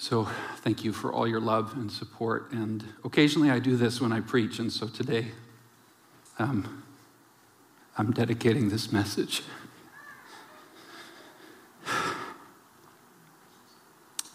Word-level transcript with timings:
So 0.00 0.24
thank 0.56 0.82
you 0.82 0.94
for 0.94 1.12
all 1.12 1.28
your 1.28 1.40
love 1.40 1.74
and 1.74 1.92
support. 1.92 2.52
And 2.52 2.82
occasionally 3.04 3.50
I 3.50 3.58
do 3.58 3.76
this 3.76 4.00
when 4.00 4.12
I 4.12 4.20
preach, 4.20 4.58
and 4.58 4.72
so 4.72 4.88
today 4.88 5.26
um, 6.38 6.82
I'm 7.98 8.10
dedicating 8.12 8.70
this 8.70 8.90
message 8.92 9.42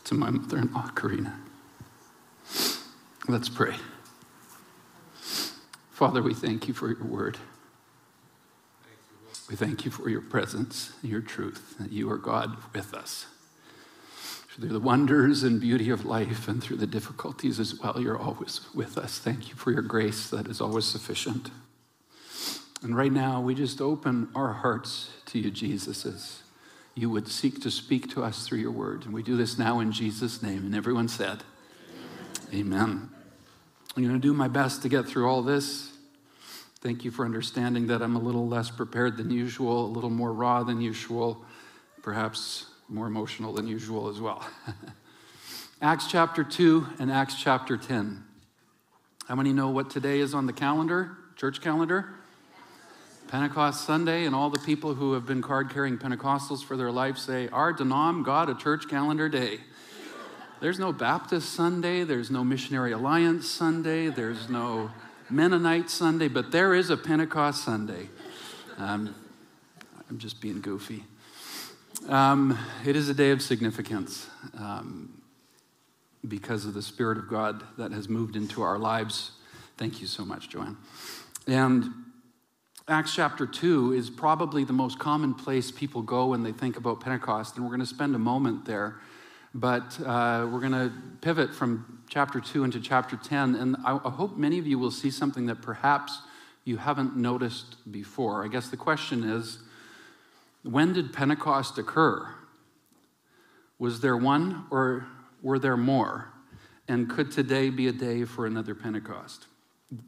to 0.03 0.13
my 0.13 0.29
mother 0.29 0.59
in 0.59 0.71
law, 0.71 0.87
Karina. 0.89 1.35
Let's 3.27 3.49
pray. 3.49 3.73
Father, 5.89 6.21
we 6.21 6.35
thank 6.35 6.67
you 6.67 6.75
for 6.75 6.89
your 6.91 7.03
word. 7.03 7.39
We 9.49 9.55
thank 9.55 9.83
you 9.83 9.89
for 9.89 10.09
your 10.09 10.21
presence 10.21 10.93
and 11.01 11.11
your 11.11 11.21
truth, 11.21 11.79
that 11.79 11.91
you 11.91 12.07
are 12.11 12.19
God 12.19 12.55
with 12.71 12.93
us 12.93 13.25
through 14.55 14.69
the 14.69 14.79
wonders 14.79 15.43
and 15.43 15.59
beauty 15.59 15.89
of 15.89 16.05
life 16.05 16.47
and 16.47 16.63
through 16.63 16.77
the 16.77 16.87
difficulties 16.87 17.59
as 17.59 17.77
well. 17.77 17.99
You're 17.99 18.17
always 18.17 18.61
with 18.73 18.97
us. 18.97 19.19
Thank 19.19 19.49
you 19.49 19.55
for 19.55 19.71
your 19.71 19.81
grace 19.81 20.29
that 20.29 20.47
is 20.47 20.61
always 20.61 20.85
sufficient. 20.85 21.51
And 22.81 22.95
right 22.95 23.11
now, 23.11 23.41
we 23.41 23.53
just 23.53 23.81
open 23.81 24.29
our 24.33 24.53
hearts 24.53 25.09
to 25.27 25.39
you, 25.39 25.51
Jesus, 25.51 26.05
as 26.05 26.43
you 26.93 27.09
would 27.09 27.27
seek 27.27 27.61
to 27.63 27.71
speak 27.71 28.09
to 28.11 28.23
us 28.23 28.47
through 28.47 28.59
your 28.59 28.71
word. 28.71 29.03
And 29.03 29.13
we 29.13 29.23
do 29.23 29.35
this 29.35 29.57
now 29.57 29.81
in 29.81 29.91
Jesus' 29.91 30.41
name. 30.41 30.65
And 30.65 30.73
everyone 30.75 31.09
said, 31.09 31.43
Amen. 32.53 32.61
Amen. 32.61 33.09
I'm 33.97 34.03
going 34.03 34.15
to 34.15 34.19
do 34.19 34.33
my 34.33 34.47
best 34.47 34.81
to 34.83 34.89
get 34.89 35.05
through 35.05 35.27
all 35.27 35.41
this. 35.41 35.91
Thank 36.79 37.03
you 37.03 37.11
for 37.11 37.25
understanding 37.25 37.87
that 37.87 38.01
I'm 38.01 38.15
a 38.15 38.19
little 38.19 38.47
less 38.47 38.69
prepared 38.69 39.17
than 39.17 39.31
usual, 39.31 39.85
a 39.85 39.91
little 39.91 40.09
more 40.09 40.31
raw 40.31 40.63
than 40.63 40.79
usual, 40.79 41.43
perhaps 42.03 42.67
more 42.87 43.07
emotional 43.07 43.53
than 43.53 43.67
usual 43.67 44.09
as 44.09 44.19
well. 44.19 44.45
Acts 45.81 46.07
chapter 46.07 46.43
2 46.43 46.87
and 46.99 47.11
Acts 47.11 47.35
chapter 47.35 47.77
10. 47.77 48.23
How 49.27 49.35
many 49.35 49.53
know 49.53 49.69
what 49.69 49.89
today 49.89 50.19
is 50.19 50.33
on 50.33 50.45
the 50.45 50.53
calendar, 50.53 51.17
church 51.35 51.61
calendar? 51.61 52.15
Pentecost 53.27 53.85
Sunday, 53.85 54.25
and 54.25 54.35
all 54.35 54.51
the 54.51 54.59
people 54.59 54.93
who 54.93 55.13
have 55.13 55.25
been 55.25 55.41
card 55.41 55.71
carrying 55.71 55.97
Pentecostals 55.97 56.63
for 56.63 56.77
their 56.77 56.91
life 56.91 57.17
say, 57.17 57.49
Our 57.49 57.73
denom 57.73 58.23
got 58.23 58.49
a 58.49 58.55
church 58.55 58.87
calendar 58.87 59.27
day. 59.27 59.61
There's 60.61 60.79
no 60.79 60.93
Baptist 60.93 61.53
Sunday, 61.53 62.03
there's 62.03 62.29
no 62.29 62.43
Missionary 62.43 62.91
Alliance 62.91 63.49
Sunday, 63.49 64.09
there's 64.09 64.47
no 64.47 64.91
Mennonite 65.29 65.89
Sunday, 65.89 66.27
but 66.27 66.51
there 66.51 66.75
is 66.75 66.91
a 66.91 66.97
Pentecost 66.97 67.63
Sunday. 67.63 68.09
Um, 68.77 69.15
I'm 70.09 70.19
just 70.19 70.39
being 70.39 70.61
goofy. 70.61 71.03
Um, 72.07 72.59
it 72.85 72.95
is 72.95 73.09
a 73.09 73.15
day 73.15 73.31
of 73.31 73.41
significance 73.41 74.27
um, 74.59 75.23
because 76.27 76.65
of 76.65 76.75
the 76.75 76.81
Spirit 76.83 77.17
of 77.17 77.27
God 77.27 77.63
that 77.79 77.91
has 77.93 78.07
moved 78.07 78.35
into 78.35 78.61
our 78.61 78.77
lives. 78.77 79.31
Thank 79.77 80.01
you 80.01 80.05
so 80.05 80.23
much, 80.23 80.49
Joanne. 80.49 80.77
And 81.47 81.85
Acts 82.87 83.15
chapter 83.15 83.47
2 83.47 83.93
is 83.93 84.11
probably 84.11 84.63
the 84.63 84.73
most 84.73 84.99
common 84.99 85.33
place 85.33 85.71
people 85.71 86.03
go 86.03 86.27
when 86.27 86.43
they 86.43 86.51
think 86.51 86.77
about 86.77 87.01
Pentecost, 87.01 87.55
and 87.55 87.65
we're 87.65 87.71
going 87.71 87.79
to 87.79 87.87
spend 87.87 88.13
a 88.13 88.19
moment 88.19 88.65
there. 88.65 88.97
But 89.55 89.99
uh, 90.01 90.47
we're 90.51 90.59
going 90.59 90.73
to 90.73 90.91
pivot 91.21 91.55
from 91.55 92.03
chapter 92.07 92.39
2 92.39 92.65
into 92.65 92.79
chapter 92.79 93.17
10, 93.17 93.55
and 93.55 93.77
I, 93.83 93.99
I 94.05 94.11
hope 94.11 94.37
many 94.37 94.59
of 94.59 94.67
you 94.67 94.77
will 94.77 94.91
see 94.91 95.09
something 95.09 95.47
that 95.47 95.63
perhaps 95.63 96.19
you 96.65 96.77
haven't 96.77 97.15
noticed 97.17 97.91
before. 97.91 98.45
I 98.45 98.47
guess 98.47 98.69
the 98.69 98.77
question 98.77 99.23
is 99.23 99.57
when 100.65 100.93
did 100.93 101.13
Pentecost 101.13 101.77
occur? 101.77 102.27
Was 103.77 103.99
there 104.01 104.17
one 104.17 104.65
or 104.71 105.05
were 105.41 105.59
there 105.59 105.77
more? 105.77 106.29
And 106.87 107.09
could 107.09 107.31
today 107.31 107.69
be 107.69 107.87
a 107.87 107.91
day 107.91 108.25
for 108.25 108.45
another 108.45 108.73
Pentecost? 108.75 109.47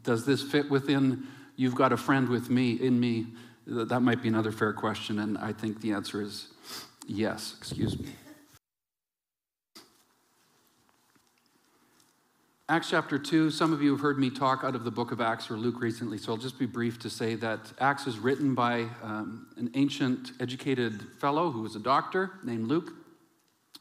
Does 0.03 0.25
this 0.25 0.41
fit 0.41 0.69
within 0.69 1.27
you've 1.55 1.75
got 1.75 1.91
a 1.91 1.97
friend 1.97 2.27
with 2.27 2.49
me 2.49 2.73
in 2.73 2.99
me? 2.99 3.27
That 3.67 4.01
might 4.01 4.21
be 4.21 4.29
another 4.29 4.51
fair 4.51 4.73
question, 4.73 5.19
and 5.19 5.37
I 5.37 5.51
think 5.51 5.81
the 5.81 5.91
answer 5.91 6.21
is 6.21 6.47
yes. 7.05 7.55
Excuse 7.57 7.99
me. 7.99 8.09
Acts 12.69 12.89
chapter 12.89 13.17
2, 13.17 13.49
some 13.49 13.71
of 13.71 13.81
you 13.81 13.91
have 13.91 14.01
heard 14.01 14.19
me 14.19 14.29
talk 14.29 14.65
out 14.65 14.75
of 14.75 14.83
the 14.83 14.91
book 14.91 15.13
of 15.13 15.21
Acts 15.21 15.49
or 15.49 15.55
Luke 15.55 15.79
recently, 15.79 16.17
so 16.17 16.33
I'll 16.33 16.37
just 16.37 16.59
be 16.59 16.65
brief 16.65 16.99
to 16.99 17.09
say 17.09 17.35
that 17.35 17.71
Acts 17.79 18.07
is 18.07 18.19
written 18.19 18.53
by 18.55 18.87
um, 19.01 19.47
an 19.55 19.71
ancient 19.75 20.33
educated 20.41 21.01
fellow 21.17 21.49
who 21.49 21.61
was 21.61 21.77
a 21.77 21.79
doctor 21.79 22.31
named 22.43 22.67
Luke. 22.67 22.91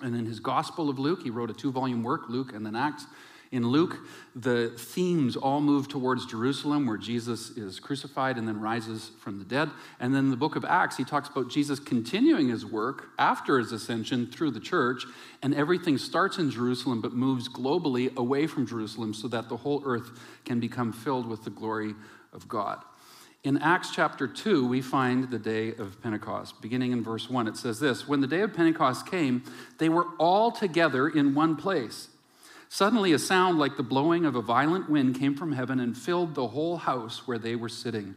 And 0.01 0.15
in 0.15 0.25
his 0.25 0.39
Gospel 0.39 0.89
of 0.89 1.01
Luke, 1.01 1.25
he 1.25 1.31
wrote 1.31 1.51
a 1.51 1.53
two 1.53 1.73
volume 1.73 2.05
work, 2.05 2.29
Luke 2.29 2.53
and 2.55 2.65
then 2.65 2.77
Acts. 2.77 3.07
In 3.53 3.69
Luke, 3.69 3.99
the 4.35 4.71
themes 4.71 5.37
all 5.37 5.61
move 5.61 5.89
towards 5.89 6.27
Jerusalem, 6.27 6.87
where 6.87 6.97
Jesus 6.97 7.51
is 7.51 7.79
crucified 7.79 8.39
and 8.39 8.47
then 8.47 8.61
rises 8.61 9.13
from 9.21 9.39
the 9.39 9.45
dead. 9.45 9.71
And 10.01 10.15
then 10.15 10.31
the 10.31 10.37
book 10.37 10.57
of 10.57 10.65
Acts, 10.65 10.97
he 10.97 11.05
talks 11.05 11.29
about 11.29 11.49
Jesus 11.49 11.79
continuing 11.79 12.49
his 12.49 12.67
work 12.67 13.11
after 13.19 13.59
his 13.59 13.73
ascension 13.73 14.27
through 14.27 14.51
the 14.51 14.61
church, 14.61 15.05
and 15.43 15.55
everything 15.55 15.97
starts 15.97 16.39
in 16.39 16.51
Jerusalem 16.51 17.01
but 17.01 17.13
moves 17.13 17.49
globally 17.49 18.15
away 18.17 18.47
from 18.47 18.67
Jerusalem 18.67 19.15
so 19.15 19.29
that 19.29 19.49
the 19.49 19.57
whole 19.57 19.83
earth 19.87 20.11
can 20.45 20.59
become 20.61 20.93
filled 20.93 21.27
with 21.27 21.45
the 21.45 21.51
glory 21.51 21.95
of 22.33 22.49
God. 22.49 22.83
In 23.47 23.59
Acts 23.59 23.91
chapter 23.95 24.27
2, 24.27 24.67
we 24.67 24.83
find 24.83 25.31
the 25.31 25.39
day 25.39 25.73
of 25.75 26.03
Pentecost. 26.03 26.61
Beginning 26.61 26.91
in 26.91 27.05
verse 27.05 27.31
1, 27.31 27.47
it 27.47 27.57
says 27.57 27.79
this 27.79 28.09
When 28.09 28.21
the 28.21 28.27
day 28.27 28.41
of 28.41 28.53
Pentecost 28.53 29.07
came, 29.09 29.45
they 29.79 29.89
were 29.89 30.07
all 30.19 30.51
together 30.51 31.09
in 31.09 31.33
one 31.33 31.55
place. 31.55 32.09
Suddenly, 32.77 33.15
a 33.15 33.19
sound 33.19 33.59
like 33.59 33.79
the 33.79 33.83
blowing 33.83 34.27
of 34.27 34.37
a 34.37 34.43
violent 34.43 34.91
wind 34.91 35.19
came 35.19 35.35
from 35.35 35.53
heaven 35.53 35.81
and 35.81 35.97
filled 35.97 36.35
the 36.35 36.49
whole 36.49 36.77
house 36.77 37.27
where 37.27 37.39
they 37.39 37.57
were 37.57 37.71
sitting. 37.71 38.15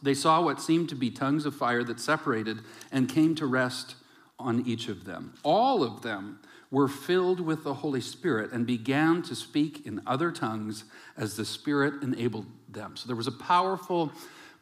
They 0.00 0.14
saw 0.14 0.40
what 0.40 0.60
seemed 0.60 0.88
to 0.90 0.94
be 0.94 1.10
tongues 1.10 1.44
of 1.44 1.52
fire 1.52 1.82
that 1.82 1.98
separated 1.98 2.60
and 2.92 3.08
came 3.08 3.34
to 3.34 3.46
rest 3.46 3.96
on 4.38 4.64
each 4.64 4.86
of 4.86 5.04
them. 5.04 5.34
All 5.42 5.82
of 5.82 6.02
them 6.02 6.38
were 6.70 6.86
filled 6.86 7.40
with 7.40 7.64
the 7.64 7.74
Holy 7.74 8.00
Spirit 8.00 8.52
and 8.52 8.68
began 8.68 9.20
to 9.22 9.34
speak 9.34 9.84
in 9.84 10.00
other 10.06 10.30
tongues 10.30 10.84
as 11.16 11.34
the 11.34 11.44
Spirit 11.44 12.04
enabled 12.04 12.46
them. 12.68 12.96
So 12.96 13.08
there 13.08 13.16
was 13.16 13.26
a 13.26 13.32
powerful 13.32 14.12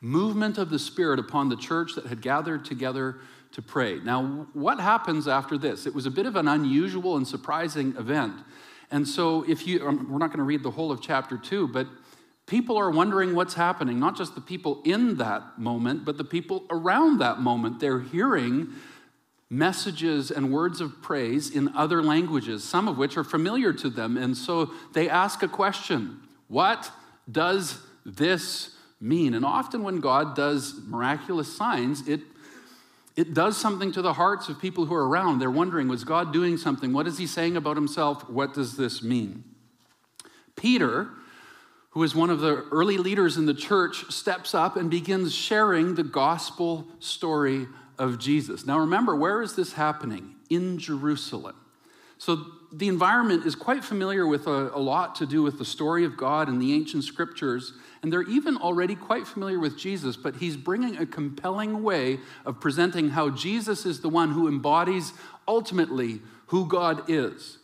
movement 0.00 0.56
of 0.56 0.70
the 0.70 0.78
Spirit 0.78 1.18
upon 1.18 1.50
the 1.50 1.56
church 1.56 1.94
that 1.96 2.06
had 2.06 2.22
gathered 2.22 2.64
together 2.64 3.18
to 3.52 3.62
pray. 3.62 4.00
Now, 4.00 4.46
what 4.54 4.80
happens 4.80 5.28
after 5.28 5.58
this? 5.58 5.86
It 5.86 5.94
was 5.94 6.06
a 6.06 6.10
bit 6.10 6.26
of 6.26 6.36
an 6.36 6.48
unusual 6.48 7.16
and 7.16 7.26
surprising 7.26 7.94
event. 7.96 8.34
And 8.90 9.06
so, 9.06 9.44
if 9.48 9.66
you, 9.66 9.86
um, 9.86 10.10
we're 10.10 10.18
not 10.18 10.28
going 10.28 10.38
to 10.38 10.44
read 10.44 10.62
the 10.62 10.70
whole 10.70 10.90
of 10.90 11.00
chapter 11.00 11.38
two, 11.38 11.68
but 11.68 11.86
people 12.46 12.76
are 12.76 12.90
wondering 12.90 13.34
what's 13.34 13.54
happening, 13.54 13.98
not 13.98 14.16
just 14.16 14.34
the 14.34 14.40
people 14.40 14.82
in 14.84 15.16
that 15.16 15.58
moment, 15.58 16.04
but 16.04 16.18
the 16.18 16.24
people 16.24 16.66
around 16.70 17.18
that 17.18 17.40
moment. 17.40 17.80
They're 17.80 18.00
hearing 18.00 18.72
messages 19.48 20.30
and 20.30 20.50
words 20.50 20.80
of 20.80 21.02
praise 21.02 21.54
in 21.54 21.68
other 21.76 22.02
languages, 22.02 22.64
some 22.64 22.88
of 22.88 22.96
which 22.96 23.18
are 23.18 23.24
familiar 23.24 23.72
to 23.74 23.90
them. 23.90 24.16
And 24.16 24.36
so 24.36 24.70
they 24.94 25.08
ask 25.08 25.42
a 25.42 25.48
question 25.48 26.20
What 26.48 26.90
does 27.30 27.78
this 28.04 28.76
mean? 29.00 29.34
And 29.34 29.44
often, 29.44 29.82
when 29.82 30.00
God 30.00 30.34
does 30.34 30.80
miraculous 30.86 31.54
signs, 31.54 32.08
it 32.08 32.20
it 33.16 33.34
does 33.34 33.56
something 33.56 33.92
to 33.92 34.02
the 34.02 34.14
hearts 34.14 34.48
of 34.48 34.60
people 34.60 34.86
who 34.86 34.94
are 34.94 35.08
around. 35.08 35.38
They're 35.38 35.50
wondering, 35.50 35.88
was 35.88 36.04
God 36.04 36.32
doing 36.32 36.56
something? 36.56 36.92
What 36.92 37.06
is 37.06 37.18
he 37.18 37.26
saying 37.26 37.56
about 37.56 37.76
himself? 37.76 38.28
What 38.28 38.54
does 38.54 38.76
this 38.76 39.02
mean? 39.02 39.44
Peter, 40.56 41.10
who 41.90 42.02
is 42.02 42.14
one 42.14 42.30
of 42.30 42.40
the 42.40 42.64
early 42.70 42.96
leaders 42.96 43.36
in 43.36 43.46
the 43.46 43.54
church, 43.54 44.10
steps 44.10 44.54
up 44.54 44.76
and 44.76 44.90
begins 44.90 45.34
sharing 45.34 45.94
the 45.94 46.02
gospel 46.02 46.86
story 47.00 47.66
of 47.98 48.18
Jesus. 48.18 48.66
Now 48.66 48.78
remember, 48.78 49.14
where 49.14 49.42
is 49.42 49.56
this 49.56 49.74
happening? 49.74 50.36
In 50.48 50.78
Jerusalem. 50.78 51.56
So 52.16 52.46
the 52.72 52.88
environment 52.88 53.44
is 53.44 53.54
quite 53.54 53.84
familiar 53.84 54.26
with 54.26 54.46
a, 54.46 54.70
a, 54.74 54.78
lot 54.78 55.16
to 55.16 55.26
do 55.26 55.42
with 55.42 55.58
the 55.58 55.64
story 55.64 56.04
of 56.04 56.16
God 56.16 56.48
and 56.48 56.62
the 56.62 56.72
ancient 56.72 57.04
scriptures, 57.04 57.74
and 58.02 58.12
they're 58.12 58.22
even 58.22 58.56
already 58.56 58.96
quite 58.96 59.28
familiar 59.28 59.60
with 59.60 59.78
Jesus, 59.78 60.16
but 60.16 60.36
he's 60.36 60.56
bringing 60.56 60.96
a 60.96 61.06
compelling 61.06 61.82
way 61.82 62.18
of 62.44 62.60
presenting 62.60 63.10
how 63.10 63.30
Jesus 63.30 63.86
is 63.86 64.00
the 64.00 64.08
one 64.08 64.32
who 64.32 64.48
embodies 64.48 65.12
ultimately 65.46 66.20
who 66.46 66.66
God 66.66 67.08
is. 67.08 67.58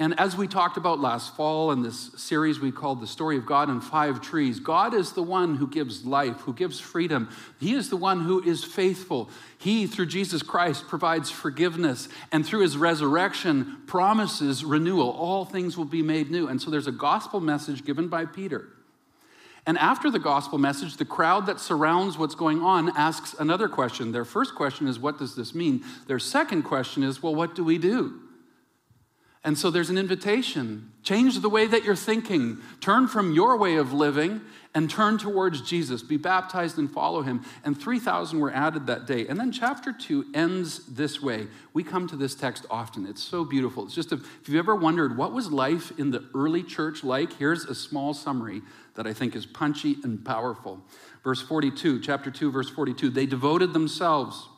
And 0.00 0.18
as 0.18 0.36
we 0.36 0.46
talked 0.46 0.76
about 0.76 1.00
last 1.00 1.34
fall 1.34 1.72
in 1.72 1.82
this 1.82 2.12
series 2.16 2.60
we 2.60 2.70
called 2.70 3.00
The 3.00 3.06
Story 3.06 3.36
of 3.36 3.46
God 3.46 3.68
in 3.68 3.80
Five 3.80 4.20
Trees, 4.20 4.60
God 4.60 4.94
is 4.94 5.12
the 5.12 5.24
one 5.24 5.56
who 5.56 5.66
gives 5.66 6.04
life, 6.04 6.36
who 6.40 6.54
gives 6.54 6.78
freedom. 6.78 7.28
He 7.58 7.74
is 7.74 7.90
the 7.90 7.96
one 7.96 8.20
who 8.20 8.40
is 8.42 8.62
faithful. 8.62 9.28
He, 9.58 9.88
through 9.88 10.06
Jesus 10.06 10.40
Christ, 10.42 10.86
provides 10.86 11.32
forgiveness, 11.32 12.08
and 12.30 12.46
through 12.46 12.60
his 12.60 12.76
resurrection, 12.76 13.78
promises 13.88 14.64
renewal. 14.64 15.10
All 15.10 15.44
things 15.44 15.76
will 15.76 15.84
be 15.84 16.02
made 16.02 16.30
new. 16.30 16.46
And 16.46 16.62
so 16.62 16.70
there's 16.70 16.86
a 16.86 16.92
gospel 16.92 17.40
message 17.40 17.84
given 17.84 18.06
by 18.06 18.24
Peter. 18.24 18.68
And 19.68 19.76
after 19.76 20.10
the 20.10 20.18
gospel 20.18 20.56
message, 20.56 20.96
the 20.96 21.04
crowd 21.04 21.44
that 21.44 21.60
surrounds 21.60 22.16
what's 22.16 22.34
going 22.34 22.62
on 22.62 22.88
asks 22.96 23.34
another 23.38 23.68
question. 23.68 24.12
Their 24.12 24.24
first 24.24 24.54
question 24.54 24.88
is, 24.88 24.98
What 24.98 25.18
does 25.18 25.34
this 25.34 25.54
mean? 25.54 25.84
Their 26.06 26.18
second 26.18 26.62
question 26.62 27.02
is, 27.02 27.22
Well, 27.22 27.34
what 27.34 27.54
do 27.54 27.62
we 27.62 27.76
do? 27.76 28.18
And 29.44 29.56
so 29.56 29.70
there's 29.70 29.90
an 29.90 29.98
invitation. 29.98 30.92
Change 31.02 31.40
the 31.40 31.48
way 31.48 31.66
that 31.66 31.84
you're 31.84 31.94
thinking. 31.94 32.58
Turn 32.80 33.06
from 33.06 33.32
your 33.32 33.56
way 33.56 33.76
of 33.76 33.92
living 33.92 34.40
and 34.74 34.90
turn 34.90 35.16
towards 35.16 35.62
Jesus. 35.62 36.02
Be 36.02 36.16
baptized 36.16 36.76
and 36.76 36.90
follow 36.90 37.22
him. 37.22 37.44
And 37.64 37.80
3,000 37.80 38.38
were 38.38 38.52
added 38.52 38.86
that 38.88 39.06
day. 39.06 39.26
And 39.28 39.38
then 39.38 39.52
chapter 39.52 39.92
2 39.92 40.26
ends 40.34 40.86
this 40.86 41.22
way. 41.22 41.46
We 41.72 41.84
come 41.84 42.08
to 42.08 42.16
this 42.16 42.34
text 42.34 42.66
often. 42.68 43.06
It's 43.06 43.22
so 43.22 43.44
beautiful. 43.44 43.84
It's 43.84 43.94
just, 43.94 44.12
a, 44.12 44.16
if 44.16 44.48
you've 44.48 44.58
ever 44.58 44.74
wondered 44.74 45.16
what 45.16 45.32
was 45.32 45.50
life 45.50 45.96
in 45.98 46.10
the 46.10 46.24
early 46.34 46.64
church 46.64 47.04
like, 47.04 47.32
here's 47.34 47.64
a 47.64 47.74
small 47.74 48.14
summary 48.14 48.62
that 48.96 49.06
I 49.06 49.12
think 49.12 49.36
is 49.36 49.46
punchy 49.46 49.96
and 50.02 50.24
powerful. 50.24 50.82
Verse 51.22 51.40
42, 51.40 52.00
chapter 52.00 52.30
2, 52.30 52.50
verse 52.50 52.68
42. 52.70 53.10
They 53.10 53.26
devoted 53.26 53.72
themselves 53.72 54.48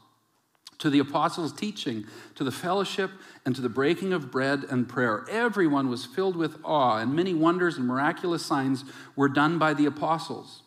to 0.81 0.91
the 0.91 0.99
apostles' 0.99 1.53
teaching, 1.53 2.05
to 2.35 2.43
the 2.43 2.51
fellowship, 2.51 3.11
and 3.47 3.55
to 3.55 3.61
the 3.61 3.69
breaking 3.69 4.13
of 4.13 4.31
bread 4.31 4.65
and 4.69 4.89
prayer. 4.89 5.25
Everyone 5.31 5.89
was 5.89 6.05
filled 6.05 6.37
with 6.37 6.59
awe, 6.65 6.99
and 6.99 7.15
many 7.15 7.33
wonders 7.33 7.77
and 7.77 7.87
miraculous 7.87 8.45
signs 8.45 8.85
were 9.15 9.29
done 9.29 9.59
by 9.59 9.73
the 9.73 9.87
apostles. 9.87 10.63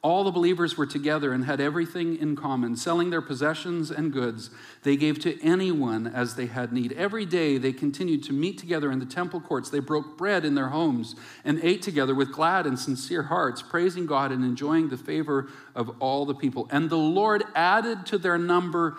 All 0.00 0.22
the 0.22 0.30
believers 0.30 0.78
were 0.78 0.86
together 0.86 1.32
and 1.32 1.44
had 1.44 1.60
everything 1.60 2.16
in 2.18 2.36
common, 2.36 2.76
selling 2.76 3.10
their 3.10 3.20
possessions 3.20 3.90
and 3.90 4.12
goods. 4.12 4.48
They 4.84 4.96
gave 4.96 5.18
to 5.20 5.42
anyone 5.42 6.06
as 6.06 6.36
they 6.36 6.46
had 6.46 6.72
need. 6.72 6.92
Every 6.92 7.26
day 7.26 7.58
they 7.58 7.72
continued 7.72 8.22
to 8.24 8.32
meet 8.32 8.58
together 8.58 8.92
in 8.92 9.00
the 9.00 9.06
temple 9.06 9.40
courts. 9.40 9.70
They 9.70 9.80
broke 9.80 10.16
bread 10.16 10.44
in 10.44 10.54
their 10.54 10.68
homes 10.68 11.16
and 11.44 11.58
ate 11.64 11.82
together 11.82 12.14
with 12.14 12.32
glad 12.32 12.64
and 12.64 12.78
sincere 12.78 13.24
hearts, 13.24 13.60
praising 13.60 14.06
God 14.06 14.30
and 14.30 14.44
enjoying 14.44 14.88
the 14.88 14.96
favor 14.96 15.48
of 15.74 15.90
all 15.98 16.24
the 16.24 16.34
people. 16.34 16.68
And 16.70 16.88
the 16.88 16.96
Lord 16.96 17.42
added 17.56 18.06
to 18.06 18.18
their 18.18 18.38
number 18.38 18.98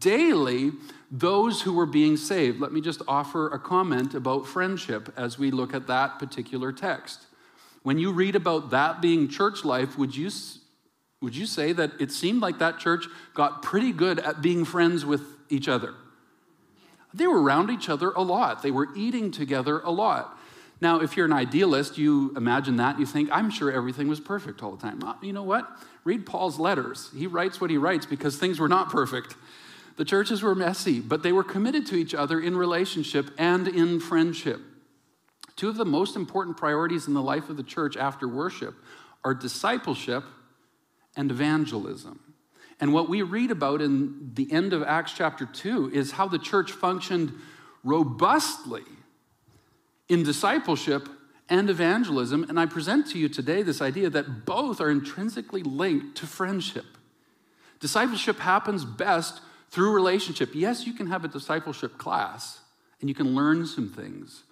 daily 0.00 0.72
those 1.10 1.62
who 1.62 1.72
were 1.72 1.86
being 1.86 2.16
saved. 2.16 2.60
Let 2.60 2.72
me 2.72 2.80
just 2.80 3.02
offer 3.08 3.48
a 3.48 3.58
comment 3.58 4.14
about 4.14 4.46
friendship 4.46 5.12
as 5.16 5.38
we 5.38 5.50
look 5.50 5.74
at 5.74 5.86
that 5.86 6.18
particular 6.18 6.72
text. 6.72 7.26
When 7.82 7.98
you 7.98 8.12
read 8.12 8.36
about 8.36 8.70
that 8.70 9.00
being 9.00 9.28
church 9.28 9.64
life, 9.64 9.96
would 9.96 10.14
you, 10.16 10.30
would 11.22 11.34
you 11.34 11.46
say 11.46 11.72
that 11.72 11.92
it 12.00 12.12
seemed 12.12 12.42
like 12.42 12.58
that 12.58 12.78
church 12.78 13.06
got 13.34 13.62
pretty 13.62 13.92
good 13.92 14.18
at 14.18 14.42
being 14.42 14.64
friends 14.64 15.06
with 15.06 15.22
each 15.48 15.68
other? 15.68 15.94
They 17.14 17.26
were 17.26 17.40
around 17.40 17.70
each 17.70 17.88
other 17.88 18.10
a 18.10 18.22
lot, 18.22 18.62
they 18.62 18.70
were 18.70 18.88
eating 18.94 19.30
together 19.30 19.80
a 19.80 19.90
lot. 19.90 20.38
Now, 20.80 21.00
if 21.00 21.16
you're 21.16 21.26
an 21.26 21.32
idealist, 21.32 21.98
you 21.98 22.32
imagine 22.36 22.76
that, 22.76 23.00
you 23.00 23.06
think, 23.06 23.30
I'm 23.32 23.50
sure 23.50 23.72
everything 23.72 24.06
was 24.06 24.20
perfect 24.20 24.62
all 24.62 24.76
the 24.76 24.80
time. 24.80 25.02
Uh, 25.02 25.14
you 25.20 25.32
know 25.32 25.42
what? 25.42 25.68
Read 26.04 26.24
Paul's 26.24 26.60
letters. 26.60 27.10
He 27.16 27.26
writes 27.26 27.60
what 27.60 27.70
he 27.70 27.76
writes 27.76 28.06
because 28.06 28.36
things 28.36 28.60
were 28.60 28.68
not 28.68 28.88
perfect. 28.88 29.34
The 29.98 30.04
churches 30.04 30.44
were 30.44 30.54
messy, 30.54 31.00
but 31.00 31.24
they 31.24 31.32
were 31.32 31.42
committed 31.42 31.84
to 31.86 31.96
each 31.96 32.14
other 32.14 32.40
in 32.40 32.56
relationship 32.56 33.32
and 33.36 33.66
in 33.66 33.98
friendship. 33.98 34.60
Two 35.56 35.68
of 35.68 35.76
the 35.76 35.84
most 35.84 36.14
important 36.14 36.56
priorities 36.56 37.08
in 37.08 37.14
the 37.14 37.20
life 37.20 37.48
of 37.48 37.56
the 37.56 37.64
church 37.64 37.96
after 37.96 38.28
worship 38.28 38.76
are 39.24 39.34
discipleship 39.34 40.22
and 41.16 41.32
evangelism. 41.32 42.20
And 42.78 42.92
what 42.92 43.08
we 43.08 43.22
read 43.22 43.50
about 43.50 43.82
in 43.82 44.30
the 44.34 44.52
end 44.52 44.72
of 44.72 44.84
Acts 44.84 45.14
chapter 45.16 45.44
2 45.44 45.90
is 45.92 46.12
how 46.12 46.28
the 46.28 46.38
church 46.38 46.70
functioned 46.70 47.32
robustly 47.82 48.84
in 50.08 50.22
discipleship 50.22 51.08
and 51.48 51.68
evangelism. 51.68 52.46
And 52.48 52.60
I 52.60 52.66
present 52.66 53.08
to 53.08 53.18
you 53.18 53.28
today 53.28 53.64
this 53.64 53.82
idea 53.82 54.10
that 54.10 54.46
both 54.46 54.80
are 54.80 54.90
intrinsically 54.90 55.64
linked 55.64 56.16
to 56.18 56.26
friendship. 56.28 56.86
Discipleship 57.80 58.38
happens 58.38 58.84
best 58.84 59.40
through 59.70 59.92
relationship. 59.92 60.50
Yes, 60.54 60.86
you 60.86 60.92
can 60.92 61.06
have 61.06 61.24
a 61.24 61.28
discipleship 61.28 61.98
class 61.98 62.60
and 63.00 63.08
you 63.08 63.14
can 63.14 63.34
learn 63.34 63.66
some 63.66 63.88
things. 63.88 64.44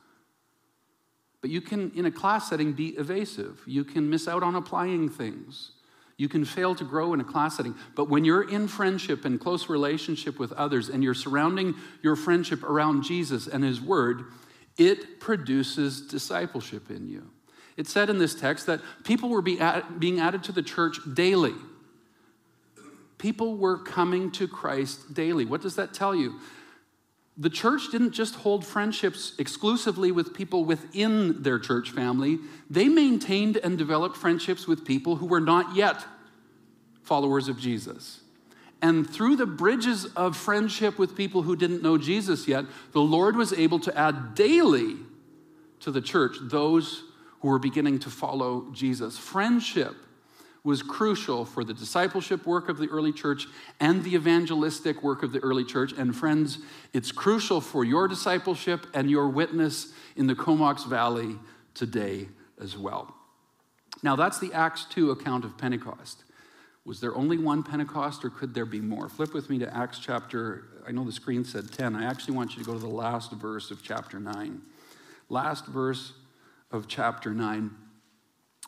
But 1.40 1.50
you 1.50 1.60
can, 1.60 1.92
in 1.94 2.06
a 2.06 2.10
class 2.10 2.48
setting, 2.48 2.72
be 2.72 2.88
evasive. 2.90 3.60
You 3.66 3.84
can 3.84 4.08
miss 4.10 4.26
out 4.26 4.42
on 4.42 4.54
applying 4.54 5.08
things. 5.08 5.72
You 6.16 6.28
can 6.28 6.44
fail 6.44 6.74
to 6.74 6.84
grow 6.84 7.12
in 7.12 7.20
a 7.20 7.24
class 7.24 7.56
setting. 7.56 7.74
But 7.94 8.08
when 8.08 8.24
you're 8.24 8.48
in 8.48 8.68
friendship 8.68 9.24
and 9.24 9.38
close 9.38 9.68
relationship 9.68 10.38
with 10.38 10.52
others 10.52 10.88
and 10.88 11.04
you're 11.04 11.14
surrounding 11.14 11.74
your 12.02 12.16
friendship 12.16 12.62
around 12.62 13.04
Jesus 13.04 13.46
and 13.46 13.62
His 13.62 13.80
Word, 13.80 14.24
it 14.78 15.20
produces 15.20 16.00
discipleship 16.00 16.90
in 16.90 17.06
you. 17.08 17.30
It 17.76 17.86
said 17.86 18.08
in 18.08 18.18
this 18.18 18.34
text 18.34 18.66
that 18.66 18.80
people 19.04 19.28
were 19.28 19.42
being 19.42 19.60
added 20.20 20.42
to 20.44 20.52
the 20.52 20.62
church 20.62 20.98
daily. 21.12 21.54
People 23.18 23.56
were 23.56 23.78
coming 23.78 24.30
to 24.32 24.46
Christ 24.46 25.14
daily. 25.14 25.44
What 25.44 25.62
does 25.62 25.76
that 25.76 25.94
tell 25.94 26.14
you? 26.14 26.38
The 27.38 27.50
church 27.50 27.90
didn't 27.90 28.12
just 28.12 28.36
hold 28.36 28.64
friendships 28.64 29.34
exclusively 29.38 30.10
with 30.10 30.32
people 30.32 30.64
within 30.64 31.42
their 31.42 31.58
church 31.58 31.90
family, 31.90 32.38
they 32.70 32.88
maintained 32.88 33.58
and 33.58 33.76
developed 33.76 34.16
friendships 34.16 34.66
with 34.66 34.86
people 34.86 35.16
who 35.16 35.26
were 35.26 35.40
not 35.40 35.76
yet 35.76 36.04
followers 37.02 37.48
of 37.48 37.58
Jesus. 37.58 38.20
And 38.82 39.08
through 39.08 39.36
the 39.36 39.46
bridges 39.46 40.06
of 40.16 40.36
friendship 40.36 40.98
with 40.98 41.16
people 41.16 41.42
who 41.42 41.56
didn't 41.56 41.82
know 41.82 41.98
Jesus 41.98 42.48
yet, 42.48 42.64
the 42.92 43.00
Lord 43.00 43.36
was 43.36 43.52
able 43.52 43.80
to 43.80 43.96
add 43.96 44.34
daily 44.34 44.96
to 45.80 45.90
the 45.90 46.00
church 46.00 46.36
those 46.40 47.04
who 47.40 47.48
were 47.48 47.58
beginning 47.58 47.98
to 48.00 48.10
follow 48.10 48.66
Jesus. 48.72 49.16
Friendship 49.18 49.94
was 50.66 50.82
crucial 50.82 51.44
for 51.44 51.62
the 51.62 51.72
discipleship 51.72 52.44
work 52.44 52.68
of 52.68 52.76
the 52.76 52.88
early 52.88 53.12
church 53.12 53.46
and 53.78 54.02
the 54.02 54.16
evangelistic 54.16 55.00
work 55.00 55.22
of 55.22 55.30
the 55.30 55.38
early 55.38 55.64
church. 55.64 55.92
And 55.92 56.14
friends, 56.14 56.58
it's 56.92 57.12
crucial 57.12 57.60
for 57.60 57.84
your 57.84 58.08
discipleship 58.08 58.84
and 58.92 59.08
your 59.08 59.28
witness 59.28 59.92
in 60.16 60.26
the 60.26 60.34
Comox 60.34 60.82
Valley 60.82 61.36
today 61.74 62.26
as 62.60 62.76
well. 62.76 63.14
Now, 64.02 64.16
that's 64.16 64.40
the 64.40 64.52
Acts 64.52 64.86
2 64.86 65.12
account 65.12 65.44
of 65.44 65.56
Pentecost. 65.56 66.24
Was 66.84 67.00
there 67.00 67.14
only 67.14 67.38
one 67.38 67.62
Pentecost 67.62 68.24
or 68.24 68.30
could 68.30 68.52
there 68.52 68.66
be 68.66 68.80
more? 68.80 69.08
Flip 69.08 69.32
with 69.32 69.48
me 69.48 69.60
to 69.60 69.72
Acts 69.72 70.00
chapter, 70.00 70.64
I 70.84 70.90
know 70.90 71.04
the 71.04 71.12
screen 71.12 71.44
said 71.44 71.70
10. 71.70 71.94
I 71.94 72.06
actually 72.06 72.34
want 72.34 72.56
you 72.56 72.64
to 72.64 72.66
go 72.66 72.74
to 72.74 72.80
the 72.80 72.88
last 72.88 73.30
verse 73.30 73.70
of 73.70 73.84
chapter 73.84 74.18
9. 74.18 74.60
Last 75.28 75.66
verse 75.66 76.12
of 76.72 76.88
chapter 76.88 77.30
9. 77.30 77.70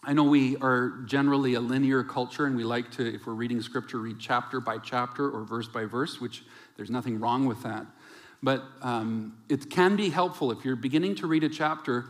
I 0.05 0.13
know 0.13 0.25
we 0.25 0.57
are 0.59 1.01
generally 1.07 1.55
a 1.55 1.61
linear 1.61 2.05
culture 2.05 2.47
and 2.47 2.57
we 2.57 2.65
like 2.65 2.91
to, 2.93 3.15
if 3.15 3.27
we're 3.27 3.35
reading 3.35 3.61
scripture, 3.61 3.99
read 3.99 4.19
chapter 4.21 4.61
by 4.61 4.79
chapter 4.79 5.29
or 5.29 5.45
verse 5.45 5.67
by 5.67 5.85
verse, 5.85 6.21
which 6.21 6.45
there's 6.77 6.91
nothing 6.91 7.19
wrong 7.19 7.47
with 7.47 7.63
that. 7.65 7.87
But 8.43 8.63
um, 8.83 9.37
it 9.49 9.69
can 9.69 9.97
be 9.97 10.11
helpful 10.11 10.53
if 10.53 10.65
you're 10.65 10.77
beginning 10.77 11.17
to 11.17 11.27
read 11.27 11.43
a 11.43 11.49
chapter, 11.49 12.07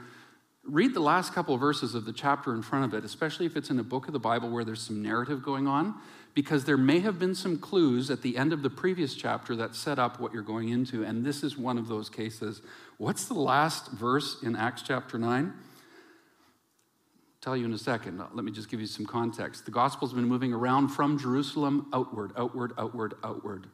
read 0.63 0.93
the 0.93 1.01
last 1.01 1.33
couple 1.33 1.55
of 1.55 1.61
verses 1.61 1.95
of 1.95 2.05
the 2.05 2.13
chapter 2.13 2.55
in 2.55 2.63
front 2.63 2.85
of 2.85 2.93
it, 2.93 3.05
especially 3.05 3.47
if 3.47 3.57
it's 3.57 3.71
in 3.71 3.79
a 3.79 3.85
book 3.85 4.07
of 4.07 4.13
the 4.13 4.19
Bible 4.19 4.51
where 4.51 4.65
there's 4.65 4.83
some 4.83 5.03
narrative 5.03 5.43
going 5.43 5.67
on, 5.67 5.95
because 6.35 6.67
there 6.67 6.77
may 6.77 7.01
have 7.01 7.19
been 7.19 7.35
some 7.35 7.59
clues 7.59 8.11
at 8.11 8.21
the 8.21 8.37
end 8.37 8.53
of 8.53 8.63
the 8.63 8.69
previous 8.69 9.15
chapter 9.15 9.57
that 9.57 9.75
set 9.75 9.99
up 9.99 10.21
what 10.21 10.35
you're 10.35 10.43
going 10.43 10.69
into. 10.69 11.03
And 11.03 11.25
this 11.25 11.43
is 11.43 11.57
one 11.57 11.79
of 11.79 11.89
those 11.89 12.11
cases. 12.11 12.61
What's 12.99 13.25
the 13.25 13.35
last 13.35 13.91
verse 13.93 14.43
in 14.43 14.55
Acts 14.55 14.83
chapter 14.83 15.19
9? 15.19 15.55
Tell 17.41 17.57
you 17.57 17.65
in 17.65 17.73
a 17.73 17.79
second. 17.79 18.21
Uh, 18.21 18.27
let 18.33 18.45
me 18.45 18.53
just 18.53 18.71
give 18.71 18.81
you 18.81 18.87
some 18.87 19.07
context. 19.07 19.65
The 19.65 19.71
gospel's 19.71 20.13
been 20.13 20.25
moving 20.25 20.53
around 20.53 20.89
from 20.89 21.19
Jerusalem 21.19 21.89
outward, 21.93 22.33
outward, 22.37 22.73
outward, 22.79 23.15
outward. 23.23 23.67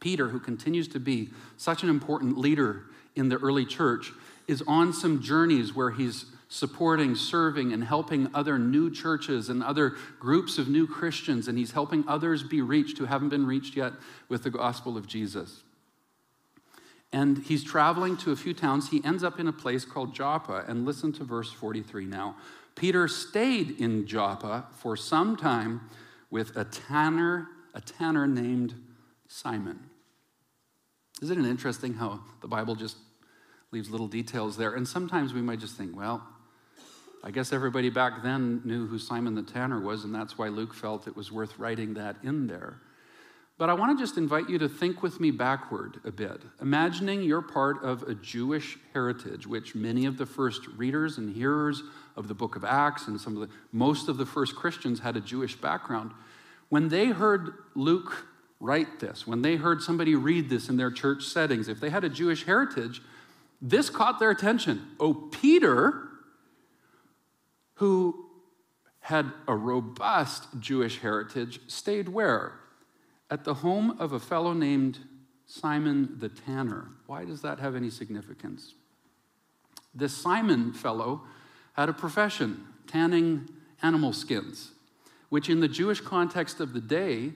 Peter, 0.00 0.28
who 0.28 0.40
continues 0.40 0.88
to 0.88 1.00
be 1.00 1.30
such 1.56 1.82
an 1.82 1.88
important 1.88 2.36
leader 2.36 2.84
in 3.14 3.28
the 3.28 3.36
early 3.36 3.64
church, 3.64 4.12
is 4.46 4.62
on 4.66 4.92
some 4.92 5.22
journeys 5.22 5.74
where 5.74 5.90
he's 5.90 6.26
supporting, 6.48 7.14
serving, 7.14 7.72
and 7.72 7.82
helping 7.82 8.28
other 8.34 8.58
new 8.58 8.90
churches 8.90 9.48
and 9.48 9.62
other 9.62 9.96
groups 10.20 10.58
of 10.58 10.68
new 10.68 10.86
Christians, 10.86 11.48
and 11.48 11.58
he's 11.58 11.72
helping 11.72 12.04
others 12.06 12.42
be 12.42 12.60
reached 12.60 12.98
who 12.98 13.06
haven't 13.06 13.30
been 13.30 13.46
reached 13.46 13.76
yet 13.76 13.92
with 14.28 14.42
the 14.42 14.50
gospel 14.50 14.96
of 14.96 15.06
Jesus. 15.06 15.62
And 17.12 17.38
he's 17.38 17.64
traveling 17.64 18.16
to 18.18 18.32
a 18.32 18.36
few 18.36 18.54
towns. 18.54 18.90
He 18.90 19.00
ends 19.04 19.22
up 19.22 19.38
in 19.38 19.48
a 19.48 19.52
place 19.52 19.84
called 19.84 20.14
Joppa, 20.14 20.64
and 20.68 20.84
listen 20.84 21.12
to 21.14 21.24
verse 21.24 21.50
43 21.50 22.06
now. 22.06 22.36
Peter 22.74 23.06
stayed 23.08 23.80
in 23.80 24.06
Joppa 24.06 24.66
for 24.72 24.96
some 24.96 25.36
time 25.36 25.80
with 26.30 26.56
a 26.56 26.64
tanner, 26.64 27.48
a 27.74 27.80
tanner 27.80 28.26
named 28.26 28.74
Simon. 29.28 29.78
Isn't 31.22 31.44
it 31.44 31.48
interesting 31.48 31.94
how 31.94 32.20
the 32.40 32.48
Bible 32.48 32.74
just 32.74 32.96
leaves 33.70 33.90
little 33.90 34.08
details 34.08 34.56
there? 34.56 34.74
And 34.74 34.86
sometimes 34.86 35.32
we 35.32 35.40
might 35.40 35.60
just 35.60 35.76
think, 35.76 35.96
well, 35.96 36.26
I 37.22 37.30
guess 37.30 37.52
everybody 37.52 37.88
back 37.88 38.22
then 38.22 38.60
knew 38.64 38.86
who 38.86 38.98
Simon 38.98 39.34
the 39.34 39.42
Tanner 39.42 39.80
was, 39.80 40.04
and 40.04 40.14
that's 40.14 40.36
why 40.36 40.48
Luke 40.48 40.74
felt 40.74 41.06
it 41.06 41.16
was 41.16 41.32
worth 41.32 41.58
writing 41.58 41.94
that 41.94 42.16
in 42.22 42.46
there. 42.46 42.80
But 43.56 43.70
I 43.70 43.74
want 43.74 43.96
to 43.96 44.02
just 44.02 44.18
invite 44.18 44.48
you 44.48 44.58
to 44.58 44.68
think 44.68 45.00
with 45.02 45.20
me 45.20 45.30
backward 45.30 46.00
a 46.04 46.10
bit, 46.10 46.42
imagining 46.60 47.22
you're 47.22 47.40
part 47.40 47.84
of 47.84 48.02
a 48.02 48.14
Jewish 48.14 48.76
heritage, 48.92 49.46
which 49.46 49.76
many 49.76 50.06
of 50.06 50.18
the 50.18 50.26
first 50.26 50.66
readers 50.76 51.18
and 51.18 51.32
hearers 51.32 51.82
of 52.16 52.26
the 52.26 52.34
book 52.34 52.56
of 52.56 52.64
Acts 52.64 53.06
and 53.06 53.20
some 53.20 53.36
of 53.36 53.48
the 53.48 53.54
most 53.70 54.08
of 54.08 54.16
the 54.16 54.26
first 54.26 54.56
Christians 54.56 55.00
had 55.00 55.16
a 55.16 55.20
Jewish 55.20 55.54
background. 55.54 56.10
When 56.68 56.88
they 56.88 57.06
heard 57.06 57.52
Luke 57.76 58.26
write 58.58 58.98
this, 58.98 59.24
when 59.24 59.42
they 59.42 59.54
heard 59.54 59.82
somebody 59.82 60.16
read 60.16 60.48
this 60.50 60.68
in 60.68 60.76
their 60.76 60.90
church 60.90 61.22
settings, 61.22 61.68
if 61.68 61.78
they 61.78 61.90
had 61.90 62.02
a 62.02 62.08
Jewish 62.08 62.44
heritage, 62.44 63.02
This 63.60 63.88
caught 63.88 64.18
their 64.18 64.30
attention. 64.30 64.88
Oh, 65.00 65.14
Peter, 65.14 66.08
who 67.76 68.26
had 69.00 69.32
a 69.48 69.56
robust 69.56 70.48
Jewish 70.60 70.98
heritage, 70.98 71.60
stayed 71.66 72.10
where? 72.10 72.60
At 73.34 73.42
the 73.42 73.54
home 73.54 73.96
of 73.98 74.12
a 74.12 74.20
fellow 74.20 74.52
named 74.52 75.00
Simon 75.44 76.20
the 76.20 76.28
Tanner. 76.28 76.90
Why 77.08 77.24
does 77.24 77.42
that 77.42 77.58
have 77.58 77.74
any 77.74 77.90
significance? 77.90 78.74
This 79.92 80.16
Simon 80.16 80.72
fellow 80.72 81.22
had 81.72 81.88
a 81.88 81.92
profession, 81.92 82.64
tanning 82.86 83.48
animal 83.82 84.12
skins, 84.12 84.70
which 85.30 85.50
in 85.50 85.58
the 85.58 85.66
Jewish 85.66 86.00
context 86.00 86.60
of 86.60 86.74
the 86.74 86.80
day 86.80 87.32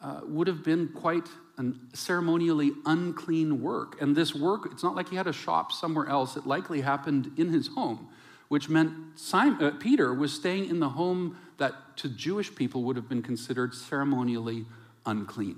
uh, 0.00 0.20
would 0.22 0.46
have 0.46 0.62
been 0.62 0.86
quite 0.86 1.26
a 1.58 1.64
ceremonially 1.92 2.70
unclean 2.86 3.60
work. 3.60 4.00
And 4.00 4.14
this 4.14 4.36
work, 4.36 4.68
it's 4.70 4.84
not 4.84 4.94
like 4.94 5.08
he 5.08 5.16
had 5.16 5.26
a 5.26 5.32
shop 5.32 5.72
somewhere 5.72 6.06
else, 6.06 6.36
it 6.36 6.46
likely 6.46 6.82
happened 6.82 7.32
in 7.36 7.48
his 7.48 7.66
home, 7.66 8.10
which 8.46 8.68
meant 8.68 9.18
Simon, 9.18 9.60
uh, 9.60 9.72
Peter 9.72 10.14
was 10.14 10.32
staying 10.32 10.70
in 10.70 10.78
the 10.78 10.90
home 10.90 11.36
that 11.58 11.96
to 11.96 12.08
Jewish 12.08 12.54
people 12.54 12.84
would 12.84 12.94
have 12.94 13.08
been 13.08 13.22
considered 13.22 13.74
ceremonially 13.74 14.66
unclean. 15.06 15.56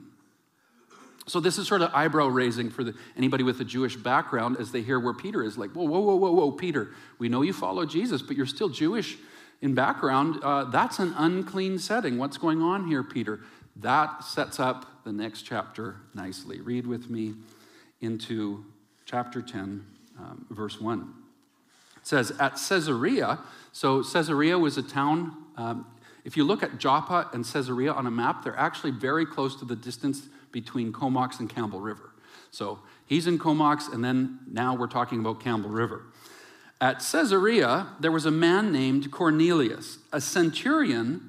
So 1.26 1.40
this 1.40 1.56
is 1.56 1.66
sort 1.66 1.80
of 1.80 1.90
eyebrow 1.94 2.26
raising 2.26 2.70
for 2.70 2.84
the, 2.84 2.94
anybody 3.16 3.44
with 3.44 3.60
a 3.60 3.64
Jewish 3.64 3.96
background 3.96 4.58
as 4.58 4.72
they 4.72 4.82
hear 4.82 5.00
where 5.00 5.14
Peter 5.14 5.42
is. 5.42 5.56
Like, 5.56 5.70
whoa, 5.70 5.84
whoa, 5.84 6.00
whoa, 6.00 6.16
whoa, 6.16 6.32
whoa, 6.32 6.52
Peter, 6.52 6.90
we 7.18 7.30
know 7.30 7.40
you 7.42 7.54
follow 7.54 7.86
Jesus, 7.86 8.20
but 8.20 8.36
you're 8.36 8.44
still 8.44 8.68
Jewish 8.68 9.16
in 9.62 9.74
background. 9.74 10.40
Uh, 10.42 10.64
that's 10.64 10.98
an 10.98 11.14
unclean 11.16 11.78
setting. 11.78 12.18
What's 12.18 12.36
going 12.36 12.60
on 12.60 12.86
here, 12.86 13.02
Peter? 13.02 13.40
That 13.76 14.22
sets 14.22 14.60
up 14.60 15.04
the 15.04 15.12
next 15.12 15.42
chapter 15.42 15.96
nicely. 16.14 16.60
Read 16.60 16.86
with 16.86 17.08
me 17.08 17.34
into 18.02 18.64
chapter 19.06 19.40
10, 19.40 19.84
um, 20.18 20.46
verse 20.50 20.78
1. 20.78 21.00
It 21.96 22.06
says, 22.06 22.32
At 22.38 22.56
Caesarea, 22.68 23.38
so 23.72 24.02
Caesarea 24.02 24.58
was 24.58 24.76
a 24.76 24.82
town. 24.82 25.32
Um, 25.56 25.86
if 26.24 26.36
you 26.36 26.44
look 26.44 26.62
at 26.62 26.78
Joppa 26.78 27.28
and 27.32 27.44
Caesarea 27.44 27.92
on 27.92 28.06
a 28.06 28.10
map, 28.10 28.42
they're 28.42 28.58
actually 28.58 28.92
very 28.92 29.26
close 29.26 29.56
to 29.56 29.64
the 29.64 29.76
distance 29.76 30.26
between 30.52 30.92
Comox 30.92 31.38
and 31.38 31.48
Campbell 31.48 31.80
River. 31.80 32.10
So 32.50 32.78
he's 33.06 33.26
in 33.26 33.38
Comox, 33.38 33.88
and 33.92 34.02
then 34.02 34.38
now 34.50 34.74
we're 34.74 34.86
talking 34.86 35.20
about 35.20 35.40
Campbell 35.40 35.70
River. 35.70 36.02
At 36.80 37.00
Caesarea, 37.00 37.88
there 38.00 38.12
was 38.12 38.26
a 38.26 38.30
man 38.30 38.72
named 38.72 39.10
Cornelius, 39.10 39.98
a 40.12 40.20
centurion 40.20 41.28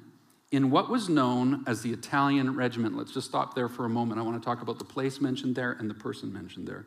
in 0.50 0.70
what 0.70 0.88
was 0.88 1.08
known 1.08 1.64
as 1.66 1.82
the 1.82 1.92
Italian 1.92 2.54
regiment. 2.54 2.96
Let's 2.96 3.12
just 3.12 3.28
stop 3.28 3.54
there 3.54 3.68
for 3.68 3.84
a 3.84 3.88
moment. 3.88 4.20
I 4.20 4.22
want 4.22 4.40
to 4.40 4.44
talk 4.44 4.62
about 4.62 4.78
the 4.78 4.84
place 4.84 5.20
mentioned 5.20 5.56
there 5.56 5.72
and 5.72 5.90
the 5.90 5.94
person 5.94 6.32
mentioned 6.32 6.66
there. 6.66 6.86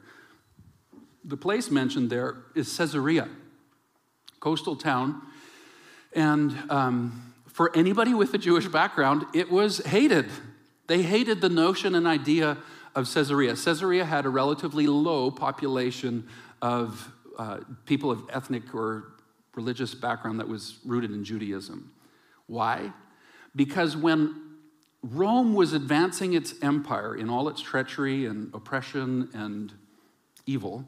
The 1.25 1.37
place 1.37 1.69
mentioned 1.69 2.09
there 2.09 2.37
is 2.55 2.75
Caesarea, 2.77 3.27
coastal 4.39 4.75
town. 4.75 5.21
And 6.13 6.55
um, 6.69 7.28
for 7.59 7.75
anybody 7.75 8.13
with 8.13 8.33
a 8.33 8.37
Jewish 8.37 8.69
background, 8.69 9.25
it 9.33 9.51
was 9.51 9.79
hated. 9.79 10.27
They 10.87 11.01
hated 11.01 11.41
the 11.41 11.49
notion 11.49 11.93
and 11.93 12.07
idea 12.07 12.57
of 12.95 13.13
Caesarea. 13.13 13.53
Caesarea 13.53 14.05
had 14.05 14.25
a 14.25 14.29
relatively 14.29 14.87
low 14.87 15.29
population 15.29 16.25
of 16.61 17.11
uh, 17.37 17.59
people 17.85 18.11
of 18.11 18.23
ethnic 18.31 18.73
or 18.73 19.11
religious 19.55 19.93
background 19.93 20.39
that 20.39 20.47
was 20.47 20.77
rooted 20.85 21.11
in 21.11 21.25
Judaism. 21.25 21.91
Why? 22.47 22.93
Because 23.53 23.97
when 23.97 24.35
Rome 25.03 25.53
was 25.53 25.73
advancing 25.73 26.35
its 26.35 26.53
empire 26.61 27.13
in 27.13 27.29
all 27.29 27.49
its 27.49 27.61
treachery 27.61 28.25
and 28.25 28.53
oppression 28.53 29.27
and 29.33 29.73
evil, 30.45 30.85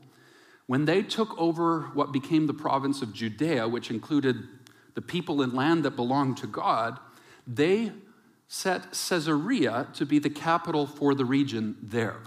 when 0.67 0.85
they 0.85 1.03
took 1.03 1.37
over 1.37 1.91
what 1.95 2.13
became 2.13 2.47
the 2.47 2.53
province 2.53 3.01
of 3.01 3.11
Judea, 3.11 3.67
which 3.67 3.91
included 3.91 4.47
the 4.93 5.01
people 5.01 5.41
and 5.41 5.53
land 5.53 5.83
that 5.83 5.91
belonged 5.91 6.37
to 6.37 6.47
God, 6.47 6.99
they 7.47 7.91
set 8.47 8.91
Caesarea 8.91 9.87
to 9.93 10.05
be 10.05 10.19
the 10.19 10.29
capital 10.29 10.85
for 10.85 11.15
the 11.15 11.25
region 11.25 11.77
there. 11.81 12.21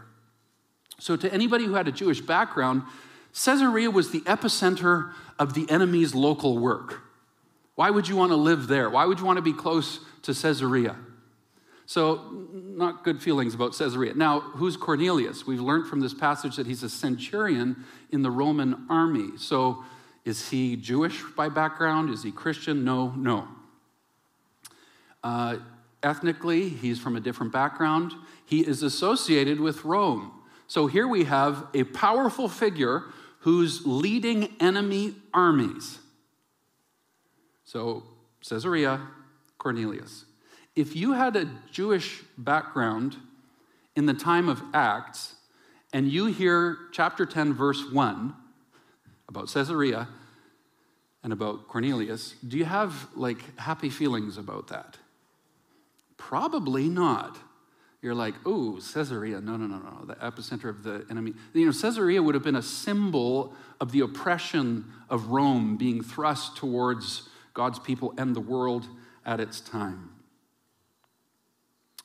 So, 0.98 1.16
to 1.16 1.32
anybody 1.32 1.64
who 1.64 1.74
had 1.74 1.88
a 1.88 1.92
Jewish 1.92 2.20
background, 2.20 2.82
Caesarea 3.32 3.90
was 3.90 4.10
the 4.10 4.20
epicenter 4.20 5.12
of 5.38 5.54
the 5.54 5.68
enemy's 5.68 6.14
local 6.14 6.58
work. 6.58 7.02
Why 7.74 7.90
would 7.90 8.08
you 8.08 8.16
want 8.16 8.30
to 8.30 8.36
live 8.36 8.68
there? 8.68 8.88
Why 8.88 9.04
would 9.04 9.18
you 9.18 9.24
want 9.24 9.38
to 9.38 9.42
be 9.42 9.52
close 9.52 10.00
to 10.24 10.34
Caesarea. 10.34 10.96
So, 11.86 12.46
not 12.52 13.04
good 13.04 13.22
feelings 13.22 13.54
about 13.54 13.76
Caesarea. 13.76 14.14
Now, 14.14 14.40
who's 14.40 14.76
Cornelius? 14.76 15.46
We've 15.46 15.60
learned 15.60 15.86
from 15.86 16.00
this 16.00 16.14
passage 16.14 16.56
that 16.56 16.66
he's 16.66 16.82
a 16.82 16.88
centurion 16.88 17.84
in 18.10 18.22
the 18.22 18.30
Roman 18.30 18.86
army. 18.88 19.36
So, 19.36 19.84
is 20.24 20.48
he 20.48 20.76
Jewish 20.76 21.22
by 21.36 21.48
background? 21.48 22.10
Is 22.10 22.22
he 22.22 22.32
Christian? 22.32 22.84
No, 22.84 23.10
no. 23.10 23.46
Uh, 25.22 25.56
ethnically, 26.02 26.68
he's 26.68 26.98
from 26.98 27.16
a 27.16 27.20
different 27.20 27.52
background. 27.52 28.12
He 28.46 28.60
is 28.60 28.82
associated 28.82 29.60
with 29.60 29.84
Rome. 29.84 30.32
So, 30.66 30.86
here 30.86 31.06
we 31.06 31.24
have 31.24 31.66
a 31.74 31.84
powerful 31.84 32.48
figure 32.48 33.04
who's 33.40 33.86
leading 33.86 34.54
enemy 34.60 35.14
armies. 35.34 35.98
So, 37.64 38.04
Caesarea, 38.48 39.00
Cornelius. 39.58 40.24
If 40.74 40.96
you 40.96 41.12
had 41.12 41.36
a 41.36 41.50
Jewish 41.70 42.22
background 42.38 43.16
in 43.94 44.06
the 44.06 44.14
time 44.14 44.48
of 44.48 44.62
Acts, 44.72 45.34
and 45.92 46.10
you 46.10 46.26
hear 46.26 46.78
chapter 46.92 47.24
10, 47.24 47.52
verse 47.52 47.90
1 47.92 48.34
about 49.28 49.52
Caesarea 49.52 50.08
and 51.22 51.32
about 51.32 51.68
Cornelius, 51.68 52.34
do 52.46 52.58
you 52.58 52.64
have 52.64 53.08
like 53.14 53.58
happy 53.58 53.90
feelings 53.90 54.36
about 54.36 54.68
that? 54.68 54.98
Probably 56.16 56.88
not. 56.88 57.38
You're 58.02 58.14
like, 58.14 58.34
oh, 58.44 58.78
Caesarea. 58.92 59.40
No, 59.40 59.56
no, 59.56 59.66
no, 59.66 59.78
no. 59.78 60.04
The 60.04 60.16
epicenter 60.16 60.68
of 60.68 60.82
the 60.82 61.06
enemy. 61.10 61.32
You 61.54 61.64
know, 61.64 61.72
Caesarea 61.72 62.22
would 62.22 62.34
have 62.34 62.44
been 62.44 62.56
a 62.56 62.62
symbol 62.62 63.54
of 63.80 63.92
the 63.92 64.00
oppression 64.00 64.84
of 65.08 65.28
Rome 65.28 65.78
being 65.78 66.02
thrust 66.02 66.56
towards 66.56 67.30
God's 67.54 67.78
people 67.78 68.12
and 68.18 68.36
the 68.36 68.40
world 68.40 68.86
at 69.24 69.40
its 69.40 69.60
time. 69.60 70.10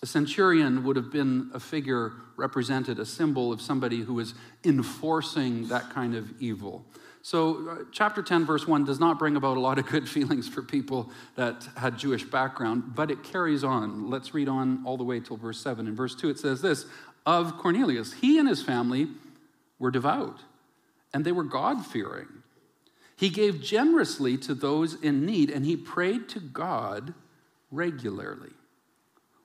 A 0.01 0.05
centurion 0.05 0.85
would 0.85 0.95
have 0.95 1.11
been 1.11 1.51
a 1.53 1.59
figure 1.59 2.13
represented, 2.37 2.99
a 2.99 3.05
symbol 3.05 3.51
of 3.51 3.61
somebody 3.61 3.99
who 3.99 4.13
was 4.13 4.33
enforcing 4.63 5.67
that 5.67 5.89
kind 5.89 6.15
of 6.15 6.31
evil. 6.41 6.85
So, 7.29 7.69
uh, 7.69 7.75
chapter 7.91 8.23
10, 8.23 8.47
verse 8.47 8.65
1 8.65 8.85
does 8.85 8.99
not 8.99 9.19
bring 9.19 9.35
about 9.35 9.55
a 9.55 9.59
lot 9.59 9.77
of 9.77 9.85
good 9.85 10.09
feelings 10.17 10.49
for 10.49 10.63
people 10.63 11.11
that 11.35 11.67
had 11.77 11.95
Jewish 11.95 12.23
background, 12.23 12.95
but 12.95 13.11
it 13.11 13.21
carries 13.21 13.63
on. 13.63 14.09
Let's 14.09 14.33
read 14.33 14.49
on 14.49 14.81
all 14.83 14.97
the 14.97 15.03
way 15.03 15.19
till 15.19 15.37
verse 15.37 15.61
7. 15.61 15.85
In 15.85 15.95
verse 15.95 16.15
2, 16.15 16.29
it 16.29 16.39
says 16.39 16.63
this 16.63 16.87
Of 17.27 17.55
Cornelius, 17.59 18.13
he 18.13 18.39
and 18.39 18.49
his 18.49 18.63
family 18.63 19.09
were 19.77 19.91
devout, 19.91 20.39
and 21.13 21.23
they 21.23 21.31
were 21.31 21.43
God 21.43 21.85
fearing. 21.85 22.29
He 23.15 23.29
gave 23.29 23.61
generously 23.61 24.35
to 24.37 24.55
those 24.55 24.95
in 24.95 25.23
need, 25.23 25.51
and 25.51 25.67
he 25.67 25.77
prayed 25.77 26.29
to 26.29 26.39
God 26.39 27.13
regularly. 27.69 28.53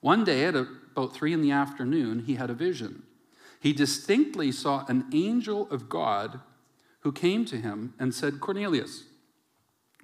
One 0.00 0.24
day 0.24 0.46
at 0.46 0.54
about 0.54 1.14
three 1.14 1.34
in 1.34 1.42
the 1.42 1.50
afternoon, 1.50 2.20
he 2.20 2.36
had 2.36 2.48
a 2.48 2.54
vision. 2.54 3.02
He 3.60 3.74
distinctly 3.74 4.52
saw 4.52 4.86
an 4.88 5.04
angel 5.12 5.70
of 5.70 5.90
God 5.90 6.40
who 7.04 7.12
came 7.12 7.44
to 7.44 7.58
him 7.58 7.94
and 8.00 8.12
said, 8.12 8.40
Cornelius. 8.40 9.04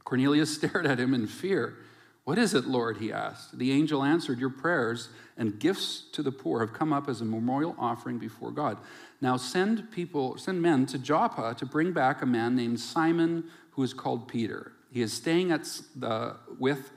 Cornelius 0.05 0.55
stared 0.55 0.87
at 0.87 1.01
him 1.01 1.13
in 1.15 1.27
fear. 1.27 1.77
What 2.25 2.39
is 2.39 2.55
it, 2.55 2.67
Lord? 2.67 2.99
he 2.99 3.13
asked. 3.13 3.59
The 3.59 3.73
angel 3.73 4.05
answered, 4.05 4.39
Your 4.39 4.51
prayers 4.51 5.09
and 5.37 5.59
gifts 5.59 6.05
to 6.13 6.23
the 6.23 6.31
poor 6.31 6.61
have 6.61 6.75
come 6.75 6.93
up 6.93 7.09
as 7.09 7.23
a 7.23 7.25
memorial 7.25 7.75
offering 7.79 8.19
before 8.19 8.51
God. 8.51 8.77
Now 9.21 9.37
send 9.39 9.91
people, 9.91 10.37
send 10.37 10.61
men 10.61 10.87
to 10.87 10.99
Joppa 10.99 11.55
to 11.59 11.67
bring 11.67 11.93
back 11.93 12.23
a 12.23 12.27
man 12.27 12.55
named 12.55 12.79
Simon 12.79 13.45
who 13.73 13.83
is 13.83 13.95
called 13.95 14.29
Peter. 14.29 14.73
He 14.93 15.01
is 15.01 15.13
staying 15.13 15.51
at 15.51 15.67
the, 15.97 16.37
with 16.59 16.93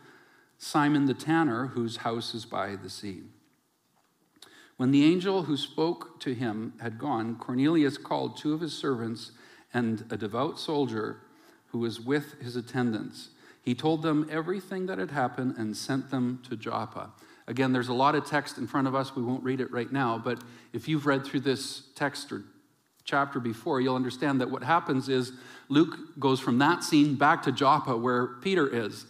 Simon 0.57 1.05
the 1.05 1.13
tanner, 1.13 1.67
whose 1.67 1.97
house 1.97 2.33
is 2.33 2.45
by 2.45 2.75
the 2.75 2.89
sea. 2.89 3.23
When 4.75 4.91
the 4.91 5.05
angel 5.05 5.43
who 5.43 5.55
spoke 5.55 6.19
to 6.21 6.33
him 6.33 6.73
had 6.81 6.97
gone, 6.97 7.37
Cornelius 7.37 7.97
called 7.97 8.35
two 8.35 8.53
of 8.53 8.61
his 8.61 8.73
servants 8.73 9.31
and 9.73 10.05
a 10.09 10.17
devout 10.17 10.59
soldier 10.59 11.17
who 11.67 11.79
was 11.79 11.99
with 11.99 12.39
his 12.41 12.55
attendants. 12.55 13.29
He 13.63 13.73
told 13.73 14.01
them 14.01 14.27
everything 14.29 14.85
that 14.87 14.97
had 14.97 15.11
happened 15.11 15.55
and 15.57 15.75
sent 15.75 16.11
them 16.11 16.41
to 16.49 16.55
Joppa. 16.55 17.11
Again, 17.47 17.73
there's 17.73 17.89
a 17.89 17.93
lot 17.93 18.15
of 18.15 18.25
text 18.25 18.57
in 18.57 18.67
front 18.67 18.87
of 18.87 18.95
us. 18.95 19.15
We 19.15 19.23
won't 19.23 19.43
read 19.43 19.59
it 19.59 19.71
right 19.71 19.91
now, 19.91 20.17
but 20.17 20.41
if 20.71 20.87
you've 20.87 21.05
read 21.05 21.25
through 21.25 21.41
this 21.41 21.83
text 21.95 22.31
or 22.31 22.43
chapter 23.03 23.39
before, 23.39 23.81
you'll 23.81 23.95
understand 23.95 24.39
that 24.41 24.49
what 24.49 24.63
happens 24.63 25.09
is 25.09 25.33
Luke 25.67 26.19
goes 26.19 26.39
from 26.39 26.57
that 26.59 26.83
scene 26.83 27.15
back 27.15 27.43
to 27.43 27.51
Joppa, 27.51 27.97
where 27.97 28.27
Peter 28.27 28.67
is. 28.67 29.05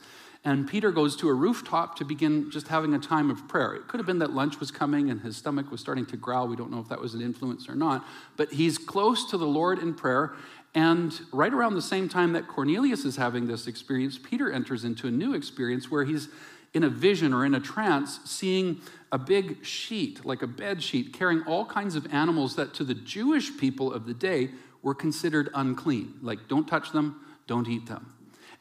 And 0.45 0.67
Peter 0.67 0.91
goes 0.91 1.15
to 1.17 1.29
a 1.29 1.33
rooftop 1.33 1.95
to 1.97 2.05
begin 2.05 2.51
just 2.51 2.67
having 2.67 2.93
a 2.93 2.99
time 2.99 3.29
of 3.29 3.47
prayer. 3.47 3.75
It 3.75 3.87
could 3.87 3.99
have 3.99 4.05
been 4.05 4.19
that 4.19 4.33
lunch 4.33 4.59
was 4.59 4.71
coming 4.71 5.09
and 5.09 5.21
his 5.21 5.37
stomach 5.37 5.71
was 5.71 5.79
starting 5.79 6.05
to 6.07 6.17
growl. 6.17 6.47
We 6.47 6.57
don't 6.57 6.69
know 6.69 6.79
if 6.79 6.89
that 6.89 6.99
was 6.99 7.13
an 7.13 7.21
influence 7.21 7.69
or 7.69 7.75
not. 7.75 8.05
But 8.35 8.51
he's 8.51 8.77
close 8.77 9.29
to 9.31 9.37
the 9.37 9.45
Lord 9.45 9.79
in 9.79 9.93
prayer. 9.93 10.33
And 10.75 11.17
right 11.31 11.53
around 11.53 11.75
the 11.75 11.81
same 11.81 12.09
time 12.09 12.33
that 12.33 12.47
Cornelius 12.47 13.05
is 13.05 13.15
having 13.15 13.47
this 13.47 13.67
experience, 13.67 14.19
Peter 14.21 14.51
enters 14.51 14.83
into 14.83 15.07
a 15.07 15.11
new 15.11 15.33
experience 15.33 15.89
where 15.89 16.03
he's 16.03 16.27
in 16.73 16.83
a 16.83 16.89
vision 16.89 17.33
or 17.33 17.45
in 17.45 17.53
a 17.53 17.59
trance 17.59 18.19
seeing 18.25 18.81
a 19.11 19.17
big 19.17 19.63
sheet, 19.63 20.25
like 20.25 20.41
a 20.41 20.47
bed 20.47 20.81
sheet, 20.83 21.13
carrying 21.13 21.43
all 21.43 21.65
kinds 21.65 21.95
of 21.95 22.11
animals 22.11 22.55
that 22.55 22.73
to 22.73 22.83
the 22.83 22.95
Jewish 22.95 23.55
people 23.57 23.93
of 23.93 24.07
the 24.07 24.13
day 24.13 24.49
were 24.81 24.95
considered 24.95 25.49
unclean. 25.53 26.15
Like, 26.21 26.47
don't 26.47 26.67
touch 26.67 26.91
them, 26.91 27.21
don't 27.47 27.67
eat 27.67 27.85
them. 27.85 28.12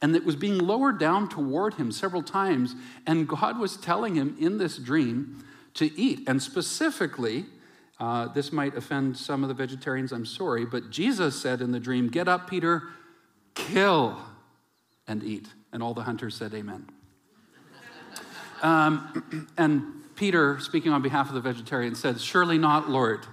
And 0.03 0.17
it 0.17 0.25
was 0.25 0.37
being 0.37 0.59
lowered 0.59 0.99
down 0.99 1.29
toward 1.29 1.75
him 1.75 1.93
several 1.93 2.23
times, 2.23 2.75
and 3.07 3.29
God 3.29 3.59
was 3.59 3.77
telling 3.77 4.17
him 4.17 4.37
in 4.39 4.59
this 4.59 4.77
dream 4.77 5.45
to 5.75 5.97
eat. 5.99 6.25
And 6.27 6.43
specifically, 6.43 7.47
uh, 8.01 8.27
this 8.29 8.53
might 8.53 8.77
offend 8.77 9.17
some 9.17 9.45
of 9.45 9.49
the 9.49 9.55
vegetarians, 9.55 10.13
I'm 10.13 10.27
sorry, 10.27 10.67
but 10.67 10.91
Jesus 10.91 11.41
said 11.41 11.61
in 11.61 11.71
the 11.71 11.79
dream, 11.79 12.09
Get 12.09 12.27
up, 12.27 12.51
Peter, 12.51 12.83
kill 13.55 14.21
and 15.07 15.23
eat. 15.23 15.49
And 15.73 15.83
all 15.83 15.95
the 15.95 16.03
hunters 16.03 16.35
said, 16.35 16.53
Amen. 16.55 16.89
Um, 18.63 19.49
and 19.59 19.83
Peter, 20.15 20.61
speaking 20.61 20.93
on 20.93 21.03
behalf 21.03 21.29
of 21.29 21.35
the 21.35 21.41
vegetarians, 21.41 22.01
said, 22.01 22.21
Surely 22.21 22.59
not, 22.59 22.89
Lord. 22.89 23.27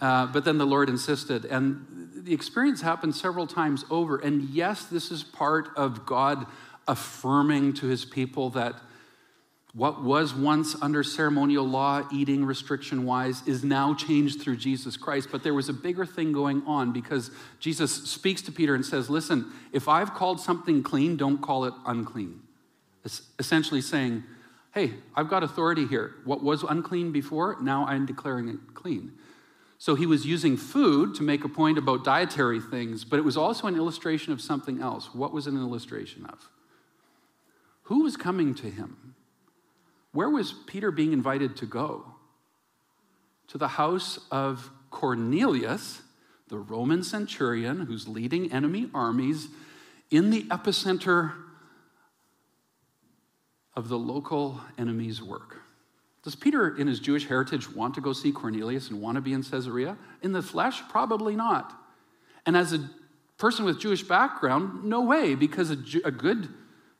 Uh, 0.00 0.26
but 0.26 0.44
then 0.44 0.58
the 0.58 0.66
Lord 0.66 0.90
insisted. 0.90 1.46
And 1.46 2.05
the 2.26 2.34
experience 2.34 2.82
happened 2.82 3.14
several 3.14 3.46
times 3.46 3.84
over. 3.90 4.18
And 4.18 4.50
yes, 4.50 4.84
this 4.84 5.10
is 5.10 5.22
part 5.22 5.70
of 5.76 6.04
God 6.04 6.46
affirming 6.86 7.74
to 7.74 7.86
his 7.86 8.04
people 8.04 8.50
that 8.50 8.74
what 9.74 10.02
was 10.02 10.34
once 10.34 10.74
under 10.80 11.02
ceremonial 11.02 11.64
law, 11.64 12.02
eating 12.10 12.44
restriction 12.44 13.04
wise, 13.04 13.46
is 13.46 13.62
now 13.62 13.94
changed 13.94 14.40
through 14.40 14.56
Jesus 14.56 14.96
Christ. 14.96 15.28
But 15.30 15.42
there 15.42 15.54
was 15.54 15.68
a 15.68 15.74
bigger 15.74 16.06
thing 16.06 16.32
going 16.32 16.62
on 16.66 16.92
because 16.92 17.30
Jesus 17.60 17.92
speaks 17.92 18.40
to 18.42 18.52
Peter 18.52 18.74
and 18.74 18.84
says, 18.84 19.10
Listen, 19.10 19.52
if 19.72 19.88
I've 19.88 20.14
called 20.14 20.40
something 20.40 20.82
clean, 20.82 21.16
don't 21.16 21.38
call 21.38 21.64
it 21.64 21.74
unclean 21.86 22.40
essentially 23.38 23.80
saying, 23.80 24.24
hey, 24.72 24.94
I've 25.14 25.28
got 25.28 25.42
authority 25.42 25.86
here. 25.86 26.14
What 26.24 26.42
was 26.42 26.62
unclean 26.62 27.12
before, 27.12 27.56
now 27.60 27.86
I'm 27.86 28.06
declaring 28.06 28.48
it 28.48 28.74
clean. 28.74 29.12
So 29.78 29.94
he 29.94 30.06
was 30.06 30.24
using 30.24 30.56
food 30.56 31.14
to 31.16 31.22
make 31.22 31.44
a 31.44 31.48
point 31.48 31.76
about 31.76 32.04
dietary 32.04 32.60
things, 32.60 33.04
but 33.04 33.18
it 33.18 33.24
was 33.24 33.36
also 33.36 33.66
an 33.66 33.76
illustration 33.76 34.32
of 34.32 34.40
something 34.40 34.80
else. 34.80 35.14
What 35.14 35.32
was 35.32 35.46
it 35.46 35.52
an 35.52 35.60
illustration 35.60 36.24
of? 36.26 36.50
Who 37.84 38.02
was 38.02 38.16
coming 38.16 38.54
to 38.56 38.70
him? 38.70 39.14
Where 40.12 40.30
was 40.30 40.54
Peter 40.66 40.90
being 40.90 41.12
invited 41.12 41.56
to 41.58 41.66
go? 41.66 42.14
To 43.48 43.58
the 43.58 43.68
house 43.68 44.18
of 44.30 44.70
Cornelius, 44.90 46.02
the 46.48 46.58
Roman 46.58 47.02
centurion 47.02 47.80
who's 47.80 48.08
leading 48.08 48.50
enemy 48.52 48.88
armies 48.94 49.48
in 50.10 50.30
the 50.30 50.44
epicenter 50.44 51.32
of 53.74 53.88
the 53.88 53.98
local 53.98 54.60
enemy's 54.78 55.22
work. 55.22 55.58
Does 56.26 56.34
Peter, 56.34 56.76
in 56.76 56.88
his 56.88 56.98
Jewish 56.98 57.28
heritage, 57.28 57.72
want 57.72 57.94
to 57.94 58.00
go 58.00 58.12
see 58.12 58.32
Cornelius 58.32 58.90
and 58.90 59.00
want 59.00 59.14
to 59.14 59.20
be 59.20 59.32
in 59.32 59.44
Caesarea? 59.44 59.96
In 60.22 60.32
the 60.32 60.42
flesh, 60.42 60.82
probably 60.88 61.36
not. 61.36 61.72
And 62.44 62.56
as 62.56 62.72
a 62.72 62.90
person 63.38 63.64
with 63.64 63.78
Jewish 63.78 64.02
background, 64.02 64.82
no 64.82 65.02
way, 65.02 65.36
because 65.36 65.70
a, 65.70 65.78
a 66.04 66.10
good 66.10 66.48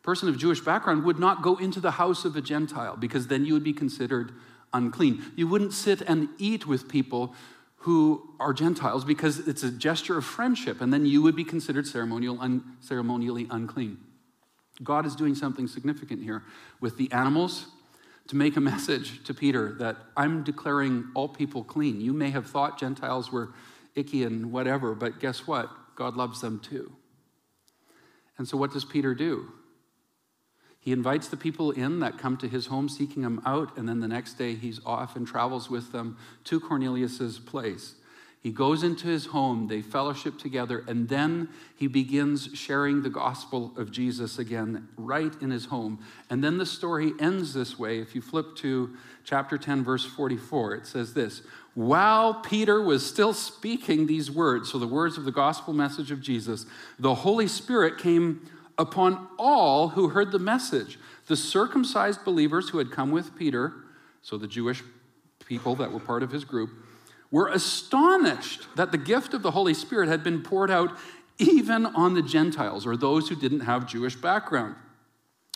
person 0.05 0.29
of 0.29 0.39
Jewish 0.39 0.61
background 0.61 1.03
would 1.03 1.19
not 1.19 1.43
go 1.43 1.57
into 1.57 1.81
the 1.81 1.91
house 1.91 2.25
of 2.25 2.37
a 2.37 2.41
Gentile, 2.41 2.97
because 2.97 3.27
then 3.27 3.45
you 3.45 3.53
would 3.55 3.65
be 3.65 3.73
considered 3.73 4.31
unclean. 4.73 5.25
You 5.35 5.49
wouldn't 5.49 5.73
sit 5.73 6.03
and 6.03 6.29
eat 6.39 6.69
with 6.69 6.89
people 6.89 7.35
who 7.79 8.33
are 8.39 8.53
Gentiles 8.53 9.05
because 9.05 9.49
it's 9.49 9.65
a 9.65 9.73
gesture 9.73 10.17
of 10.17 10.25
friendship, 10.25 10.81
and 10.81 10.93
then 10.93 11.05
you 11.05 11.21
would 11.21 11.35
be 11.35 11.43
considered 11.43 11.89
ceremonial, 11.89 12.41
un, 12.41 12.77
ceremonially 12.81 13.49
unclean. 13.51 13.99
God 14.85 15.05
is 15.05 15.17
doing 15.17 15.35
something 15.35 15.67
significant 15.67 16.23
here 16.23 16.45
with 16.81 16.97
the 16.97 17.11
animals 17.11 17.67
to 18.29 18.37
make 18.37 18.57
a 18.57 18.61
message 18.61 19.23
to 19.25 19.35
Peter 19.35 19.75
that 19.79 19.97
I'm 20.17 20.43
declaring 20.43 21.07
all 21.15 21.29
people 21.29 21.63
clean. 21.63 22.01
You 22.01 22.13
may 22.13 22.31
have 22.31 22.47
thought 22.47 22.79
Gentiles 22.79 23.31
were 23.31 23.51
icky 23.95 24.25
and 24.25 24.53
whatever, 24.53 24.95
but 24.95 25.21
guess 25.21 25.47
what? 25.47 25.71
God 25.95 26.17
loves 26.17 26.41
them 26.41 26.61
too. 26.61 26.93
And 28.39 28.47
so, 28.47 28.57
what 28.57 28.73
does 28.73 28.85
Peter 28.85 29.15
do? 29.15 29.53
He 30.79 30.93
invites 30.93 31.27
the 31.27 31.37
people 31.37 31.73
in 31.73 31.99
that 32.01 32.19
come 32.19 32.37
to 32.37 32.49
his 32.49 32.67
home 32.67 32.89
seeking 32.89 33.23
him 33.23 33.43
out, 33.45 33.77
and 33.77 33.89
then 33.89 33.99
the 34.01 34.07
next 34.07 34.35
day 34.35 34.55
he's 34.55 34.81
off 34.87 35.17
and 35.17 35.27
travels 35.27 35.69
with 35.69 35.91
them 35.91 36.17
to 36.45 36.61
Cornelius's 36.61 37.41
place. 37.41 37.97
He 38.47 38.53
goes 38.53 38.85
into 38.85 39.09
his 39.09 39.27
home, 39.27 39.67
they 39.67 39.83
fellowship 39.83 40.39
together, 40.39 40.85
and 40.87 41.09
then 41.09 41.49
he 41.75 41.89
begins 41.89 42.49
sharing 42.55 43.03
the 43.03 43.11
gospel 43.11 43.73
of 43.77 43.91
Jesus 43.91 44.39
again 44.39 44.87
right 44.97 45.33
in 45.43 45.51
his 45.51 45.65
home. 45.65 45.99
And 46.31 46.45
then 46.45 46.57
the 46.57 46.65
story 46.65 47.11
ends 47.19 47.55
this 47.55 47.77
way. 47.77 47.99
If 47.99 48.15
you 48.15 48.23
flip 48.23 48.55
to 48.59 48.95
chapter 49.25 49.59
10, 49.59 49.83
verse 49.83 50.05
44, 50.05 50.77
it 50.77 50.87
says 50.87 51.13
this 51.13 51.43
While 51.75 52.35
Peter 52.35 52.81
was 52.81 53.05
still 53.05 53.35
speaking 53.35 54.07
these 54.07 54.31
words, 54.31 54.71
so 54.71 54.79
the 54.79 54.87
words 54.87 55.19
of 55.19 55.25
the 55.25 55.33
gospel 55.33 55.75
message 55.75 56.13
of 56.13 56.21
Jesus, 56.21 56.67
the 57.01 57.17
Holy 57.17 57.49
Spirit 57.49 57.99
came 57.99 58.49
upon 58.79 59.27
all 59.41 59.89
who 59.89 60.11
heard 60.11 60.31
the 60.31 60.39
message. 60.39 61.01
The 61.27 61.37
circumcised 61.37 62.25
believers 62.25 62.69
who 62.69 62.79
had 62.79 62.93
come 62.93 63.11
with 63.11 63.37
Peter, 63.37 63.73
so 64.23 64.39
the 64.39 64.47
Jewish 64.47 64.85
people 65.45 65.75
that 65.75 65.91
were 65.91 65.99
part 65.99 66.23
of 66.23 66.31
his 66.31 66.45
group, 66.45 66.71
were 67.31 67.49
astonished 67.49 68.67
that 68.77 68.93
the 68.93 68.99
gift 68.99 69.35
of 69.35 69.43
the 69.43 69.51
Holy 69.51 69.75
Spirit 69.75 70.09
had 70.09 70.23
been 70.23 70.43
poured 70.43 70.71
out 70.71 70.97
even 71.39 71.87
on 71.87 72.15
the 72.15 72.23
Gentiles 72.23 72.87
or 72.87 72.97
those 72.97 73.29
who 73.29 73.37
didn't 73.37 73.61
have 73.61 73.87
Jewish 73.87 74.17
background. 74.17 74.77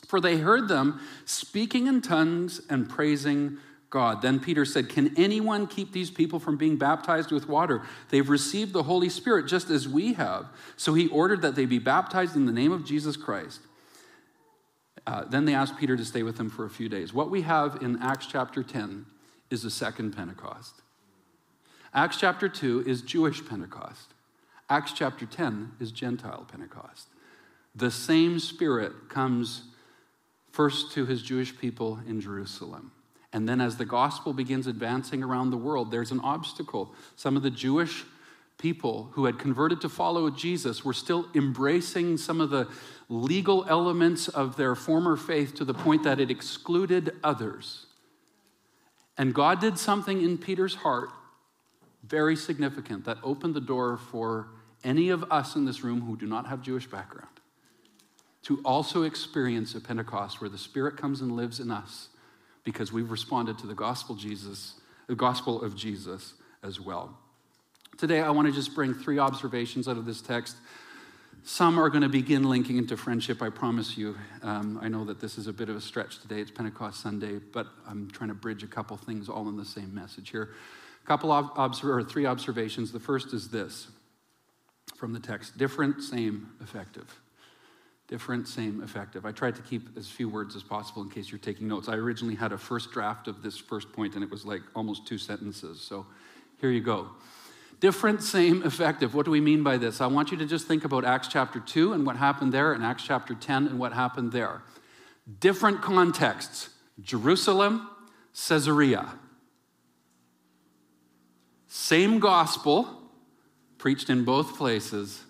For 0.07 0.21
they 0.21 0.39
heard 0.39 0.69
them 0.69 1.01
speaking 1.25 1.87
in 1.87 2.03
tongues 2.03 2.61
and 2.69 2.89
praising 2.89 3.59
God. 3.91 4.23
Then 4.23 4.41
Peter 4.41 4.65
said, 4.65 4.89
Can 4.89 5.17
anyone 5.17 5.67
keep 5.67 5.93
these 5.93 6.11
people 6.11 6.39
from 6.39 6.57
being 6.57 6.77
baptized 6.77 7.33
with 7.33 7.49
water? 7.49 7.83
They've 8.09 8.29
received 8.29 8.73
the 8.73 8.85
Holy 8.85 9.09
Spirit 9.09 9.47
just 9.47 9.69
as 9.69 9.89
we 9.89 10.15
have. 10.15 10.47
So 10.77 10.95
he 10.95 11.09
ordered 11.09 11.43
that 11.43 11.57
they 11.57 11.67
be 11.67 11.79
baptized 11.79 12.37
in 12.37 12.47
the 12.47 12.53
name 12.53 12.73
of 12.73 12.85
Jesus 12.85 13.17
Christ. 13.17 13.61
Uh, 15.07 15.25
then 15.25 15.45
they 15.45 15.55
asked 15.55 15.77
Peter 15.77 15.97
to 15.97 16.05
stay 16.05 16.23
with 16.23 16.37
them 16.37 16.51
for 16.51 16.65
a 16.65 16.71
few 16.71 16.89
days. 16.89 17.13
What 17.13 17.31
we 17.31 17.43
have 17.43 17.83
in 17.83 18.01
Acts 18.01 18.27
chapter 18.27 18.63
10 18.63 19.07
is 19.51 19.63
the 19.63 19.71
second 19.71 20.17
Pentecost. 20.17 20.80
Acts 21.93 22.19
chapter 22.19 22.49
2 22.49 22.85
is 22.87 23.03
Jewish 23.03 23.45
Pentecost. 23.45 24.15
Acts 24.69 24.93
chapter 24.93 25.27
10 25.27 25.73
is 25.81 25.91
Gentile 25.91 26.47
Pentecost. 26.49 27.09
The 27.75 27.91
same 27.91 28.39
Spirit 28.39 29.09
comes 29.09 29.63
first 30.53 30.93
to 30.93 31.05
his 31.05 31.21
Jewish 31.21 31.59
people 31.59 31.99
in 32.07 32.21
Jerusalem. 32.21 32.93
And 33.33 33.49
then, 33.49 33.61
as 33.61 33.77
the 33.77 33.85
gospel 33.85 34.33
begins 34.33 34.69
advancing 34.69 35.25
around 35.25 35.51
the 35.51 35.57
world, 35.57 35.91
there's 35.91 36.13
an 36.13 36.21
obstacle. 36.21 36.95
Some 37.17 37.37
of 37.37 37.43
the 37.43 37.51
Jewish 37.51 38.05
people 38.57 39.09
who 39.13 39.25
had 39.25 39.39
converted 39.39 39.81
to 39.81 39.89
follow 39.89 40.31
Jesus 40.31 40.85
were 40.85 40.93
still 40.93 41.27
embracing 41.35 42.19
some 42.19 42.41
of 42.41 42.51
the 42.51 42.69
legal 43.09 43.65
elements 43.69 44.29
of 44.29 44.57
their 44.57 44.77
former 44.77 45.17
faith 45.17 45.55
to 45.57 45.65
the 45.65 45.75
point 45.75 46.05
that 46.05 46.21
it 46.21 46.31
excluded 46.31 47.17
others. 47.25 47.87
And 49.19 49.35
God 49.35 49.61
did 49.61 49.77
something 49.77 50.23
in 50.23 50.39
Peter's 50.39 50.77
heart 50.77 51.11
very 52.05 52.37
significant 52.37 53.05
that 53.05 53.19
opened 53.23 53.55
the 53.55 53.61
door 53.61 53.97
for 53.97 54.49
any 54.85 55.11
of 55.11 55.25
us 55.31 55.57
in 55.57 55.65
this 55.65 55.85
room 55.85 56.01
who 56.01 56.17
do 56.17 56.27
not 56.27 56.47
have 56.47 56.63
Jewish 56.63 56.87
background 56.87 57.29
to 58.43 58.61
also 58.65 59.03
experience 59.03 59.75
a 59.75 59.81
Pentecost 59.81 60.41
where 60.41 60.49
the 60.49 60.59
Spirit 60.59 60.97
comes 60.97 61.21
and 61.21 61.33
lives 61.33 61.61
in 61.61 61.71
us 61.71 62.09
because 62.65 62.93
we've 62.93 63.11
responded 63.11 63.59
to 63.59 63.67
the 63.67 63.75
gospel 63.75 64.15
Jesus, 64.15 64.75
the 65.07 65.15
gospel 65.15 65.63
of 65.63 65.77
Jesus 65.77 66.35
as 66.63 66.81
well. 66.81 67.19
Today 67.99 68.21
I 68.21 68.31
want 68.31 68.49
to 68.49 68.53
just 68.53 68.75
bring 68.75 68.95
three 68.95 69.19
observations 69.19 69.89
out 69.89 69.99
of 69.99 70.07
this 70.07 70.23
text. 70.23 70.57
Some 71.43 71.79
are 71.79 71.89
going 71.91 72.03
to 72.03 72.09
begin 72.09 72.45
linking 72.45 72.77
into 72.77 72.97
friendship, 72.97 73.43
I 73.43 73.51
promise 73.51 73.97
you. 73.97 74.17
Um, 74.43 74.79
I 74.83 74.89
know 74.89 75.05
that 75.05 75.21
this 75.21 75.39
is 75.39 75.47
a 75.47 75.53
bit 75.53 75.69
of 75.69 75.77
a 75.77 75.81
stretch 75.81 76.21
today. 76.21 76.41
It's 76.41 76.51
Pentecost 76.51 77.01
Sunday, 77.01 77.39
but 77.53 77.67
I'm 77.87 78.11
trying 78.11 78.29
to 78.29 78.35
bridge 78.35 78.63
a 78.63 78.67
couple 78.67 78.97
things 78.97 79.29
all 79.29 79.49
in 79.49 79.57
the 79.57 79.65
same 79.65 79.95
message 79.95 80.31
here 80.31 80.51
couple 81.05 81.33
of 81.33 81.51
or 81.85 82.03
three 82.03 82.27
observations. 82.27 82.93
The 82.93 83.01
first 83.01 83.33
is 83.33 83.49
this 83.49 83.89
from 84.97 85.13
the 85.13 85.21
text 85.21 85.57
different, 85.57 86.03
same, 86.03 86.49
effective. 86.61 87.21
Different, 88.07 88.49
same, 88.49 88.83
effective. 88.83 89.25
I 89.25 89.31
tried 89.31 89.55
to 89.55 89.63
keep 89.63 89.97
as 89.97 90.09
few 90.09 90.29
words 90.29 90.57
as 90.57 90.65
possible 90.65 91.01
in 91.03 91.09
case 91.09 91.31
you're 91.31 91.39
taking 91.39 91.69
notes. 91.69 91.89
I 91.89 91.95
originally 91.95 92.35
had 92.35 92.53
a 92.53 92.59
first 92.59 92.91
draft 92.91 93.29
of 93.29 93.41
this 93.41 93.57
first 93.57 93.93
point, 93.93 94.15
and 94.15 94.25
it 94.25 94.31
was 94.31 94.45
like 94.45 94.63
almost 94.75 95.07
two 95.07 95.17
sentences. 95.17 95.81
So 95.81 96.07
here 96.61 96.71
you 96.71 96.81
go. 96.81 97.09
Different, 97.79 98.23
same, 98.23 98.63
effective. 98.65 99.15
What 99.15 99.25
do 99.25 99.31
we 99.31 99.41
mean 99.41 99.63
by 99.63 99.79
this? 99.79 100.01
I 100.01 100.07
want 100.07 100.31
you 100.31 100.37
to 100.39 100.45
just 100.45 100.67
think 100.67 100.85
about 100.85 101.05
Acts 101.05 101.29
chapter 101.29 101.61
2 101.61 101.95
and 101.95 102.05
what 102.05 102.17
happened 102.17 102.53
there, 102.53 102.73
and 102.73 102.85
Acts 102.85 103.05
chapter 103.05 103.35
10 103.35 103.69
and 103.69 103.79
what 103.79 103.95
happened 103.95 104.33
there. 104.33 104.63
Different 105.39 105.81
contexts 105.81 106.71
Jerusalem, 107.01 107.89
Caesarea. 108.35 109.09
Same 111.73 112.19
gospel, 112.19 113.01
preached 113.79 114.11
in 114.11 114.25
both 114.25 114.59
places, 114.59 115.23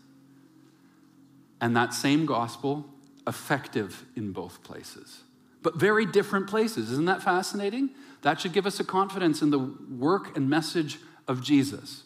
and 1.61 1.77
that 1.77 1.93
same 1.93 2.25
gospel 2.25 2.87
effective 3.27 4.07
in 4.17 4.33
both 4.33 4.65
places, 4.65 5.21
but 5.63 5.77
very 5.77 6.07
different 6.07 6.49
places. 6.49 6.91
Isn't 6.91 7.05
that 7.05 7.23
fascinating? 7.23 7.91
That 8.23 8.41
should 8.41 8.55
give 8.55 8.65
us 8.65 8.81
a 8.81 8.85
confidence 8.85 9.43
in 9.43 9.51
the 9.51 9.59
work 9.59 10.35
and 10.35 10.49
message 10.49 10.99
of 11.29 11.43
Jesus. 11.43 12.05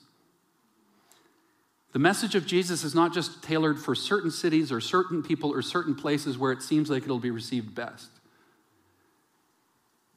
The 1.92 2.01
message 2.01 2.35
of 2.35 2.44
Jesus 2.44 2.83
is 2.83 2.92
not 2.92 3.14
just 3.14 3.40
tailored 3.40 3.79
for 3.79 3.94
certain 3.94 4.33
cities 4.33 4.73
or 4.73 4.81
certain 4.81 5.23
people 5.23 5.53
or 5.53 5.62
certain 5.62 5.94
places 5.94 6.37
where 6.37 6.51
it 6.51 6.61
seems 6.61 6.90
like 6.90 7.05
it'll 7.05 7.20
be 7.20 7.31
received 7.31 7.73
best. 7.73 8.11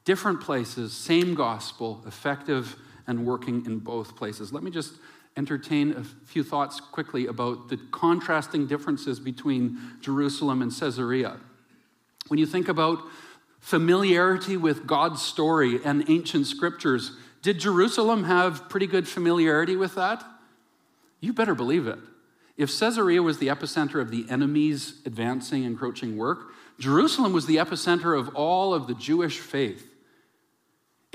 Different 0.04 0.40
places, 0.40 0.92
same 0.92 1.36
gospel, 1.36 2.02
effective 2.04 2.74
and 3.08 3.26
working 3.26 3.66
in 3.66 3.80
both 3.80 4.14
places. 4.14 4.52
Let 4.52 4.62
me 4.62 4.70
just 4.70 4.94
entertain 5.36 5.92
a 5.92 6.04
few 6.04 6.44
thoughts 6.44 6.80
quickly 6.80 7.26
about 7.26 7.68
the 7.68 7.78
contrasting 7.90 8.66
differences 8.66 9.18
between 9.18 9.78
Jerusalem 10.00 10.62
and 10.62 10.72
Caesarea. 10.72 11.38
When 12.28 12.38
you 12.38 12.46
think 12.46 12.68
about 12.68 13.02
familiarity 13.60 14.56
with 14.56 14.86
God's 14.86 15.22
story 15.22 15.80
and 15.84 16.08
ancient 16.08 16.46
scriptures, 16.46 17.12
did 17.42 17.58
Jerusalem 17.58 18.24
have 18.24 18.68
pretty 18.68 18.86
good 18.86 19.08
familiarity 19.08 19.76
with 19.76 19.94
that? 19.94 20.24
You 21.20 21.32
better 21.32 21.54
believe 21.54 21.86
it. 21.86 21.98
If 22.56 22.76
Caesarea 22.76 23.22
was 23.22 23.38
the 23.38 23.46
epicenter 23.46 24.00
of 24.00 24.10
the 24.10 24.26
enemy's 24.28 25.00
advancing, 25.06 25.62
encroaching 25.62 26.16
work, 26.16 26.52
Jerusalem 26.78 27.32
was 27.32 27.46
the 27.46 27.56
epicenter 27.56 28.18
of 28.18 28.34
all 28.34 28.74
of 28.74 28.86
the 28.86 28.94
Jewish 28.94 29.38
faith. 29.38 29.87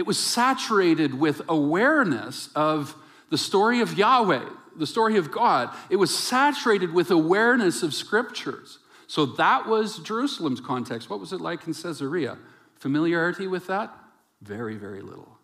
It 0.03 0.07
was 0.07 0.19
saturated 0.19 1.17
with 1.17 1.43
awareness 1.47 2.49
of 2.55 2.93
the 3.29 3.37
story 3.37 3.79
of 3.79 3.97
Yahweh, 3.97 4.43
the 4.75 4.85
story 4.85 5.15
of 5.15 5.31
God. 5.31 5.73
It 5.89 5.95
was 5.95 6.13
saturated 6.13 6.93
with 6.93 7.09
awareness 7.09 7.83
of 7.83 7.93
scriptures. 7.93 8.79
So 9.07 9.25
that 9.25 9.65
was 9.65 9.99
Jerusalem's 9.99 10.59
context. 10.59 11.09
What 11.09 11.21
was 11.21 11.31
it 11.31 11.39
like 11.39 11.65
in 11.67 11.73
Caesarea? 11.73 12.37
Familiarity 12.75 13.47
with 13.47 13.67
that? 13.67 13.93
Very, 14.41 14.75
very 14.75 15.01
little. 15.01 15.37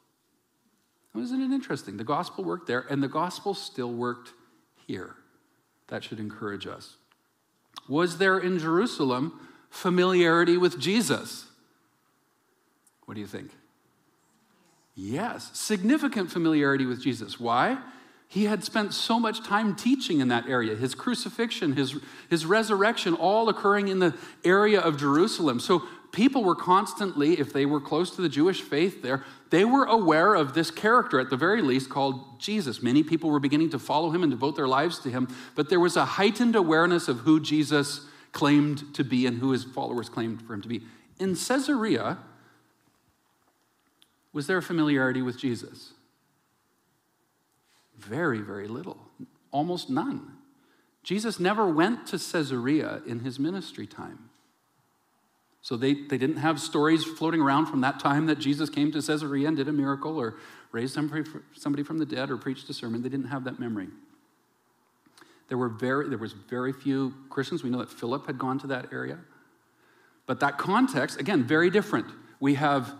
Isn't 1.17 1.41
it 1.41 1.55
interesting? 1.55 1.95
The 1.95 2.03
gospel 2.03 2.43
worked 2.43 2.67
there, 2.67 2.81
and 2.89 3.01
the 3.01 3.07
gospel 3.07 3.53
still 3.53 3.93
worked 3.93 4.33
here. 4.87 5.15
That 5.87 6.03
should 6.03 6.19
encourage 6.19 6.67
us. 6.67 6.97
Was 7.87 8.17
there 8.17 8.37
in 8.37 8.59
Jerusalem 8.59 9.39
familiarity 9.69 10.57
with 10.57 10.81
Jesus? 10.81 11.45
What 13.05 13.13
do 13.13 13.21
you 13.21 13.27
think? 13.27 13.51
Yes, 15.01 15.49
significant 15.53 16.29
familiarity 16.29 16.85
with 16.85 17.01
Jesus. 17.01 17.39
Why? 17.39 17.77
He 18.27 18.43
had 18.43 18.65
spent 18.65 18.93
so 18.93 19.17
much 19.17 19.41
time 19.41 19.73
teaching 19.73 20.19
in 20.19 20.27
that 20.27 20.49
area. 20.49 20.75
His 20.75 20.93
crucifixion, 20.93 21.77
his, 21.77 21.95
his 22.29 22.45
resurrection, 22.45 23.13
all 23.13 23.47
occurring 23.47 23.87
in 23.87 23.99
the 23.99 24.13
area 24.43 24.81
of 24.81 24.97
Jerusalem. 24.97 25.61
So 25.61 25.83
people 26.11 26.43
were 26.43 26.53
constantly, 26.53 27.39
if 27.39 27.53
they 27.53 27.65
were 27.65 27.79
close 27.79 28.13
to 28.17 28.21
the 28.21 28.27
Jewish 28.27 28.61
faith 28.61 29.01
there, 29.01 29.23
they 29.51 29.63
were 29.63 29.85
aware 29.85 30.35
of 30.35 30.53
this 30.53 30.69
character, 30.69 31.17
at 31.17 31.29
the 31.29 31.37
very 31.37 31.61
least, 31.61 31.89
called 31.89 32.37
Jesus. 32.37 32.83
Many 32.83 33.01
people 33.01 33.29
were 33.29 33.39
beginning 33.39 33.69
to 33.69 33.79
follow 33.79 34.11
him 34.11 34.21
and 34.21 34.29
devote 34.29 34.57
their 34.57 34.67
lives 34.67 34.99
to 34.99 35.09
him, 35.09 35.33
but 35.55 35.69
there 35.69 35.79
was 35.79 35.95
a 35.95 36.03
heightened 36.03 36.57
awareness 36.57 37.07
of 37.07 37.19
who 37.19 37.39
Jesus 37.39 38.01
claimed 38.33 38.93
to 38.95 39.05
be 39.05 39.25
and 39.25 39.37
who 39.37 39.51
his 39.51 39.63
followers 39.63 40.09
claimed 40.09 40.41
for 40.41 40.53
him 40.55 40.61
to 40.61 40.67
be. 40.67 40.83
In 41.19 41.35
Caesarea, 41.35 42.17
was 44.33 44.47
there 44.47 44.57
a 44.57 44.61
familiarity 44.61 45.21
with 45.21 45.37
Jesus? 45.37 45.93
Very, 47.97 48.39
very 48.39 48.67
little, 48.67 48.97
almost 49.51 49.89
none. 49.89 50.33
Jesus 51.03 51.39
never 51.39 51.67
went 51.67 52.07
to 52.07 52.17
Caesarea 52.17 53.01
in 53.05 53.21
his 53.21 53.39
ministry 53.39 53.87
time. 53.87 54.29
So 55.61 55.75
they, 55.75 55.93
they 55.93 56.17
didn't 56.17 56.37
have 56.37 56.59
stories 56.59 57.03
floating 57.03 57.41
around 57.41 57.65
from 57.65 57.81
that 57.81 57.99
time 57.99 58.27
that 58.27 58.39
Jesus 58.39 58.69
came 58.69 58.91
to 58.91 59.01
Caesarea 59.01 59.47
and 59.47 59.57
did 59.57 59.67
a 59.67 59.73
miracle 59.73 60.17
or 60.17 60.35
raised 60.71 60.93
somebody 60.93 61.83
from 61.83 61.97
the 61.97 62.05
dead 62.05 62.29
or 62.29 62.37
preached 62.37 62.69
a 62.69 62.73
sermon. 62.73 63.01
They 63.01 63.09
didn't 63.09 63.27
have 63.27 63.43
that 63.43 63.59
memory. 63.59 63.87
There, 65.49 65.57
were 65.57 65.69
very, 65.69 66.07
there 66.07 66.17
was 66.17 66.33
very 66.33 66.71
few 66.71 67.13
Christians. 67.29 67.63
We 67.63 67.69
know 67.69 67.79
that 67.79 67.89
Philip 67.89 68.27
had 68.27 68.37
gone 68.37 68.59
to 68.59 68.67
that 68.67 68.93
area. 68.93 69.17
But 70.27 70.39
that 70.41 70.57
context, 70.57 71.19
again, 71.19 71.43
very 71.43 71.69
different. 71.71 72.05
We 72.39 72.53
have 72.55 72.93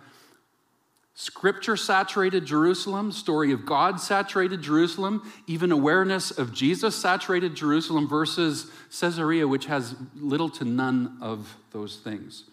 Scripture 1.20 1.76
saturated 1.76 2.46
Jerusalem, 2.46 3.12
story 3.12 3.52
of 3.52 3.66
God 3.66 4.00
saturated 4.00 4.62
Jerusalem, 4.62 5.30
even 5.48 5.70
awareness 5.70 6.32
of 6.32 6.54
Jesus 6.54 6.96
saturated 6.96 7.56
Jerusalem 7.56 8.08
versus 8.08 8.72
Caesarea, 9.02 9.46
which 9.46 9.66
has 9.66 9.96
little 10.16 10.48
to 10.52 10.64
none 10.64 11.18
of 11.20 11.58
those 11.72 11.98
things. 11.98 12.46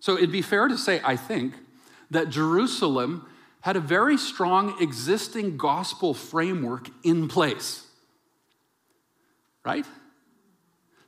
So 0.00 0.18
it'd 0.18 0.30
be 0.30 0.42
fair 0.42 0.68
to 0.68 0.76
say, 0.76 1.00
I 1.02 1.16
think, 1.16 1.54
that 2.10 2.28
Jerusalem 2.28 3.26
had 3.62 3.74
a 3.74 3.80
very 3.80 4.18
strong 4.18 4.76
existing 4.82 5.56
gospel 5.56 6.12
framework 6.12 6.90
in 7.04 7.26
place. 7.26 7.86
Right? 9.64 9.86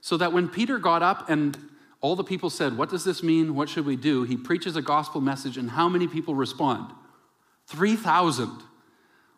So 0.00 0.16
that 0.16 0.32
when 0.32 0.48
Peter 0.48 0.78
got 0.78 1.02
up 1.02 1.28
and 1.28 1.58
all 2.00 2.16
the 2.16 2.24
people 2.24 2.50
said, 2.50 2.76
What 2.76 2.90
does 2.90 3.04
this 3.04 3.22
mean? 3.22 3.54
What 3.54 3.68
should 3.68 3.86
we 3.86 3.96
do? 3.96 4.22
He 4.24 4.36
preaches 4.36 4.76
a 4.76 4.82
gospel 4.82 5.20
message, 5.20 5.56
and 5.56 5.70
how 5.70 5.88
many 5.88 6.06
people 6.06 6.34
respond? 6.34 6.92
3,000. 7.66 8.62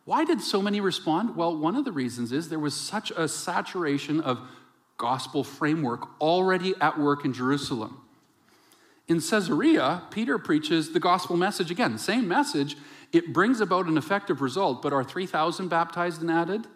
Why 0.04 0.24
did 0.24 0.40
so 0.40 0.62
many 0.62 0.80
respond? 0.80 1.36
Well, 1.36 1.56
one 1.56 1.76
of 1.76 1.84
the 1.84 1.92
reasons 1.92 2.32
is 2.32 2.48
there 2.48 2.58
was 2.58 2.74
such 2.74 3.10
a 3.10 3.28
saturation 3.28 4.20
of 4.20 4.40
gospel 4.96 5.44
framework 5.44 6.20
already 6.20 6.74
at 6.80 6.98
work 6.98 7.24
in 7.24 7.32
Jerusalem. 7.32 8.00
In 9.06 9.20
Caesarea, 9.20 10.02
Peter 10.10 10.38
preaches 10.38 10.92
the 10.92 11.00
gospel 11.00 11.36
message 11.36 11.70
again, 11.70 11.96
same 11.96 12.28
message. 12.28 12.76
It 13.12 13.32
brings 13.32 13.60
about 13.60 13.86
an 13.86 13.96
effective 13.96 14.42
result, 14.42 14.82
but 14.82 14.92
are 14.92 15.02
3,000 15.02 15.68
baptized 15.68 16.20
and 16.20 16.30
added? 16.30 16.66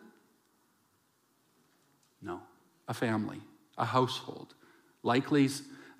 No, 2.23 2.41
a 2.89 2.95
family, 2.95 3.41
a 3.77 3.85
household. 3.85 4.55
Likely 5.03 5.49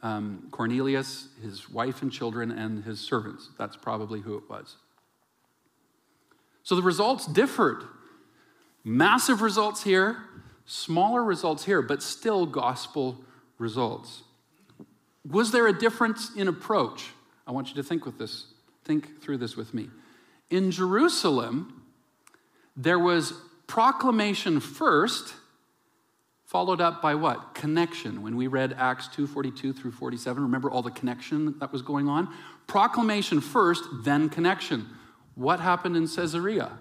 um, 0.03 0.49
Cornelius, 0.51 1.29
his 1.43 1.71
wife 1.71 2.03
and 2.03 2.11
children, 2.11 2.51
and 2.51 2.85
his 2.85 3.01
servants. 3.01 3.51
That's 3.59 3.77
probably 3.77 4.21
who 4.21 4.37
it 4.37 4.49
was. 4.49 4.77
So 6.63 6.75
the 6.75 6.83
results 6.83 7.27
differed. 7.27 7.85
Massive 8.85 9.43
results 9.43 9.85
here, 9.85 10.19
smaller 10.67 11.23
results 11.23 11.65
here, 11.65 11.83
but 11.83 12.03
still 12.03 12.47
gospel 12.47 13.25
results. 13.59 14.23
Was 15.29 15.53
there 15.53 15.69
a 15.69 15.79
difference 15.79 16.35
in 16.35 16.49
approach? 16.49 17.11
I 17.47 17.53
want 17.53 17.69
you 17.69 17.75
to 17.77 17.83
think 17.83 18.05
with 18.05 18.19
this, 18.19 18.47
think 18.85 19.21
through 19.23 19.39
this 19.39 19.57
with 19.57 19.73
me. 19.73 19.89
In 20.51 20.71
Jerusalem, 20.73 21.83
there 22.77 22.99
was 22.99 23.35
proclamation 23.69 24.59
first 24.59 25.35
followed 26.53 26.83
up 26.83 27.01
by 27.01 27.15
what? 27.15 27.55
Connection. 27.55 28.21
When 28.21 28.37
we 28.37 28.47
read 28.47 28.75
Acts 28.75 29.09
2:42 29.09 29.73
through 29.73 29.93
47, 29.93 30.43
remember 30.43 30.71
all 30.71 30.83
the 30.83 30.91
connection 30.91 31.59
that 31.61 31.73
was 31.73 31.81
going 31.81 32.11
on? 32.11 32.29
Proclamation 32.67 33.41
first, 33.41 33.83
then 34.05 34.29
connection. 34.29 34.87
What 35.35 35.61
happened 35.61 35.97
in 35.97 36.07
Caesarea? 36.07 36.79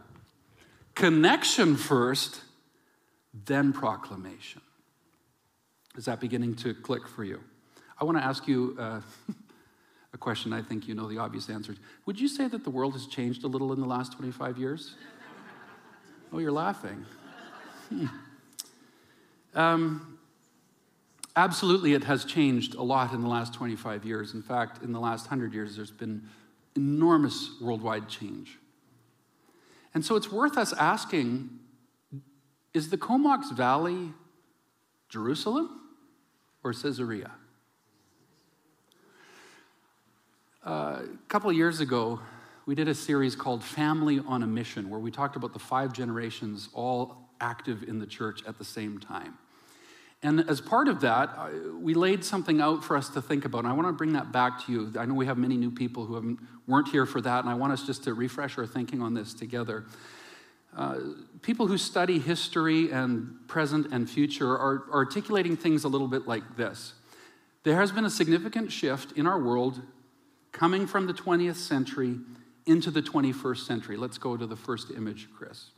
Connection 0.94 1.78
first, 1.78 2.42
then 3.46 3.72
proclamation. 3.72 4.62
Is 5.96 6.04
that 6.04 6.20
beginning 6.20 6.56
to 6.56 6.74
click 6.74 7.08
for 7.08 7.24
you? 7.24 7.40
I 7.98 8.04
want 8.04 8.18
to 8.18 8.24
ask 8.26 8.50
you 8.50 8.76
uh, 8.78 9.00
a 10.14 10.18
question 10.18 10.52
I 10.52 10.62
think 10.62 10.86
you 10.86 10.96
know 10.96 11.08
the 11.08 11.20
obvious 11.20 11.50
answer. 11.50 11.76
Would 12.06 12.20
you 12.20 12.28
say 12.28 12.50
that 12.50 12.66
the 12.66 12.70
world 12.70 12.92
has 12.92 13.08
changed 13.08 13.46
a 13.46 13.48
little 13.48 13.72
in 13.72 13.80
the 13.80 13.88
last 13.88 14.12
25 14.18 14.58
years? 14.58 14.96
Oh, 16.34 16.40
you're 16.40 16.52
laughing. 16.52 17.06
Hmm. 17.88 18.08
Um, 19.54 20.20
absolutely, 21.36 21.94
it 21.94 22.04
has 22.04 22.26
changed 22.26 22.76
a 22.76 22.84
lot 22.84 23.14
in 23.14 23.22
the 23.22 23.28
last 23.28 23.54
25 23.54 24.06
years. 24.06 24.34
In 24.34 24.42
fact, 24.42 24.84
in 24.84 24.92
the 24.92 25.00
last 25.00 25.24
100 25.24 25.54
years, 25.54 25.76
there's 25.76 25.92
been 25.92 26.24
enormous 26.76 27.52
worldwide 27.62 28.08
change. 28.08 28.58
And 29.94 30.06
so 30.06 30.16
it's 30.16 30.32
worth 30.32 30.58
us 30.58 30.74
asking 30.74 31.60
is 32.74 32.90
the 32.90 32.98
Comox 32.98 33.52
Valley 33.52 34.14
Jerusalem 35.10 35.82
or 36.64 36.72
Caesarea? 36.72 37.32
Uh, 40.66 40.70
a 40.70 41.28
couple 41.28 41.52
years 41.52 41.82
ago, 41.82 42.22
we 42.66 42.76
did 42.76 42.88
a 42.88 42.94
series 42.94 43.36
called 43.36 43.64
Family 43.64 44.22
on 44.26 44.44
a 44.44 44.48
Mission, 44.48 44.90
where 44.90 45.00
we 45.00 45.12
talked 45.12 45.36
about 45.36 45.54
the 45.54 45.60
five 45.60 45.92
generations 45.92 46.70
all 46.74 47.21
active 47.42 47.84
in 47.84 48.00
the 48.00 48.06
church 48.06 48.42
at 48.48 48.58
the 48.58 48.64
same 48.64 49.00
time. 49.00 49.38
And 50.24 50.48
as 50.48 50.62
part 50.62 50.88
of 50.88 51.02
that, 51.02 51.36
we 51.80 51.96
laid 51.96 52.24
something 52.24 52.62
out 52.62 52.84
for 52.84 52.96
us 52.96 53.10
to 53.10 53.22
think 53.22 53.44
about. 53.44 53.60
And 53.60 53.68
I 53.68 53.74
want 53.74 53.88
to 53.88 53.94
bring 53.94 54.14
that 54.14 54.32
back 54.32 54.64
to 54.66 54.72
you. 54.72 54.94
I 55.00 55.06
know 55.06 55.16
we 55.16 55.26
have 55.26 55.40
many 55.40 55.58
new 55.58 55.72
people 55.72 56.06
who 56.06 56.38
weren't 56.68 56.90
here 56.90 57.08
for 57.08 57.22
that, 57.22 57.40
and 57.44 57.50
I 57.50 57.56
want 57.56 57.74
us 57.74 57.84
just 57.88 58.04
to 58.04 58.14
refresh 58.14 58.58
our 58.60 58.68
thinking 58.68 59.02
on 59.02 59.16
this 59.16 59.34
together. 59.34 59.86
uh, 60.78 61.00
people 61.42 61.68
who 61.68 61.78
study 61.78 62.20
history 62.20 62.92
and 62.92 63.36
present 63.48 63.88
and 63.92 64.10
future 64.10 64.52
are 64.52 64.86
articulating 64.94 65.58
things 65.58 65.84
a 65.84 65.88
little 65.88 66.08
bit 66.08 66.28
like 66.28 66.56
this. 66.56 66.94
There 67.64 67.76
has 67.76 67.92
been 67.92 68.06
a 68.06 68.10
significant 68.10 68.72
shift 68.72 69.18
in 69.18 69.28
our 69.28 69.40
world 69.40 69.82
coming 70.52 70.88
from 70.88 71.08
the 71.08 71.14
20th 71.14 71.58
century 71.58 72.20
into 72.66 72.92
the 72.92 73.02
21st 73.02 73.66
century. 73.66 73.98
Let's 73.98 74.18
go 74.18 74.38
to 74.38 74.46
the 74.46 74.56
first 74.56 74.92
image, 74.92 75.28
Chris. 75.36 75.72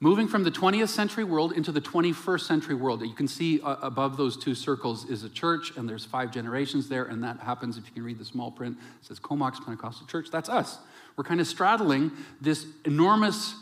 Moving 0.00 0.28
from 0.28 0.44
the 0.44 0.50
20th 0.52 0.90
century 0.90 1.24
world 1.24 1.52
into 1.52 1.72
the 1.72 1.80
21st 1.80 2.42
century 2.42 2.76
world. 2.76 3.02
You 3.02 3.14
can 3.14 3.26
see 3.26 3.60
uh, 3.60 3.76
above 3.82 4.16
those 4.16 4.36
two 4.36 4.54
circles 4.54 5.04
is 5.10 5.24
a 5.24 5.28
church, 5.28 5.76
and 5.76 5.88
there's 5.88 6.04
five 6.04 6.30
generations 6.30 6.88
there, 6.88 7.06
and 7.06 7.24
that 7.24 7.40
happens 7.40 7.76
if 7.76 7.86
you 7.86 7.92
can 7.92 8.04
read 8.04 8.18
the 8.18 8.24
small 8.24 8.52
print. 8.52 8.76
It 9.00 9.06
says 9.06 9.18
Comox 9.18 9.58
Pentecostal 9.58 10.06
Church. 10.06 10.28
That's 10.30 10.48
us. 10.48 10.78
We're 11.16 11.24
kind 11.24 11.40
of 11.40 11.48
straddling 11.48 12.12
this 12.40 12.64
enormous 12.84 13.56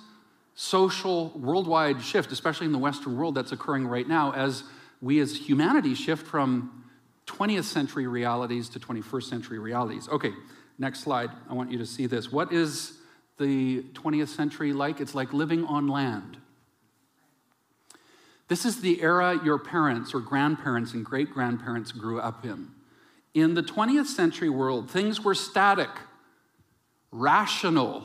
social 0.54 1.30
worldwide 1.30 2.02
shift, 2.02 2.30
especially 2.32 2.66
in 2.66 2.72
the 2.72 2.78
Western 2.78 3.16
world, 3.16 3.34
that's 3.34 3.52
occurring 3.52 3.86
right 3.86 4.06
now 4.06 4.32
as 4.32 4.62
we 5.00 5.20
as 5.20 5.34
humanity 5.34 5.94
shift 5.94 6.26
from 6.26 6.84
20th 7.26 7.64
century 7.64 8.06
realities 8.06 8.68
to 8.68 8.78
21st 8.78 9.22
century 9.22 9.58
realities. 9.58 10.06
Okay, 10.10 10.32
next 10.78 11.00
slide. 11.00 11.30
I 11.48 11.54
want 11.54 11.72
you 11.72 11.78
to 11.78 11.86
see 11.86 12.06
this. 12.06 12.30
What 12.30 12.52
is 12.52 12.95
the 13.38 13.82
20th 13.92 14.28
century 14.28 14.72
like? 14.72 15.00
It's 15.00 15.14
like 15.14 15.32
living 15.32 15.64
on 15.64 15.88
land. 15.88 16.38
This 18.48 18.64
is 18.64 18.80
the 18.80 19.02
era 19.02 19.40
your 19.44 19.58
parents 19.58 20.14
or 20.14 20.20
grandparents 20.20 20.94
and 20.94 21.04
great 21.04 21.30
grandparents 21.30 21.92
grew 21.92 22.20
up 22.20 22.44
in. 22.44 22.68
In 23.34 23.54
the 23.54 23.62
20th 23.62 24.06
century 24.06 24.48
world, 24.48 24.90
things 24.90 25.22
were 25.22 25.34
static, 25.34 25.90
rational. 27.10 28.04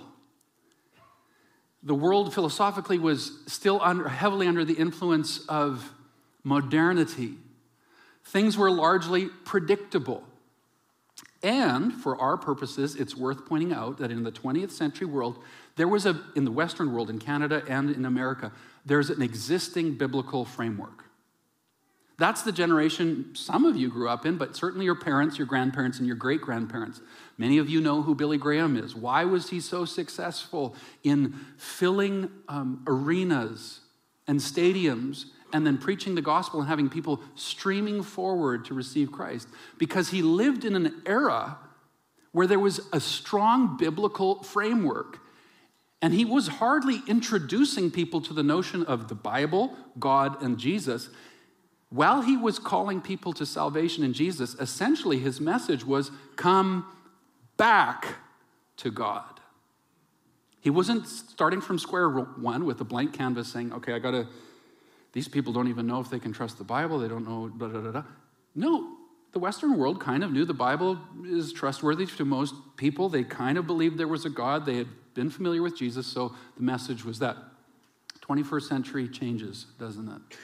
The 1.84 1.96
world 1.96 2.34
philosophically 2.34 3.00
was 3.00 3.40
still 3.48 3.80
under, 3.82 4.08
heavily 4.10 4.48
under 4.48 4.66
the 4.66 4.74
influence 4.74 5.46
of 5.48 5.94
modernity. 6.44 7.36
Things 8.26 8.58
were 8.58 8.72
largely 8.72 9.28
predictable. 9.46 10.24
And 11.44 11.94
for 11.94 12.20
our 12.20 12.38
purposes, 12.38 12.96
it's 12.96 13.16
worth 13.16 13.46
pointing 13.48 13.74
out 13.74 13.98
that 13.98 14.12
in 14.12 14.24
the 14.24 14.32
20th 14.32 14.72
century 14.72 15.08
world, 15.08 15.40
there 15.76 15.88
was 15.88 16.06
a, 16.06 16.22
in 16.36 16.46
the 16.46 16.52
Western 16.52 16.94
world, 16.94 17.10
in 17.10 17.18
Canada 17.18 17.64
and 17.68 17.90
in 17.90 18.06
America, 18.06 18.52
there's 18.86 19.10
an 19.10 19.22
existing 19.22 19.96
biblical 19.96 20.46
framework. 20.46 21.06
That's 22.22 22.44
the 22.44 22.52
generation 22.52 23.32
some 23.34 23.66
of 23.66 23.76
you 23.76 23.90
grew 23.90 24.08
up 24.08 24.28
in, 24.28 24.38
but 24.38 24.56
certainly 24.56 24.86
your 24.86 24.96
parents, 24.96 25.40
your 25.40 25.48
grandparents, 25.48 25.98
and 25.98 26.06
your 26.06 26.16
great 26.16 26.42
grandparents. 26.42 27.02
Many 27.40 27.58
of 27.58 27.68
you 27.68 27.82
know 27.82 28.04
who 28.04 28.14
Billy 28.14 28.38
Graham 28.38 28.78
is. 28.78 28.96
Why 28.96 29.26
was 29.26 29.50
he 29.50 29.60
so 29.60 29.86
successful 29.86 30.76
in 31.04 31.34
filling 31.58 32.30
um, 32.48 32.84
arenas 32.86 33.80
and 34.28 34.40
stadiums 34.40 35.26
and 35.54 35.66
then 35.66 35.78
preaching 35.78 36.16
the 36.16 36.22
gospel 36.22 36.60
and 36.60 36.70
having 36.70 36.90
people 36.90 37.22
streaming 37.36 38.04
forward 38.04 38.66
to 38.66 38.74
receive 38.74 39.12
Christ 39.12 39.48
because 39.78 40.10
he 40.10 40.22
lived 40.22 40.66
in 40.66 40.76
an 40.76 41.02
era 41.06 41.58
where 42.32 42.48
there 42.48 42.60
was 42.60 42.82
a 42.94 43.00
strong 43.00 43.78
biblical 43.78 44.44
framework. 44.44 45.20
And 46.02 46.14
he 46.14 46.26
was 46.26 46.48
hardly 46.48 47.02
introducing 47.08 47.92
people 47.92 48.22
to 48.22 48.34
the 48.34 48.44
notion 48.44 48.84
of 48.86 49.08
the 49.08 49.16
Bible, 49.16 49.76
God, 50.00 50.42
and 50.42 50.58
Jesus. 50.58 51.10
While 51.90 52.22
he 52.22 52.38
was 52.38 52.58
calling 52.58 53.02
people 53.02 53.34
to 53.34 53.46
salvation 53.46 54.04
in 54.04 54.14
Jesus, 54.14 54.56
essentially 54.56 55.20
his 55.20 55.40
message 55.40 55.86
was 55.86 56.10
come 56.38 56.86
back 57.58 58.16
to 58.78 58.90
God. 58.90 59.40
He 60.62 60.70
wasn't 60.70 61.08
starting 61.08 61.60
from 61.60 61.78
square 61.78 62.10
one 62.10 62.66
with 62.66 62.80
a 62.82 62.84
blank 62.84 63.14
canvas 63.14 63.52
saying, 63.52 63.74
okay, 63.74 63.94
I 63.94 64.00
got 64.00 64.12
to 64.12 64.28
these 65.14 65.28
people 65.28 65.52
don't 65.52 65.68
even 65.68 65.88
know 65.88 66.00
if 66.00 66.10
they 66.10 66.20
can 66.20 66.32
trust 66.32 66.58
the 66.58 66.64
Bible. 66.64 67.00
They 67.00 67.08
don't 67.08 67.28
know, 67.28 67.50
da 67.50 67.68
da 67.68 67.92
da. 67.92 68.04
No, 68.56 68.98
the 69.34 69.40
Western 69.40 69.78
world 69.78 70.00
kind 70.00 70.24
of 70.24 70.32
knew 70.32 70.46
the 70.46 70.54
Bible 70.54 71.00
is 71.26 71.54
trustworthy 71.54 72.06
to 72.06 72.26
most 72.26 72.54
people. 72.78 73.10
They 73.10 73.24
kind 73.24 73.58
of 73.58 73.68
believed 73.68 73.98
there 73.98 74.08
was 74.08 74.26
a 74.26 74.30
God. 74.30 74.66
They 74.66 74.78
had 74.78 74.88
been 75.14 75.30
familiar 75.30 75.62
with 75.62 75.78
Jesus, 75.78 76.08
so 76.08 76.34
the 76.58 76.64
message 76.64 77.04
was 77.04 77.20
that. 77.20 77.38
21st 78.22 78.64
century 78.64 79.08
changes, 79.08 79.66
doesn't 79.80 80.08
it? 80.08 80.38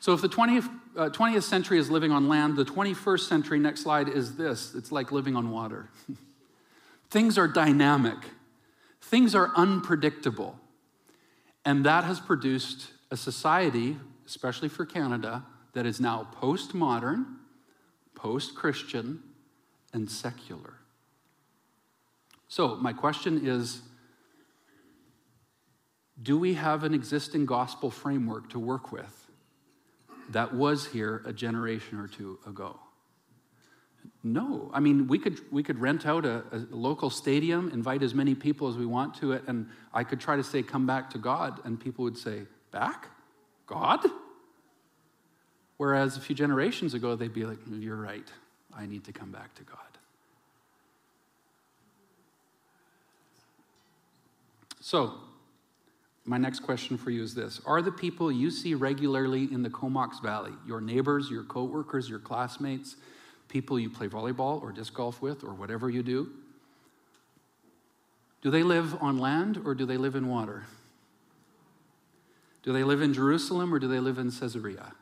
So 0.00 0.14
if 0.14 0.22
the 0.22 0.28
20th, 0.28 0.68
uh, 0.96 1.10
20th 1.10 1.42
century 1.42 1.78
is 1.78 1.90
living 1.90 2.10
on 2.10 2.28
land, 2.28 2.56
the 2.56 2.64
21st 2.64 3.28
century, 3.28 3.58
next 3.58 3.82
slide, 3.82 4.08
is 4.08 4.36
this 4.36 4.74
it's 4.74 4.90
like 4.90 5.12
living 5.12 5.36
on 5.36 5.50
water. 5.50 5.90
Things 7.10 7.36
are 7.36 7.48
dynamic, 7.48 8.16
things 9.02 9.34
are 9.34 9.50
unpredictable. 9.56 10.58
And 11.64 11.84
that 11.84 12.04
has 12.04 12.20
produced 12.20 12.92
a 13.10 13.16
society, 13.16 13.96
especially 14.26 14.68
for 14.68 14.86
Canada, 14.86 15.44
that 15.72 15.86
is 15.86 16.00
now 16.00 16.28
postmodern, 16.40 17.24
post 18.14 18.54
Christian, 18.54 19.22
and 19.92 20.10
secular. 20.10 20.74
So, 22.48 22.76
my 22.76 22.92
question 22.92 23.46
is 23.46 23.82
Do 26.22 26.38
we 26.38 26.54
have 26.54 26.84
an 26.84 26.94
existing 26.94 27.46
gospel 27.46 27.90
framework 27.90 28.50
to 28.50 28.58
work 28.58 28.92
with 28.92 29.28
that 30.30 30.54
was 30.54 30.86
here 30.86 31.22
a 31.24 31.32
generation 31.32 31.98
or 31.98 32.08
two 32.08 32.38
ago? 32.46 32.78
No. 34.22 34.70
I 34.72 34.80
mean, 34.80 35.08
we 35.08 35.18
could, 35.18 35.40
we 35.50 35.62
could 35.62 35.78
rent 35.78 36.06
out 36.06 36.24
a, 36.24 36.42
a, 36.52 36.66
local 36.70 37.10
stadium, 37.10 37.70
invite 37.72 38.02
as 38.02 38.14
many 38.14 38.34
people 38.34 38.68
as 38.68 38.76
we 38.76 38.86
want 38.86 39.14
to 39.16 39.32
it, 39.32 39.44
and 39.46 39.66
I 39.92 40.04
could 40.04 40.20
try 40.20 40.36
to 40.36 40.44
say, 40.44 40.62
come 40.62 40.86
back 40.86 41.10
to 41.10 41.18
God, 41.18 41.60
and 41.64 41.80
people 41.80 42.04
would 42.04 42.18
say, 42.18 42.42
Back? 42.70 43.08
God? 43.66 44.04
Whereas 45.76 46.16
a 46.16 46.20
few 46.20 46.34
generations 46.34 46.94
ago, 46.94 47.16
they'd 47.16 47.32
be 47.32 47.44
like, 47.44 47.58
mm, 47.64 47.82
You're 47.82 47.96
right. 47.96 48.28
I 48.76 48.86
need 48.86 49.04
to 49.04 49.12
come 49.12 49.32
back 49.32 49.54
to 49.56 49.62
God. 49.64 49.78
So, 54.80 55.14
my 56.24 56.38
next 56.38 56.60
question 56.60 56.96
for 56.96 57.10
you 57.10 57.22
is 57.22 57.34
this 57.34 57.60
Are 57.66 57.82
the 57.82 57.92
people 57.92 58.30
you 58.30 58.50
see 58.50 58.74
regularly 58.74 59.48
in 59.52 59.62
the 59.62 59.70
Comox 59.70 60.20
Valley, 60.20 60.52
your 60.66 60.80
neighbors, 60.80 61.30
your 61.30 61.44
coworkers, 61.44 62.08
your 62.08 62.18
classmates, 62.18 62.96
people 63.48 63.78
you 63.78 63.90
play 63.90 64.08
volleyball 64.08 64.62
or 64.62 64.72
disc 64.72 64.94
golf 64.94 65.20
with, 65.20 65.44
or 65.44 65.54
whatever 65.54 65.90
you 65.90 66.02
do, 66.02 66.30
do 68.42 68.50
they 68.50 68.62
live 68.62 69.00
on 69.02 69.18
land 69.18 69.60
or 69.64 69.74
do 69.74 69.84
they 69.84 69.96
live 69.96 70.14
in 70.14 70.28
water? 70.28 70.64
Do 72.62 72.72
they 72.72 72.84
live 72.84 73.00
in 73.00 73.14
Jerusalem 73.14 73.72
or 73.72 73.78
do 73.78 73.88
they 73.88 74.00
live 74.00 74.18
in 74.18 74.30
Caesarea? 74.30 74.92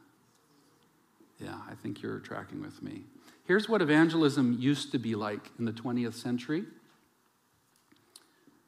Yeah, 1.39 1.57
I 1.71 1.75
think 1.75 2.03
you're 2.03 2.19
tracking 2.19 2.61
with 2.61 2.83
me. 2.83 3.03
Here's 3.45 3.69
what 3.69 3.81
evangelism 3.81 4.57
used 4.59 4.93
to 4.93 4.99
be 4.99 5.15
like 5.15 5.51
in 5.59 5.65
the 5.65 5.73
20th 5.73 6.15
century 6.15 6.65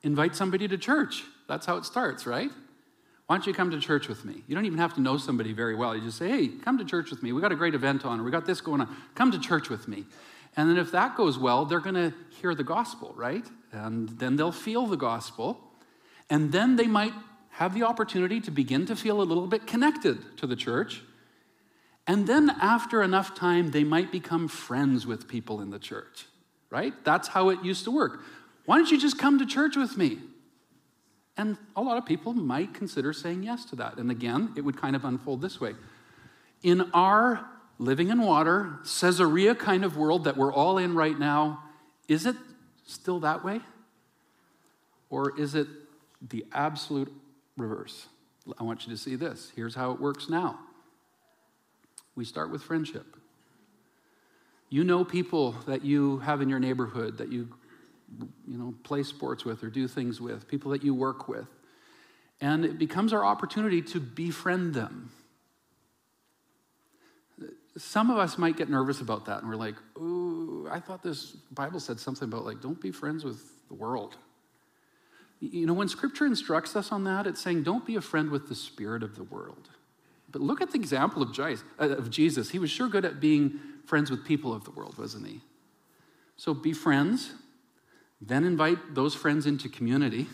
invite 0.03 0.35
somebody 0.35 0.66
to 0.66 0.79
church. 0.79 1.24
That's 1.46 1.66
how 1.66 1.76
it 1.76 1.85
starts, 1.85 2.26
right? 2.26 2.50
Why 3.26 3.37
don't 3.37 3.46
you 3.46 3.53
come 3.53 3.70
to 3.70 3.79
church 3.79 4.09
with 4.09 4.24
me? 4.24 4.42
You 4.46 4.55
don't 4.55 4.64
even 4.64 4.79
have 4.79 4.94
to 4.94 5.00
know 5.00 5.18
somebody 5.18 5.53
very 5.53 5.74
well. 5.74 5.94
You 5.94 6.00
just 6.00 6.18
say, 6.18 6.29
hey, 6.29 6.48
come 6.48 6.79
to 6.79 6.85
church 6.85 7.11
with 7.11 7.22
me. 7.22 7.33
We 7.33 7.40
got 7.40 7.53
a 7.53 7.57
great 7.57 7.74
event 7.74 8.05
on, 8.05 8.24
we 8.24 8.31
got 8.31 8.46
this 8.46 8.61
going 8.61 8.81
on. 8.81 8.96
Come 9.14 9.31
to 9.33 9.38
church 9.38 9.68
with 9.68 9.87
me. 9.87 10.07
And 10.57 10.68
then 10.68 10.79
if 10.79 10.90
that 10.92 11.16
goes 11.16 11.38
well, 11.38 11.64
they're 11.64 11.81
going 11.81 11.94
to 11.94 12.12
hear 12.40 12.55
the 12.55 12.64
gospel, 12.64 13.12
right? 13.16 13.46
And 13.72 14.09
then 14.09 14.37
they'll 14.37 14.50
feel 14.50 14.87
the 14.87 14.96
gospel. 14.96 15.61
And 16.29 16.50
then 16.50 16.76
they 16.76 16.87
might 16.87 17.12
have 17.60 17.74
the 17.74 17.82
opportunity 17.82 18.40
to 18.40 18.50
begin 18.50 18.86
to 18.86 18.96
feel 18.96 19.20
a 19.20 19.22
little 19.22 19.46
bit 19.46 19.66
connected 19.66 20.18
to 20.38 20.46
the 20.46 20.56
church. 20.56 21.02
And 22.06 22.26
then, 22.26 22.48
after 22.48 23.02
enough 23.02 23.34
time, 23.34 23.70
they 23.70 23.84
might 23.84 24.10
become 24.10 24.48
friends 24.48 25.06
with 25.06 25.28
people 25.28 25.60
in 25.60 25.68
the 25.68 25.78
church, 25.78 26.24
right? 26.70 26.94
That's 27.04 27.28
how 27.28 27.50
it 27.50 27.62
used 27.62 27.84
to 27.84 27.90
work. 27.90 28.22
Why 28.64 28.78
don't 28.78 28.90
you 28.90 28.98
just 28.98 29.18
come 29.18 29.38
to 29.38 29.44
church 29.44 29.76
with 29.76 29.98
me? 29.98 30.20
And 31.36 31.58
a 31.76 31.82
lot 31.82 31.98
of 31.98 32.06
people 32.06 32.32
might 32.32 32.72
consider 32.72 33.12
saying 33.12 33.42
yes 33.42 33.66
to 33.66 33.76
that. 33.76 33.98
And 33.98 34.10
again, 34.10 34.54
it 34.56 34.62
would 34.62 34.80
kind 34.80 34.96
of 34.96 35.04
unfold 35.04 35.42
this 35.42 35.60
way. 35.60 35.74
In 36.62 36.90
our 36.94 37.44
living 37.78 38.08
in 38.08 38.22
water, 38.22 38.78
Caesarea 38.84 39.54
kind 39.54 39.84
of 39.84 39.98
world 39.98 40.24
that 40.24 40.38
we're 40.38 40.52
all 40.52 40.78
in 40.78 40.94
right 40.94 41.18
now, 41.18 41.62
is 42.08 42.24
it 42.24 42.36
still 42.86 43.20
that 43.20 43.44
way? 43.44 43.60
Or 45.10 45.38
is 45.38 45.54
it 45.54 45.68
the 46.26 46.46
absolute 46.52 47.12
reverse. 47.60 48.06
I 48.58 48.64
want 48.64 48.86
you 48.86 48.92
to 48.92 48.96
see 48.96 49.16
this. 49.16 49.52
Here's 49.54 49.74
how 49.74 49.92
it 49.92 50.00
works 50.00 50.28
now 50.28 50.58
we 52.16 52.24
start 52.24 52.50
with 52.50 52.62
friendship. 52.62 53.16
You 54.68 54.84
know 54.84 55.04
people 55.04 55.52
that 55.66 55.84
you 55.84 56.18
have 56.18 56.40
in 56.40 56.48
your 56.48 56.58
neighborhood 56.58 57.18
that 57.18 57.32
you, 57.32 57.48
you 58.46 58.58
know, 58.58 58.74
play 58.84 59.02
sports 59.02 59.44
with 59.44 59.64
or 59.64 59.70
do 59.70 59.88
things 59.88 60.20
with, 60.20 60.46
people 60.46 60.70
that 60.72 60.84
you 60.84 60.94
work 60.94 61.28
with. 61.28 61.46
And 62.40 62.64
it 62.64 62.78
becomes 62.78 63.12
our 63.12 63.24
opportunity 63.24 63.82
to 63.82 64.00
befriend 64.00 64.74
them. 64.74 65.10
Some 67.76 68.10
of 68.10 68.18
us 68.18 68.36
might 68.36 68.56
get 68.56 68.68
nervous 68.68 69.00
about 69.00 69.26
that, 69.26 69.40
and 69.40 69.48
we're 69.48 69.56
like, 69.56 69.76
ooh, 69.96 70.68
I 70.70 70.80
thought 70.80 71.02
this 71.02 71.32
Bible 71.52 71.80
said 71.80 71.98
something 71.98 72.28
about 72.28 72.44
like, 72.44 72.60
don't 72.60 72.80
be 72.80 72.90
friends 72.90 73.24
with 73.24 73.42
the 73.68 73.74
world. 73.74 74.16
You 75.40 75.66
know, 75.66 75.72
when 75.72 75.88
scripture 75.88 76.26
instructs 76.26 76.76
us 76.76 76.92
on 76.92 77.05
that, 77.05 77.26
it's 77.26 77.40
saying, 77.40 77.62
don't 77.62 77.87
be 77.87 77.96
a 77.96 78.00
friend 78.03 78.31
with 78.31 78.48
the 78.48 78.55
spirit 78.55 79.03
of 79.03 79.16
the 79.16 79.24
world. 79.24 79.70
But 80.31 80.42
look 80.42 80.61
at 80.61 80.70
the 80.70 80.79
example 80.79 81.22
uh, 81.22 81.57
of 81.79 82.11
Jesus. 82.11 82.50
He 82.50 82.59
was 82.59 82.70
sure 82.70 82.88
good 82.88 83.05
at 83.05 83.20
being 83.20 83.59
friends 83.87 84.11
with 84.11 84.24
people 84.24 84.53
of 84.53 84.64
the 84.64 84.70
world, 84.70 84.98
wasn't 84.98 85.26
he? 85.26 85.40
So 86.37 86.55
be 86.55 86.72
friends, 86.72 87.33
then 88.20 88.44
invite 88.44 88.94
those 88.94 89.14
friends 89.14 89.46
into 89.46 89.68
community, 89.68 90.26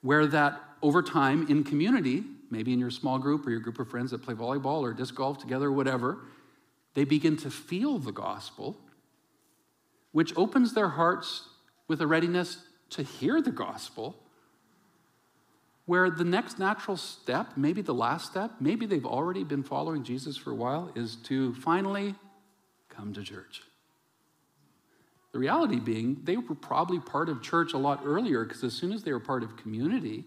where 0.00 0.26
that 0.26 0.60
over 0.82 1.02
time 1.02 1.46
in 1.48 1.62
community, 1.62 2.24
maybe 2.50 2.72
in 2.72 2.78
your 2.78 2.90
small 2.90 3.18
group 3.18 3.46
or 3.46 3.50
your 3.50 3.60
group 3.60 3.78
of 3.78 3.88
friends 3.88 4.10
that 4.10 4.22
play 4.22 4.34
volleyball 4.34 4.80
or 4.80 4.92
disc 4.92 5.14
golf 5.14 5.38
together 5.38 5.66
or 5.66 5.72
whatever, 5.72 6.18
they 6.94 7.04
begin 7.04 7.36
to 7.36 7.50
feel 7.50 7.98
the 7.98 8.12
gospel, 8.12 8.76
which 10.12 10.32
opens 10.36 10.74
their 10.74 10.88
hearts 10.88 11.48
with 11.86 12.00
a 12.00 12.06
readiness 12.06 12.58
to 12.94 13.02
hear 13.02 13.40
the 13.40 13.50
gospel. 13.50 14.16
Where 15.86 16.08
the 16.08 16.24
next 16.24 16.58
natural 16.58 16.96
step, 16.96 17.52
maybe 17.56 17.82
the 17.82 17.92
last 17.92 18.30
step, 18.30 18.52
maybe 18.58 18.86
they've 18.86 19.04
already 19.04 19.44
been 19.44 19.62
following 19.62 20.02
Jesus 20.02 20.36
for 20.36 20.50
a 20.50 20.54
while, 20.54 20.90
is 20.94 21.16
to 21.24 21.54
finally 21.56 22.14
come 22.88 23.12
to 23.12 23.22
church. 23.22 23.60
The 25.32 25.38
reality 25.38 25.80
being, 25.80 26.20
they 26.24 26.36
were 26.36 26.54
probably 26.54 27.00
part 27.00 27.28
of 27.28 27.42
church 27.42 27.74
a 27.74 27.78
lot 27.78 28.00
earlier 28.04 28.44
because 28.44 28.64
as 28.64 28.72
soon 28.72 28.92
as 28.92 29.02
they 29.02 29.12
were 29.12 29.20
part 29.20 29.42
of 29.42 29.56
community 29.56 30.24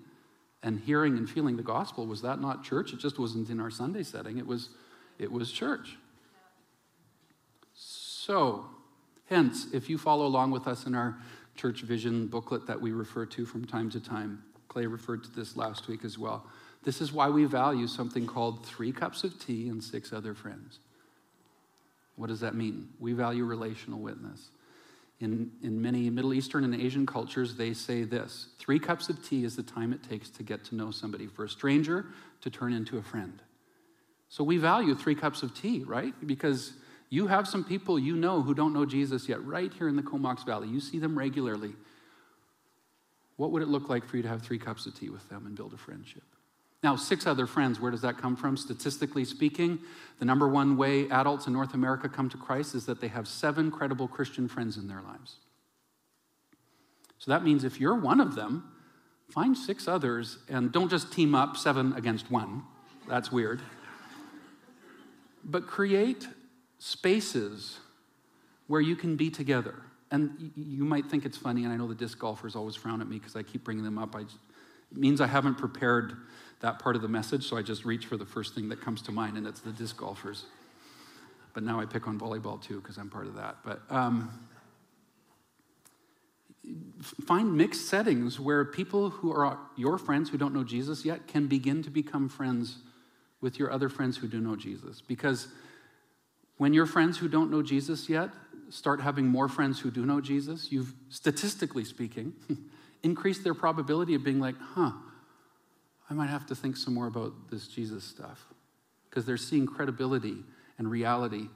and 0.61 0.79
hearing 0.79 1.17
and 1.17 1.29
feeling 1.29 1.55
the 1.55 1.63
gospel, 1.63 2.05
was 2.05 2.21
that 2.21 2.41
not 2.41 2.63
church? 2.63 2.91
It 2.93 2.99
just 2.99 3.17
wasn't 3.17 3.49
in 3.49 3.59
our 3.59 3.71
Sunday 3.71 4.03
setting, 4.03 4.37
it 4.37 4.45
was, 4.45 4.69
it 5.17 5.31
was 5.31 5.51
church. 5.51 5.97
So, 7.73 8.65
hence, 9.25 9.67
if 9.73 9.89
you 9.89 9.97
follow 9.97 10.25
along 10.25 10.51
with 10.51 10.67
us 10.67 10.85
in 10.85 10.93
our 10.93 11.17
church 11.57 11.81
vision 11.81 12.27
booklet 12.27 12.67
that 12.67 12.79
we 12.79 12.91
refer 12.91 13.25
to 13.25 13.45
from 13.45 13.65
time 13.65 13.89
to 13.89 13.99
time, 13.99 14.43
Clay 14.67 14.85
referred 14.85 15.23
to 15.23 15.31
this 15.31 15.57
last 15.57 15.87
week 15.87 16.05
as 16.05 16.17
well. 16.17 16.45
This 16.83 17.01
is 17.01 17.11
why 17.11 17.29
we 17.29 17.45
value 17.45 17.87
something 17.87 18.27
called 18.27 18.65
three 18.65 18.91
cups 18.91 19.23
of 19.23 19.43
tea 19.43 19.67
and 19.67 19.83
six 19.83 20.13
other 20.13 20.33
friends. 20.33 20.79
What 22.15 22.27
does 22.27 22.39
that 22.39 22.55
mean? 22.55 22.89
We 22.99 23.13
value 23.13 23.43
relational 23.43 23.99
witness. 23.99 24.49
In, 25.19 25.51
in 25.63 25.81
many 25.81 26.09
Middle 26.11 26.33
Eastern 26.33 26.63
and 26.63 26.75
Asian 26.75 27.05
cultures, 27.05 27.55
they 27.55 27.73
say 27.73 28.03
this 28.03 28.49
three 28.59 28.79
cups 28.79 29.09
of 29.09 29.27
tea 29.27 29.43
is 29.43 29.55
the 29.55 29.63
time 29.63 29.91
it 29.91 30.03
takes 30.07 30.29
to 30.31 30.43
get 30.43 30.63
to 30.65 30.75
know 30.75 30.91
somebody, 30.91 31.27
for 31.27 31.43
a 31.43 31.49
stranger 31.49 32.05
to 32.41 32.49
turn 32.49 32.71
into 32.71 32.97
a 32.97 33.01
friend. 33.01 33.41
So 34.29 34.43
we 34.43 34.57
value 34.57 34.93
three 34.93 35.15
cups 35.15 35.41
of 35.41 35.55
tea, 35.55 35.83
right? 35.85 36.13
Because 36.25 36.73
you 37.09 37.27
have 37.27 37.47
some 37.47 37.63
people 37.63 37.97
you 37.97 38.15
know 38.15 38.41
who 38.41 38.53
don't 38.53 38.73
know 38.73 38.85
Jesus 38.85 39.29
yet, 39.29 39.43
right 39.45 39.71
here 39.73 39.87
in 39.87 39.95
the 39.95 40.01
Comox 40.01 40.43
Valley. 40.43 40.67
You 40.67 40.79
see 40.79 40.99
them 40.99 41.17
regularly. 41.17 41.73
What 43.37 43.51
would 43.51 43.61
it 43.61 43.67
look 43.67 43.87
like 43.87 44.05
for 44.05 44.17
you 44.17 44.23
to 44.23 44.29
have 44.29 44.41
three 44.41 44.57
cups 44.57 44.85
of 44.85 44.99
tea 44.99 45.09
with 45.09 45.27
them 45.29 45.45
and 45.45 45.55
build 45.55 45.73
a 45.73 45.77
friendship? 45.77 46.23
Now, 46.83 46.95
six 46.95 47.25
other 47.25 47.47
friends, 47.47 47.79
where 47.79 47.91
does 47.91 48.01
that 48.01 48.17
come 48.17 48.35
from? 48.35 48.55
Statistically 48.55 49.25
speaking, 49.25 49.79
the 50.19 50.25
number 50.25 50.47
one 50.47 50.77
way 50.77 51.09
adults 51.09 51.47
in 51.47 51.53
North 51.53 51.73
America 51.73 52.07
come 52.07 52.29
to 52.29 52.37
Christ 52.37 52.75
is 52.75 52.85
that 52.85 53.01
they 53.01 53.07
have 53.07 53.27
seven 53.27 53.71
credible 53.71 54.07
Christian 54.07 54.47
friends 54.47 54.77
in 54.77 54.87
their 54.87 55.01
lives. 55.01 55.37
So 57.19 57.31
that 57.31 57.43
means 57.43 57.63
if 57.63 57.79
you're 57.79 57.95
one 57.95 58.19
of 58.19 58.35
them, 58.35 58.71
find 59.29 59.57
six 59.57 59.87
others 59.87 60.37
and 60.49 60.71
don't 60.71 60.89
just 60.89 61.11
team 61.11 61.33
up 61.33 61.57
seven 61.57 61.93
against 61.93 62.29
one. 62.29 62.63
That's 63.07 63.31
weird. 63.31 63.61
But 65.43 65.65
create 65.65 66.27
spaces 66.79 67.79
where 68.67 68.81
you 68.81 68.95
can 68.95 69.15
be 69.15 69.29
together. 69.29 69.75
And 70.11 70.51
you 70.55 70.85
might 70.85 71.07
think 71.07 71.25
it's 71.25 71.37
funny, 71.37 71.63
and 71.63 71.73
I 71.73 71.77
know 71.77 71.87
the 71.87 71.95
disc 71.95 72.17
golfers 72.17 72.55
always 72.55 72.75
frown 72.75 73.01
at 73.01 73.07
me 73.07 73.17
because 73.17 73.35
I 73.35 73.43
keep 73.43 73.63
bringing 73.63 73.83
them 73.83 73.97
up. 73.97 74.15
I, 74.15 74.21
it 74.21 74.27
means 74.91 75.19
I 75.19 75.27
haven't 75.27 75.55
prepared 75.55 76.15
that 76.61 76.79
part 76.79 76.95
of 76.95 77.01
the 77.01 77.07
message, 77.07 77.47
so 77.47 77.57
I 77.57 77.61
just 77.61 77.85
reach 77.85 78.05
for 78.05 78.17
the 78.17 78.25
first 78.25 78.55
thing 78.55 78.69
that 78.69 78.81
comes 78.81 79.01
to 79.03 79.11
mind, 79.11 79.37
and 79.37 79.45
it's 79.45 79.59
the 79.59 79.71
disc 79.71 79.97
golfers. 79.97 80.45
But 81.53 81.63
now 81.63 81.79
I 81.79 81.85
pick 81.85 82.07
on 82.07 82.19
volleyball 82.19 82.61
too 82.61 82.79
because 82.79 82.97
I'm 82.97 83.09
part 83.09 83.27
of 83.27 83.35
that. 83.35 83.57
But 83.65 83.81
um, 83.89 84.47
find 87.25 87.55
mixed 87.55 87.87
settings 87.87 88.39
where 88.39 88.63
people 88.63 89.09
who 89.09 89.31
are 89.31 89.57
your 89.75 89.97
friends 89.97 90.29
who 90.29 90.37
don't 90.37 90.53
know 90.53 90.63
Jesus 90.63 91.03
yet 91.03 91.27
can 91.27 91.47
begin 91.47 91.83
to 91.83 91.89
become 91.89 92.29
friends 92.29 92.77
with 93.41 93.59
your 93.59 93.71
other 93.71 93.89
friends 93.89 94.17
who 94.17 94.27
do 94.27 94.39
know 94.39 94.55
Jesus. 94.55 95.01
Because 95.01 95.47
when 96.57 96.73
your 96.73 96.85
friends 96.85 97.17
who 97.17 97.27
don't 97.27 97.51
know 97.51 97.61
Jesus 97.61 98.09
yet 98.09 98.29
start 98.69 99.01
having 99.01 99.27
more 99.27 99.47
friends 99.47 99.79
who 99.79 99.91
do 99.91 100.05
know 100.05 100.19
Jesus, 100.19 100.71
you've, 100.71 100.93
statistically 101.09 101.85
speaking, 101.85 102.33
increased 103.03 103.43
their 103.43 103.53
probability 103.53 104.15
of 104.15 104.23
being 104.23 104.39
like, 104.39 104.55
huh, 104.59 104.91
I 106.09 106.13
might 106.13 106.29
have 106.29 106.45
to 106.47 106.55
think 106.55 106.77
some 106.77 106.93
more 106.93 107.07
about 107.07 107.33
this 107.49 107.67
Jesus 107.67 108.03
stuff. 108.03 108.45
Because 109.09 109.25
they're 109.25 109.37
seeing 109.37 109.65
credibility 109.65 110.43
and 110.77 110.89
reality 110.89 111.47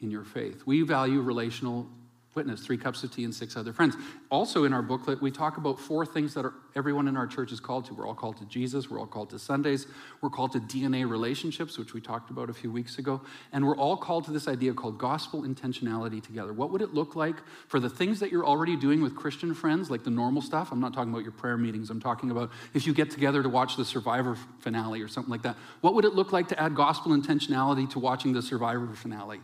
in 0.00 0.10
your 0.10 0.24
faith. 0.24 0.62
We 0.66 0.82
value 0.82 1.20
relational 1.20 1.88
witness, 2.36 2.60
three 2.60 2.76
cups 2.76 3.02
of 3.02 3.10
tea 3.10 3.24
and 3.24 3.34
six 3.34 3.56
other 3.56 3.72
friends. 3.72 3.96
Also, 4.30 4.64
in 4.64 4.74
our 4.74 4.82
booklet, 4.82 5.20
we 5.22 5.30
talk 5.30 5.56
about 5.56 5.80
four 5.80 6.04
things 6.04 6.34
that 6.34 6.44
are, 6.44 6.52
everyone 6.76 7.08
in 7.08 7.16
our 7.16 7.26
church 7.26 7.50
is 7.50 7.58
called 7.58 7.86
to. 7.86 7.94
We're 7.94 8.06
all 8.06 8.14
called 8.14 8.36
to 8.36 8.44
Jesus, 8.44 8.90
we're 8.90 9.00
all 9.00 9.06
called 9.06 9.30
to 9.30 9.38
Sundays, 9.38 9.86
we're 10.20 10.30
called 10.30 10.52
to 10.52 10.60
DNA 10.60 11.08
relationships, 11.08 11.78
which 11.78 11.94
we 11.94 12.00
talked 12.00 12.30
about 12.30 12.50
a 12.50 12.52
few 12.52 12.70
weeks 12.70 12.98
ago, 12.98 13.22
and 13.52 13.66
we're 13.66 13.76
all 13.76 13.96
called 13.96 14.26
to 14.26 14.30
this 14.30 14.46
idea 14.46 14.74
called 14.74 14.98
gospel 14.98 15.42
intentionality 15.42 16.22
together. 16.22 16.52
What 16.52 16.70
would 16.70 16.82
it 16.82 16.92
look 16.92 17.16
like 17.16 17.36
for 17.68 17.80
the 17.80 17.88
things 17.88 18.20
that 18.20 18.30
you're 18.30 18.46
already 18.46 18.76
doing 18.76 19.00
with 19.00 19.16
Christian 19.16 19.54
friends, 19.54 19.90
like 19.90 20.04
the 20.04 20.10
normal 20.10 20.42
stuff? 20.42 20.70
I'm 20.70 20.80
not 20.80 20.92
talking 20.92 21.10
about 21.10 21.22
your 21.22 21.32
prayer 21.32 21.56
meetings, 21.56 21.88
I'm 21.88 22.00
talking 22.00 22.30
about 22.30 22.50
if 22.74 22.86
you 22.86 22.92
get 22.92 23.10
together 23.10 23.42
to 23.42 23.48
watch 23.48 23.76
the 23.76 23.84
Survivor 23.84 24.36
finale 24.60 25.00
or 25.00 25.08
something 25.08 25.30
like 25.30 25.42
that. 25.42 25.56
What 25.80 25.94
would 25.94 26.04
it 26.04 26.12
look 26.12 26.32
like 26.32 26.48
to 26.48 26.60
add 26.60 26.74
gospel 26.74 27.12
intentionality 27.12 27.88
to 27.90 27.98
watching 27.98 28.34
the 28.34 28.42
Survivor 28.42 28.86
finale? 28.94 29.40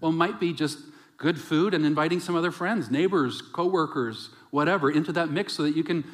Well, 0.00 0.12
it 0.12 0.16
might 0.16 0.38
be 0.38 0.52
just 0.52 0.78
good 1.16 1.40
food 1.40 1.74
and 1.74 1.84
inviting 1.86 2.20
some 2.20 2.36
other 2.36 2.50
friends, 2.50 2.90
neighbors, 2.90 3.40
coworkers, 3.40 4.30
whatever, 4.50 4.90
into 4.90 5.12
that 5.12 5.30
mix 5.30 5.54
so 5.54 5.62
that 5.62 5.76
you 5.76 5.84
can 5.84 6.04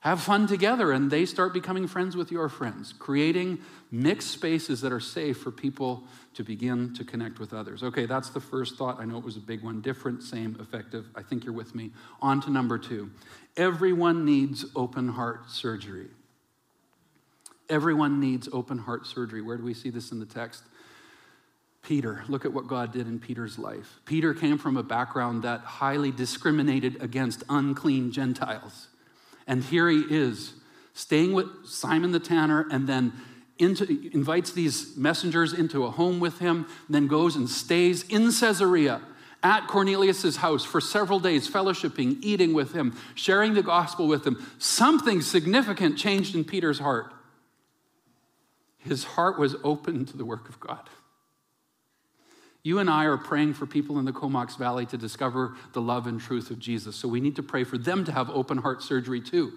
have 0.00 0.20
fun 0.20 0.46
together 0.46 0.92
and 0.92 1.10
they 1.10 1.26
start 1.26 1.52
becoming 1.52 1.86
friends 1.88 2.16
with 2.16 2.30
your 2.30 2.48
friends, 2.48 2.94
creating 2.98 3.58
mixed 3.90 4.30
spaces 4.30 4.80
that 4.80 4.92
are 4.92 5.00
safe 5.00 5.38
for 5.38 5.50
people 5.50 6.04
to 6.34 6.44
begin 6.44 6.94
to 6.94 7.04
connect 7.04 7.40
with 7.40 7.52
others. 7.52 7.82
Okay, 7.82 8.06
that's 8.06 8.30
the 8.30 8.40
first 8.40 8.76
thought. 8.76 9.00
I 9.00 9.04
know 9.04 9.18
it 9.18 9.24
was 9.24 9.36
a 9.36 9.40
big 9.40 9.62
one. 9.62 9.80
Different, 9.80 10.22
same, 10.22 10.56
effective. 10.60 11.06
I 11.16 11.22
think 11.22 11.44
you're 11.44 11.54
with 11.54 11.74
me. 11.74 11.90
On 12.22 12.40
to 12.42 12.50
number 12.50 12.78
two. 12.78 13.10
Everyone 13.56 14.24
needs 14.24 14.64
open 14.76 15.08
heart 15.08 15.50
surgery. 15.50 16.06
Everyone 17.68 18.20
needs 18.20 18.48
open 18.52 18.78
heart 18.78 19.04
surgery. 19.04 19.42
Where 19.42 19.56
do 19.56 19.64
we 19.64 19.74
see 19.74 19.90
this 19.90 20.12
in 20.12 20.20
the 20.20 20.26
text? 20.26 20.62
Peter, 21.88 22.22
look 22.28 22.44
at 22.44 22.52
what 22.52 22.66
God 22.66 22.92
did 22.92 23.06
in 23.06 23.18
Peter's 23.18 23.58
life. 23.58 23.98
Peter 24.04 24.34
came 24.34 24.58
from 24.58 24.76
a 24.76 24.82
background 24.82 25.42
that 25.44 25.62
highly 25.62 26.10
discriminated 26.10 27.02
against 27.02 27.44
unclean 27.48 28.12
Gentiles. 28.12 28.88
And 29.46 29.64
here 29.64 29.88
he 29.88 30.00
is, 30.10 30.52
staying 30.92 31.32
with 31.32 31.46
Simon 31.64 32.10
the 32.10 32.20
tanner, 32.20 32.66
and 32.70 32.86
then 32.86 33.14
into, 33.56 33.86
invites 34.12 34.52
these 34.52 34.98
messengers 34.98 35.54
into 35.54 35.84
a 35.84 35.90
home 35.90 36.20
with 36.20 36.40
him, 36.40 36.66
then 36.90 37.06
goes 37.06 37.36
and 37.36 37.48
stays 37.48 38.02
in 38.02 38.32
Caesarea 38.32 39.00
at 39.42 39.66
Cornelius' 39.66 40.36
house 40.36 40.66
for 40.66 40.82
several 40.82 41.18
days, 41.18 41.48
fellowshipping, 41.48 42.18
eating 42.20 42.52
with 42.52 42.74
him, 42.74 42.98
sharing 43.14 43.54
the 43.54 43.62
gospel 43.62 44.06
with 44.06 44.26
him. 44.26 44.46
Something 44.58 45.22
significant 45.22 45.96
changed 45.96 46.34
in 46.34 46.44
Peter's 46.44 46.80
heart. 46.80 47.14
His 48.76 49.04
heart 49.04 49.38
was 49.38 49.56
open 49.64 50.04
to 50.04 50.18
the 50.18 50.26
work 50.26 50.50
of 50.50 50.60
God. 50.60 50.86
You 52.62 52.80
and 52.80 52.90
I 52.90 53.04
are 53.04 53.16
praying 53.16 53.54
for 53.54 53.66
people 53.66 53.98
in 53.98 54.04
the 54.04 54.12
Comox 54.12 54.56
Valley 54.56 54.84
to 54.86 54.98
discover 54.98 55.56
the 55.72 55.80
love 55.80 56.06
and 56.06 56.20
truth 56.20 56.50
of 56.50 56.58
Jesus. 56.58 56.96
So 56.96 57.08
we 57.08 57.20
need 57.20 57.36
to 57.36 57.42
pray 57.42 57.64
for 57.64 57.78
them 57.78 58.04
to 58.04 58.12
have 58.12 58.28
open 58.30 58.58
heart 58.58 58.82
surgery 58.82 59.20
too. 59.20 59.52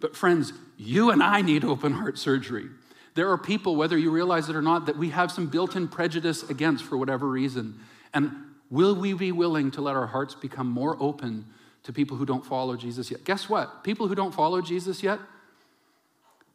But 0.00 0.14
friends, 0.14 0.52
you 0.76 1.10
and 1.10 1.22
I 1.22 1.42
need 1.42 1.64
open 1.64 1.92
heart 1.92 2.18
surgery. 2.18 2.68
There 3.14 3.30
are 3.30 3.38
people, 3.38 3.76
whether 3.76 3.96
you 3.96 4.10
realize 4.10 4.48
it 4.48 4.56
or 4.56 4.62
not, 4.62 4.86
that 4.86 4.98
we 4.98 5.08
have 5.08 5.32
some 5.32 5.46
built 5.46 5.74
in 5.74 5.88
prejudice 5.88 6.48
against 6.48 6.84
for 6.84 6.96
whatever 6.98 7.26
reason. 7.26 7.80
And 8.12 8.30
will 8.70 8.94
we 8.94 9.14
be 9.14 9.32
willing 9.32 9.70
to 9.72 9.80
let 9.80 9.96
our 9.96 10.06
hearts 10.06 10.34
become 10.34 10.68
more 10.68 10.96
open 11.00 11.46
to 11.84 11.92
people 11.92 12.16
who 12.16 12.26
don't 12.26 12.44
follow 12.44 12.76
Jesus 12.76 13.10
yet? 13.10 13.24
Guess 13.24 13.48
what? 13.48 13.84
People 13.84 14.06
who 14.06 14.14
don't 14.14 14.34
follow 14.34 14.60
Jesus 14.60 15.02
yet, 15.02 15.18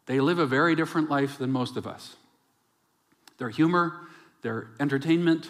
they 0.05 0.19
live 0.19 0.39
a 0.39 0.45
very 0.45 0.75
different 0.75 1.09
life 1.09 1.37
than 1.37 1.51
most 1.51 1.77
of 1.77 1.87
us. 1.87 2.15
Their 3.37 3.49
humor, 3.49 3.93
their 4.43 4.67
entertainment, 4.79 5.49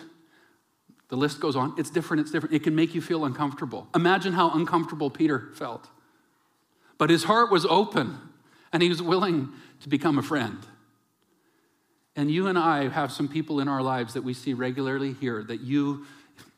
the 1.11 1.17
list 1.17 1.41
goes 1.41 1.57
on. 1.57 1.75
It's 1.77 1.89
different, 1.89 2.21
it's 2.21 2.31
different. 2.31 2.55
It 2.55 2.63
can 2.63 2.73
make 2.73 2.95
you 2.95 3.01
feel 3.01 3.25
uncomfortable. 3.25 3.85
Imagine 3.93 4.31
how 4.31 4.49
uncomfortable 4.51 5.09
Peter 5.09 5.49
felt. 5.53 5.89
But 6.97 7.09
his 7.09 7.25
heart 7.25 7.51
was 7.51 7.65
open 7.65 8.17
and 8.71 8.81
he 8.81 8.87
was 8.87 9.01
willing 9.01 9.49
to 9.81 9.89
become 9.89 10.17
a 10.17 10.21
friend. 10.21 10.57
And 12.15 12.31
you 12.31 12.47
and 12.47 12.57
I 12.57 12.87
have 12.87 13.11
some 13.11 13.27
people 13.27 13.59
in 13.59 13.67
our 13.67 13.81
lives 13.81 14.13
that 14.13 14.21
we 14.21 14.33
see 14.33 14.53
regularly 14.53 15.11
here 15.11 15.43
that 15.43 15.59
you, 15.59 16.05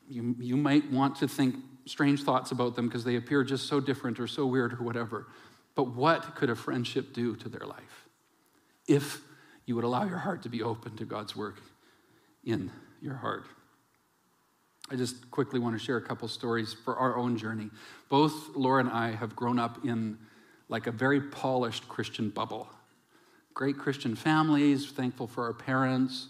you, 0.07 0.35
you 0.39 0.55
might 0.55 0.91
want 0.91 1.15
to 1.17 1.27
think 1.27 1.55
strange 1.85 2.21
thoughts 2.21 2.51
about 2.51 2.75
them 2.75 2.87
because 2.87 3.03
they 3.03 3.15
appear 3.15 3.43
just 3.43 3.67
so 3.67 3.79
different 3.79 4.19
or 4.19 4.27
so 4.27 4.45
weird 4.45 4.73
or 4.73 4.83
whatever. 4.83 5.25
But 5.73 5.95
what 5.95 6.35
could 6.35 6.51
a 6.51 6.55
friendship 6.55 7.11
do 7.11 7.35
to 7.37 7.49
their 7.49 7.65
life 7.65 8.07
if 8.87 9.19
you 9.65 9.75
would 9.75 9.83
allow 9.83 10.03
your 10.03 10.19
heart 10.19 10.43
to 10.43 10.49
be 10.49 10.61
open 10.61 10.95
to 10.97 11.05
God's 11.05 11.35
work 11.35 11.59
in 12.43 12.71
your 13.01 13.15
heart? 13.15 13.45
I 14.91 14.95
just 14.95 15.31
quickly 15.31 15.59
want 15.59 15.77
to 15.77 15.83
share 15.83 15.97
a 15.97 16.01
couple 16.01 16.27
stories 16.27 16.73
for 16.73 16.97
our 16.97 17.17
own 17.17 17.37
journey. 17.37 17.69
Both 18.09 18.55
Laura 18.55 18.81
and 18.81 18.89
I 18.89 19.11
have 19.11 19.35
grown 19.35 19.57
up 19.57 19.85
in 19.85 20.17
like 20.67 20.87
a 20.87 20.91
very 20.91 21.21
polished 21.21 21.87
Christian 21.87 22.29
bubble. 22.29 22.67
Great 23.53 23.77
Christian 23.77 24.15
families, 24.15 24.91
thankful 24.91 25.27
for 25.27 25.45
our 25.45 25.53
parents. 25.53 26.27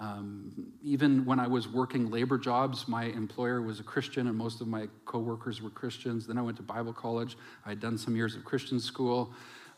Um, 0.00 0.72
even 0.82 1.24
when 1.24 1.38
I 1.38 1.46
was 1.46 1.68
working 1.68 2.10
labor 2.10 2.38
jobs, 2.38 2.88
my 2.88 3.04
employer 3.04 3.62
was 3.62 3.78
a 3.78 3.84
Christian 3.84 4.26
and 4.26 4.36
most 4.36 4.60
of 4.60 4.66
my 4.66 4.88
coworkers 5.04 5.62
were 5.62 5.70
Christians. 5.70 6.26
Then 6.26 6.38
I 6.38 6.42
went 6.42 6.56
to 6.56 6.62
Bible 6.64 6.92
college. 6.92 7.36
I 7.64 7.68
had 7.68 7.78
done 7.78 7.96
some 7.96 8.16
years 8.16 8.34
of 8.34 8.44
Christian 8.44 8.80
school. 8.80 9.32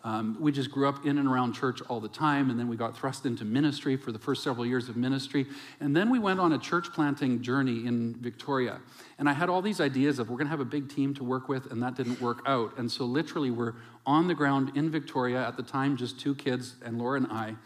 Um, 0.04 0.36
we 0.38 0.52
just 0.52 0.70
grew 0.70 0.86
up 0.86 1.06
in 1.06 1.16
and 1.16 1.26
around 1.26 1.54
church 1.54 1.80
all 1.88 1.98
the 1.98 2.10
time, 2.10 2.50
and 2.50 2.60
then 2.60 2.68
we 2.68 2.76
got 2.76 2.94
thrust 2.94 3.24
into 3.24 3.46
ministry 3.46 3.96
for 3.96 4.12
the 4.12 4.18
first 4.18 4.44
several 4.44 4.66
years 4.66 4.90
of 4.90 4.98
ministry. 4.98 5.46
And 5.80 5.96
then 5.96 6.10
we 6.10 6.18
went 6.18 6.40
on 6.40 6.52
a 6.52 6.58
church 6.58 6.92
planting 6.92 7.40
journey 7.40 7.86
in 7.86 8.14
Victoria. 8.20 8.80
And 9.18 9.30
I 9.30 9.32
had 9.32 9.48
all 9.48 9.62
these 9.62 9.80
ideas 9.80 10.18
of 10.18 10.28
we're 10.28 10.36
going 10.36 10.46
to 10.46 10.50
have 10.50 10.60
a 10.60 10.66
big 10.66 10.90
team 10.90 11.14
to 11.14 11.24
work 11.24 11.48
with, 11.48 11.72
and 11.72 11.82
that 11.82 11.96
didn't 11.96 12.20
work 12.20 12.42
out. 12.46 12.76
And 12.76 12.92
so, 12.92 13.06
literally, 13.06 13.50
we're 13.50 13.72
on 14.04 14.28
the 14.28 14.34
ground 14.34 14.72
in 14.74 14.90
Victoria 14.90 15.42
at 15.46 15.56
the 15.56 15.62
time, 15.62 15.96
just 15.96 16.20
two 16.20 16.34
kids, 16.34 16.74
and 16.84 16.98
Laura 16.98 17.16
and 17.16 17.28
I. 17.28 17.56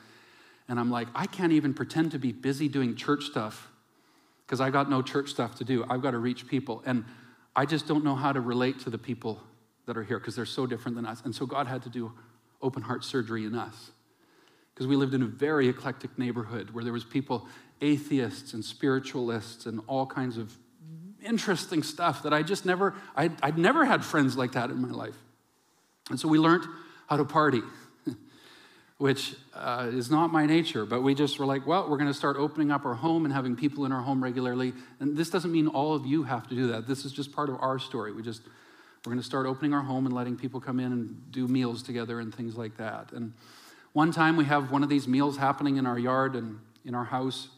And 0.69 0.79
I'm 0.79 0.93
like, 0.93 1.09
I 1.17 1.27
can't 1.27 1.53
even 1.53 1.75
pretend 1.75 2.13
to 2.13 2.21
be 2.21 2.31
busy 2.31 2.69
doing 2.69 2.95
church 2.95 3.25
stuff 3.25 3.69
because 4.47 4.61
I 4.61 4.71
got 4.71 4.89
no 4.89 5.03
church 5.03 5.31
stuff 5.31 5.57
to 5.57 5.65
do. 5.65 5.85
I've 5.91 6.03
got 6.03 6.13
to 6.13 6.19
reach 6.19 6.47
people. 6.47 6.85
And 6.87 7.05
I 7.57 7.65
just 7.65 7.89
don't 7.89 8.05
know 8.05 8.15
how 8.15 8.33
to 8.33 8.41
relate 8.41 8.79
to 8.81 8.91
the 8.91 8.99
people 8.99 9.41
that 9.87 9.97
are 9.97 10.05
here 10.05 10.21
because 10.21 10.37
they're 10.37 10.47
so 10.47 10.67
different 10.67 10.95
than 10.95 11.05
us. 11.05 11.23
And 11.25 11.35
so 11.35 11.45
God 11.45 11.67
had 11.67 11.83
to 11.83 11.89
do 11.89 12.13
open 12.61 12.83
heart 12.83 13.05
surgery 13.05 13.45
in 13.45 13.55
us. 13.55 13.91
Because 14.75 14.87
we 14.87 14.97
lived 14.97 15.15
in 15.15 15.23
a 15.23 15.27
very 15.27 15.69
eclectic 15.69 16.17
neighborhood 16.19 16.71
where 16.71 16.85
there 16.85 16.93
was 16.93 17.05
people, 17.05 17.47
atheists 17.81 18.55
and 18.55 18.65
spiritualists 18.65 19.67
and 19.67 19.81
all 19.87 20.07
kinds 20.07 20.37
of 20.37 20.57
interesting 21.25 21.83
stuff 21.83 22.23
that 22.23 22.33
I 22.33 22.43
just 22.43 22.65
never, 22.65 22.95
I'd, 23.17 23.33
I'd 23.43 23.59
never 23.59 23.85
had 23.85 24.05
friends 24.05 24.37
like 24.37 24.53
that 24.53 24.71
in 24.71 24.81
my 24.81 24.91
life. 24.91 25.17
And 26.11 26.19
so 26.19 26.29
we 26.29 26.39
learned 26.39 26.65
how 27.09 27.17
to 27.17 27.25
party, 27.25 27.63
which 28.99 29.35
uh, 29.55 29.91
is 29.93 30.11
not 30.11 30.33
my 30.33 30.47
nature, 30.47 30.87
but 30.87 31.03
we 31.03 31.15
just 31.15 31.39
were 31.39 31.47
like, 31.47 31.67
well, 31.67 31.89
we're 31.89 31.97
going 31.97 32.11
to 32.11 32.15
start 32.15 32.37
opening 32.37 32.71
up 32.71 32.85
our 32.85 32.95
home 32.95 33.25
and 33.25 33.35
having 33.35 33.57
people 33.57 33.85
in 33.85 33.93
our 33.93 34.03
home 34.03 34.23
regularly. 34.23 34.73
And 35.01 35.17
this 35.17 35.31
doesn't 35.31 35.53
mean 35.53 35.67
all 35.67 35.95
of 35.95 36.07
you 36.07 36.23
have 36.23 36.49
to 36.49 36.55
do 36.55 36.69
that. 36.69 36.87
This 36.87 37.05
is 37.05 37.13
just 37.13 37.33
part 37.33 37.49
of 37.49 37.57
our 37.61 37.79
story. 37.79 38.13
We 38.13 38.23
just 38.23 38.43
we're 39.05 39.13
going 39.13 39.21
to 39.21 39.27
start 39.27 39.47
opening 39.47 39.73
our 39.73 39.83
home 39.83 40.07
and 40.07 40.15
letting 40.15 40.37
people 40.37 40.61
come 40.61 40.81
in 40.81 40.93
and 40.93 41.33
do 41.33 41.47
meals 41.47 41.83
together 41.83 42.21
and 42.21 42.35
things 42.35 42.57
like 42.57 42.77
that. 42.77 43.13
And 43.13 43.33
one 43.93 44.13
time 44.13 44.37
we 44.37 44.45
have 44.45 44.71
one 44.71 44.83
of 44.83 44.89
these 44.89 45.09
meals 45.09 45.37
happening 45.37 45.77
in 45.77 45.87
our 45.87 45.99
yard 45.99 46.35
and 46.35 46.59
in 46.85 46.95
our 46.95 47.05
house. 47.05 47.49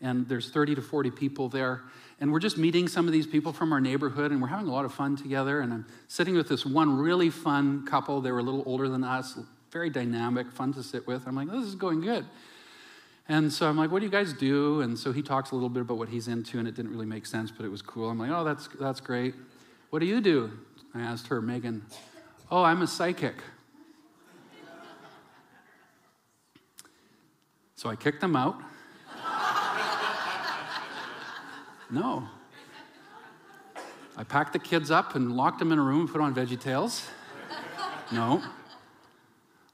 And 0.00 0.28
there's 0.28 0.50
30 0.50 0.76
to 0.76 0.82
40 0.82 1.10
people 1.10 1.48
there. 1.48 1.82
And 2.20 2.32
we're 2.32 2.40
just 2.40 2.58
meeting 2.58 2.86
some 2.86 3.06
of 3.06 3.12
these 3.12 3.26
people 3.26 3.52
from 3.52 3.72
our 3.72 3.80
neighborhood, 3.80 4.30
and 4.30 4.42
we're 4.42 4.48
having 4.48 4.68
a 4.68 4.72
lot 4.72 4.84
of 4.84 4.92
fun 4.92 5.16
together. 5.16 5.60
And 5.60 5.72
I'm 5.72 5.86
sitting 6.08 6.34
with 6.34 6.48
this 6.48 6.66
one 6.66 6.98
really 6.98 7.30
fun 7.30 7.86
couple. 7.86 8.20
They 8.20 8.30
were 8.30 8.40
a 8.40 8.42
little 8.42 8.62
older 8.66 8.88
than 8.88 9.04
us, 9.04 9.38
very 9.72 9.88
dynamic, 9.88 10.52
fun 10.52 10.72
to 10.74 10.82
sit 10.82 11.06
with. 11.06 11.26
I'm 11.26 11.34
like, 11.34 11.50
this 11.50 11.64
is 11.64 11.74
going 11.74 12.02
good. 12.02 12.26
And 13.28 13.52
so 13.52 13.68
I'm 13.68 13.76
like, 13.76 13.90
what 13.90 14.00
do 14.00 14.06
you 14.06 14.10
guys 14.10 14.32
do? 14.32 14.80
And 14.80 14.98
so 14.98 15.12
he 15.12 15.22
talks 15.22 15.52
a 15.52 15.54
little 15.54 15.68
bit 15.68 15.82
about 15.82 15.96
what 15.98 16.08
he's 16.08 16.28
into, 16.28 16.58
and 16.58 16.66
it 16.66 16.74
didn't 16.74 16.90
really 16.90 17.06
make 17.06 17.24
sense, 17.24 17.50
but 17.50 17.64
it 17.64 17.70
was 17.70 17.80
cool. 17.80 18.10
I'm 18.10 18.18
like, 18.18 18.30
oh, 18.30 18.44
that's, 18.44 18.68
that's 18.78 19.00
great. 19.00 19.34
What 19.90 19.98
do 19.98 20.06
you 20.06 20.20
do? 20.20 20.52
I 20.94 21.00
asked 21.00 21.26
her, 21.28 21.42
Megan. 21.42 21.84
Oh, 22.50 22.62
I'm 22.62 22.82
a 22.82 22.86
psychic. 22.86 23.34
So 27.74 27.88
I 27.88 27.96
kicked 27.96 28.20
them 28.20 28.36
out. 28.36 28.60
No. 31.92 32.28
I 34.16 34.22
packed 34.22 34.52
the 34.52 34.60
kids 34.60 34.92
up 34.92 35.16
and 35.16 35.36
locked 35.36 35.58
them 35.58 35.72
in 35.72 35.78
a 35.80 35.82
room 35.82 36.02
and 36.02 36.08
put 36.08 36.20
on 36.20 36.32
Veggie 36.32 36.60
Tales. 36.60 37.04
No. 38.12 38.42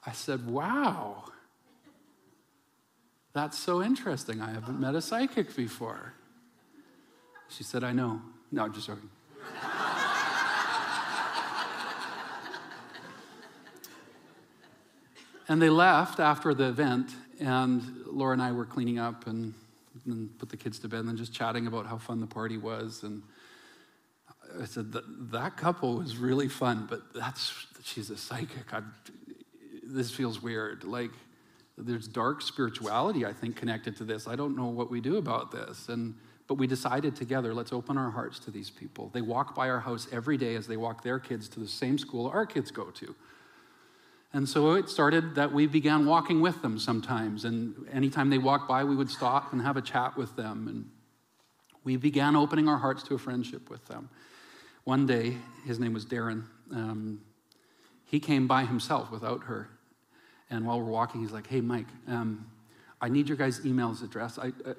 I 0.06 0.12
said, 0.12 0.46
wow. 0.46 1.24
That's 3.34 3.58
so 3.58 3.82
interesting. 3.82 4.40
I 4.40 4.50
haven't 4.50 4.80
met 4.80 4.94
a 4.94 5.02
psychic 5.02 5.54
before. 5.54 6.14
She 7.48 7.64
said, 7.64 7.84
I 7.84 7.92
know. 7.92 8.22
No, 8.50 8.66
just 8.68 8.86
joking. 8.86 9.10
And 15.48 15.62
they 15.62 15.70
left 15.70 16.18
after 16.18 16.54
the 16.54 16.68
event, 16.68 17.12
and 17.38 17.82
Laura 18.06 18.32
and 18.32 18.42
I 18.42 18.52
were 18.52 18.64
cleaning 18.64 18.98
up 18.98 19.26
and, 19.26 19.54
and 20.04 20.36
put 20.38 20.48
the 20.48 20.56
kids 20.56 20.78
to 20.80 20.88
bed 20.88 21.00
and 21.00 21.08
then 21.08 21.16
just 21.16 21.32
chatting 21.32 21.66
about 21.66 21.86
how 21.86 21.98
fun 21.98 22.20
the 22.20 22.26
party 22.26 22.58
was. 22.58 23.02
And 23.02 23.22
I 24.60 24.64
said, 24.64 24.92
that, 24.92 25.30
that 25.32 25.56
couple 25.56 25.96
was 25.96 26.16
really 26.16 26.48
fun, 26.48 26.86
but 26.88 27.14
that's, 27.14 27.66
she's 27.84 28.10
a 28.10 28.16
psychic. 28.16 28.72
I, 28.72 28.80
this 29.84 30.10
feels 30.10 30.42
weird. 30.42 30.82
Like, 30.82 31.10
there's 31.78 32.08
dark 32.08 32.42
spirituality, 32.42 33.26
I 33.26 33.32
think, 33.32 33.56
connected 33.56 33.96
to 33.98 34.04
this. 34.04 34.26
I 34.26 34.34
don't 34.34 34.56
know 34.56 34.66
what 34.66 34.90
we 34.90 35.00
do 35.00 35.16
about 35.16 35.52
this. 35.52 35.88
And, 35.88 36.14
but 36.48 36.54
we 36.54 36.66
decided 36.66 37.14
together, 37.14 37.52
let's 37.52 37.72
open 37.72 37.98
our 37.98 38.10
hearts 38.10 38.38
to 38.40 38.50
these 38.50 38.70
people. 38.70 39.10
They 39.12 39.20
walk 39.20 39.54
by 39.54 39.68
our 39.68 39.80
house 39.80 40.08
every 40.10 40.38
day 40.38 40.54
as 40.54 40.66
they 40.66 40.76
walk 40.76 41.02
their 41.02 41.18
kids 41.18 41.48
to 41.50 41.60
the 41.60 41.68
same 41.68 41.98
school 41.98 42.28
our 42.28 42.46
kids 42.46 42.70
go 42.70 42.84
to. 42.84 43.14
And 44.36 44.46
so 44.46 44.72
it 44.72 44.90
started 44.90 45.34
that 45.36 45.50
we 45.50 45.66
began 45.66 46.04
walking 46.04 46.42
with 46.42 46.60
them 46.60 46.78
sometimes. 46.78 47.46
And 47.46 47.88
anytime 47.90 48.28
they 48.28 48.36
walked 48.36 48.68
by, 48.68 48.84
we 48.84 48.94
would 48.94 49.08
stop 49.08 49.54
and 49.54 49.62
have 49.62 49.78
a 49.78 49.80
chat 49.80 50.14
with 50.14 50.36
them. 50.36 50.68
And 50.68 50.90
we 51.84 51.96
began 51.96 52.36
opening 52.36 52.68
our 52.68 52.76
hearts 52.76 53.02
to 53.04 53.14
a 53.14 53.18
friendship 53.18 53.70
with 53.70 53.86
them. 53.86 54.10
One 54.84 55.06
day, 55.06 55.38
his 55.64 55.80
name 55.80 55.94
was 55.94 56.04
Darren, 56.04 56.44
um, 56.70 57.22
he 58.04 58.20
came 58.20 58.46
by 58.46 58.66
himself 58.66 59.10
without 59.10 59.44
her. 59.44 59.70
And 60.50 60.66
while 60.66 60.82
we're 60.82 60.92
walking, 60.92 61.22
he's 61.22 61.32
like, 61.32 61.46
hey, 61.46 61.62
Mike, 61.62 61.88
um, 62.06 62.44
I 63.00 63.08
need 63.08 63.28
your 63.28 63.38
guys' 63.38 63.60
emails 63.60 64.04
address. 64.04 64.38
I, 64.38 64.48
uh, 64.66 64.74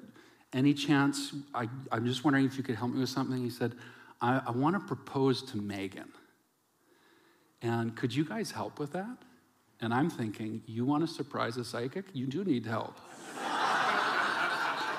any 0.52 0.72
chance, 0.72 1.34
I, 1.52 1.66
am 1.90 2.06
just 2.06 2.22
wondering 2.22 2.46
if 2.46 2.56
you 2.56 2.62
could 2.62 2.76
help 2.76 2.92
me 2.92 3.00
with 3.00 3.08
something. 3.08 3.42
He 3.42 3.50
said, 3.50 3.74
I, 4.20 4.40
I 4.46 4.50
want 4.52 4.76
to 4.76 4.80
propose 4.80 5.42
to 5.50 5.56
Megan. 5.56 6.12
And 7.60 7.96
could 7.96 8.14
you 8.14 8.24
guys 8.24 8.52
help 8.52 8.78
with 8.78 8.92
that? 8.92 9.18
And 9.80 9.94
I'm 9.94 10.10
thinking, 10.10 10.62
you 10.66 10.84
want 10.84 11.06
to 11.06 11.12
surprise 11.12 11.56
a 11.56 11.64
psychic? 11.64 12.06
You 12.12 12.26
do 12.26 12.44
need 12.44 12.66
help. 12.66 12.98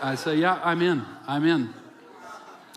I 0.01 0.15
say, 0.15 0.35
yeah, 0.35 0.61
I'm 0.63 0.81
in. 0.81 1.03
I'm 1.27 1.45
in. 1.45 1.73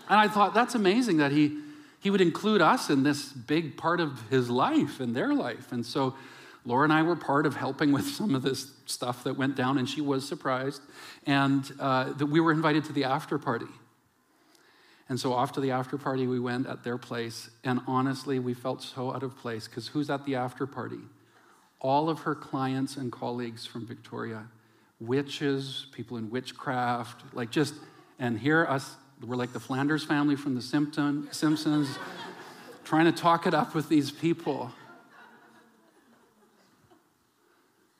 And 0.09 0.19
I 0.19 0.27
thought, 0.27 0.53
that's 0.53 0.75
amazing 0.75 1.17
that 1.17 1.31
he, 1.31 1.57
he 1.99 2.09
would 2.09 2.19
include 2.19 2.61
us 2.61 2.89
in 2.89 3.03
this 3.03 3.31
big 3.31 3.77
part 3.77 4.01
of 4.01 4.21
his 4.29 4.49
life 4.49 4.99
and 4.99 5.15
their 5.15 5.33
life. 5.33 5.71
And 5.71 5.85
so 5.85 6.15
Laura 6.65 6.83
and 6.83 6.91
I 6.91 7.03
were 7.03 7.15
part 7.15 7.45
of 7.45 7.55
helping 7.55 7.93
with 7.93 8.05
some 8.05 8.35
of 8.35 8.41
this 8.41 8.71
stuff 8.85 9.23
that 9.23 9.37
went 9.37 9.55
down, 9.55 9.77
and 9.77 9.87
she 9.87 10.01
was 10.01 10.27
surprised. 10.27 10.81
And 11.25 11.69
uh, 11.79 12.11
that 12.13 12.25
we 12.25 12.41
were 12.41 12.51
invited 12.51 12.83
to 12.85 12.93
the 12.93 13.05
after 13.05 13.37
party. 13.37 13.67
And 15.07 15.19
so 15.19 15.33
off 15.33 15.51
to 15.53 15.61
the 15.61 15.71
after 15.71 15.97
party 15.97 16.27
we 16.27 16.39
went 16.39 16.67
at 16.67 16.83
their 16.83 16.97
place. 16.97 17.49
And 17.63 17.81
honestly, 17.87 18.39
we 18.39 18.53
felt 18.53 18.81
so 18.81 19.13
out 19.13 19.23
of 19.23 19.37
place 19.37 19.67
because 19.67 19.87
who's 19.87 20.09
at 20.09 20.25
the 20.25 20.35
after 20.35 20.65
party? 20.65 20.99
All 21.83 22.09
of 22.09 22.21
her 22.21 22.33
clients 22.33 22.95
and 22.95 23.11
colleagues 23.11 23.65
from 23.65 23.85
Victoria, 23.85 24.45
witches, 24.99 25.87
people 25.91 26.17
in 26.17 26.29
witchcraft, 26.29 27.21
like 27.33 27.51
just, 27.51 27.75
and 28.17 28.39
here 28.39 28.65
us, 28.65 28.95
we're 29.21 29.35
like 29.35 29.53
the 29.53 29.59
Flanders 29.59 30.03
family 30.03 30.35
from 30.35 30.55
the 30.55 30.61
Simpsons, 30.61 31.99
trying 32.85 33.05
to 33.05 33.11
talk 33.11 33.45
it 33.45 33.53
up 33.53 33.75
with 33.75 33.89
these 33.89 34.11
people. 34.11 34.71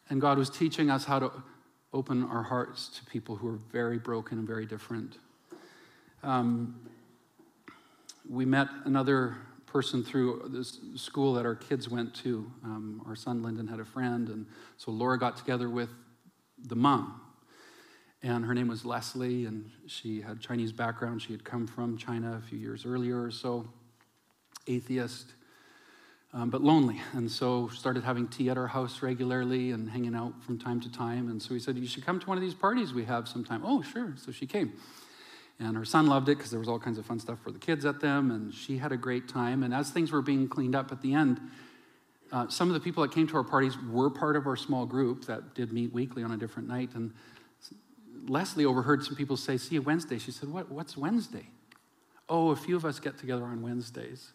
And 0.09 0.21
God 0.21 0.37
was 0.37 0.49
teaching 0.49 0.89
us 0.89 1.03
how 1.03 1.19
to 1.19 1.31
open 1.93 2.23
our 2.23 2.43
hearts 2.43 2.87
to 2.97 3.05
people 3.05 3.35
who 3.35 3.47
are 3.49 3.59
very 3.71 3.97
broken 3.97 4.39
and 4.39 4.47
very 4.47 4.65
different. 4.65 5.17
Um, 6.23 6.79
we 8.29 8.45
met 8.45 8.67
another 8.85 9.35
person 9.73 10.03
through 10.03 10.51
this 10.53 10.77
school 10.95 11.33
that 11.33 11.47
our 11.47 11.55
kids 11.55 11.89
went 11.89 12.13
to. 12.13 12.45
Um, 12.63 13.01
our 13.07 13.15
son 13.15 13.41
Lyndon 13.41 13.67
had 13.67 13.79
a 13.79 13.85
friend, 13.85 14.29
and 14.29 14.45
so 14.77 14.91
Laura 14.91 15.17
got 15.17 15.35
together 15.35 15.67
with 15.67 15.89
the 16.63 16.75
mom. 16.75 17.19
And 18.21 18.45
her 18.45 18.53
name 18.53 18.67
was 18.67 18.85
Leslie, 18.85 19.45
and 19.45 19.71
she 19.87 20.21
had 20.21 20.39
Chinese 20.39 20.71
background. 20.71 21.23
She 21.23 21.31
had 21.31 21.43
come 21.43 21.65
from 21.65 21.97
China 21.97 22.39
a 22.41 22.47
few 22.47 22.59
years 22.59 22.85
earlier 22.85 23.21
or 23.23 23.31
so, 23.31 23.67
atheist, 24.67 25.33
um, 26.33 26.51
but 26.51 26.61
lonely. 26.61 27.01
And 27.13 27.29
so 27.29 27.67
started 27.69 28.03
having 28.03 28.27
tea 28.27 28.51
at 28.51 28.59
our 28.59 28.67
house 28.67 29.01
regularly 29.01 29.71
and 29.71 29.89
hanging 29.89 30.13
out 30.13 30.41
from 30.43 30.59
time 30.59 30.81
to 30.81 30.91
time. 30.91 31.29
And 31.29 31.41
so 31.41 31.55
he 31.55 31.59
said, 31.59 31.77
You 31.77 31.87
should 31.87 32.05
come 32.05 32.19
to 32.19 32.27
one 32.27 32.37
of 32.37 32.43
these 32.43 32.53
parties 32.53 32.93
we 32.93 33.05
have 33.05 33.27
sometime. 33.27 33.63
Oh, 33.65 33.81
sure. 33.81 34.13
So 34.17 34.31
she 34.31 34.45
came. 34.45 34.73
And 35.59 35.77
her 35.77 35.85
son 35.85 36.07
loved 36.07 36.29
it 36.29 36.37
because 36.37 36.51
there 36.51 36.59
was 36.59 36.67
all 36.67 36.79
kinds 36.79 36.97
of 36.97 37.05
fun 37.05 37.19
stuff 37.19 37.39
for 37.43 37.51
the 37.51 37.59
kids 37.59 37.85
at 37.85 37.99
them, 37.99 38.31
and 38.31 38.53
she 38.53 38.77
had 38.77 38.91
a 38.91 38.97
great 38.97 39.27
time. 39.27 39.63
And 39.63 39.73
as 39.73 39.91
things 39.91 40.11
were 40.11 40.21
being 40.21 40.47
cleaned 40.47 40.75
up 40.75 40.91
at 40.91 41.01
the 41.01 41.13
end, 41.13 41.39
uh, 42.31 42.47
some 42.47 42.67
of 42.67 42.73
the 42.73 42.79
people 42.79 43.03
that 43.03 43.11
came 43.11 43.27
to 43.27 43.37
our 43.37 43.43
parties 43.43 43.77
were 43.91 44.09
part 44.09 44.35
of 44.35 44.47
our 44.47 44.55
small 44.55 44.85
group 44.85 45.25
that 45.25 45.53
did 45.53 45.71
meet 45.71 45.93
weekly 45.93 46.23
on 46.23 46.31
a 46.31 46.37
different 46.37 46.67
night. 46.67 46.89
And 46.95 47.13
Leslie 48.27 48.65
overheard 48.65 49.03
some 49.03 49.15
people 49.15 49.37
say, 49.37 49.57
See 49.57 49.75
you 49.75 49.81
Wednesday. 49.81 50.17
She 50.17 50.31
said, 50.31 50.49
what, 50.49 50.71
What's 50.71 50.97
Wednesday? 50.97 51.47
Oh, 52.27 52.49
a 52.49 52.55
few 52.55 52.75
of 52.75 52.85
us 52.85 52.99
get 52.99 53.17
together 53.19 53.43
on 53.43 53.61
Wednesdays. 53.61 54.33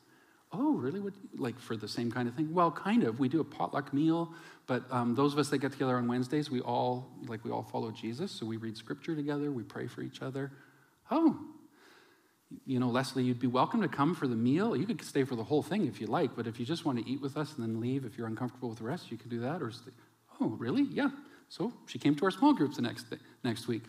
Oh, 0.53 0.75
really? 0.75 1.01
What, 1.01 1.15
like 1.37 1.59
for 1.59 1.77
the 1.77 1.89
same 1.89 2.11
kind 2.11 2.29
of 2.29 2.35
thing? 2.35 2.55
Well, 2.55 2.71
kind 2.71 3.03
of. 3.03 3.19
We 3.19 3.29
do 3.29 3.41
a 3.41 3.45
potluck 3.45 3.93
meal, 3.93 4.33
but 4.67 4.85
um, 4.91 5.15
those 5.15 5.33
of 5.33 5.39
us 5.39 5.49
that 5.51 5.59
get 5.59 5.73
together 5.73 5.97
on 5.97 6.07
Wednesdays, 6.07 6.51
we 6.51 6.61
all 6.61 7.09
like 7.27 7.45
we 7.45 7.51
all 7.51 7.63
follow 7.63 7.91
Jesus. 7.91 8.31
So 8.31 8.47
we 8.47 8.57
read 8.57 8.77
scripture 8.77 9.15
together. 9.15 9.51
We 9.51 9.63
pray 9.63 9.89
for 9.89 10.03
each 10.03 10.23
other. 10.23 10.53
Oh, 11.11 11.39
you 12.65 12.79
know, 12.79 12.89
Leslie, 12.89 13.25
you'd 13.25 13.41
be 13.41 13.47
welcome 13.47 13.83
to 13.83 13.89
come 13.89 14.15
for 14.15 14.27
the 14.27 14.37
meal. 14.37 14.75
You 14.75 14.87
could 14.87 15.03
stay 15.03 15.25
for 15.25 15.37
the 15.37 15.45
whole 15.45 15.63
thing 15.63 15.87
if 15.87 16.01
you 16.01 16.07
like, 16.07 16.35
but 16.35 16.47
if 16.47 16.59
you 16.59 16.65
just 16.65 16.85
want 16.85 16.99
to 16.99 17.11
eat 17.11 17.21
with 17.21 17.37
us 17.37 17.55
and 17.55 17.63
then 17.63 17.81
leave, 17.81 18.05
if 18.05 18.17
you're 18.17 18.27
uncomfortable 18.27 18.71
with 18.71 18.79
the 18.79 18.85
rest, 18.85 19.11
you 19.11 19.19
can 19.19 19.29
do 19.29 19.41
that. 19.41 19.63
Or, 19.63 19.71
stay. 19.71 19.91
oh, 20.41 20.49
really? 20.59 20.83
Yeah. 20.83 21.11
So 21.51 21.73
she 21.87 21.99
came 21.99 22.15
to 22.17 22.25
our 22.25 22.31
small 22.31 22.55
groups 22.55 22.77
the 22.77 22.83
next 22.83 23.07
next 23.45 23.69
week, 23.69 23.83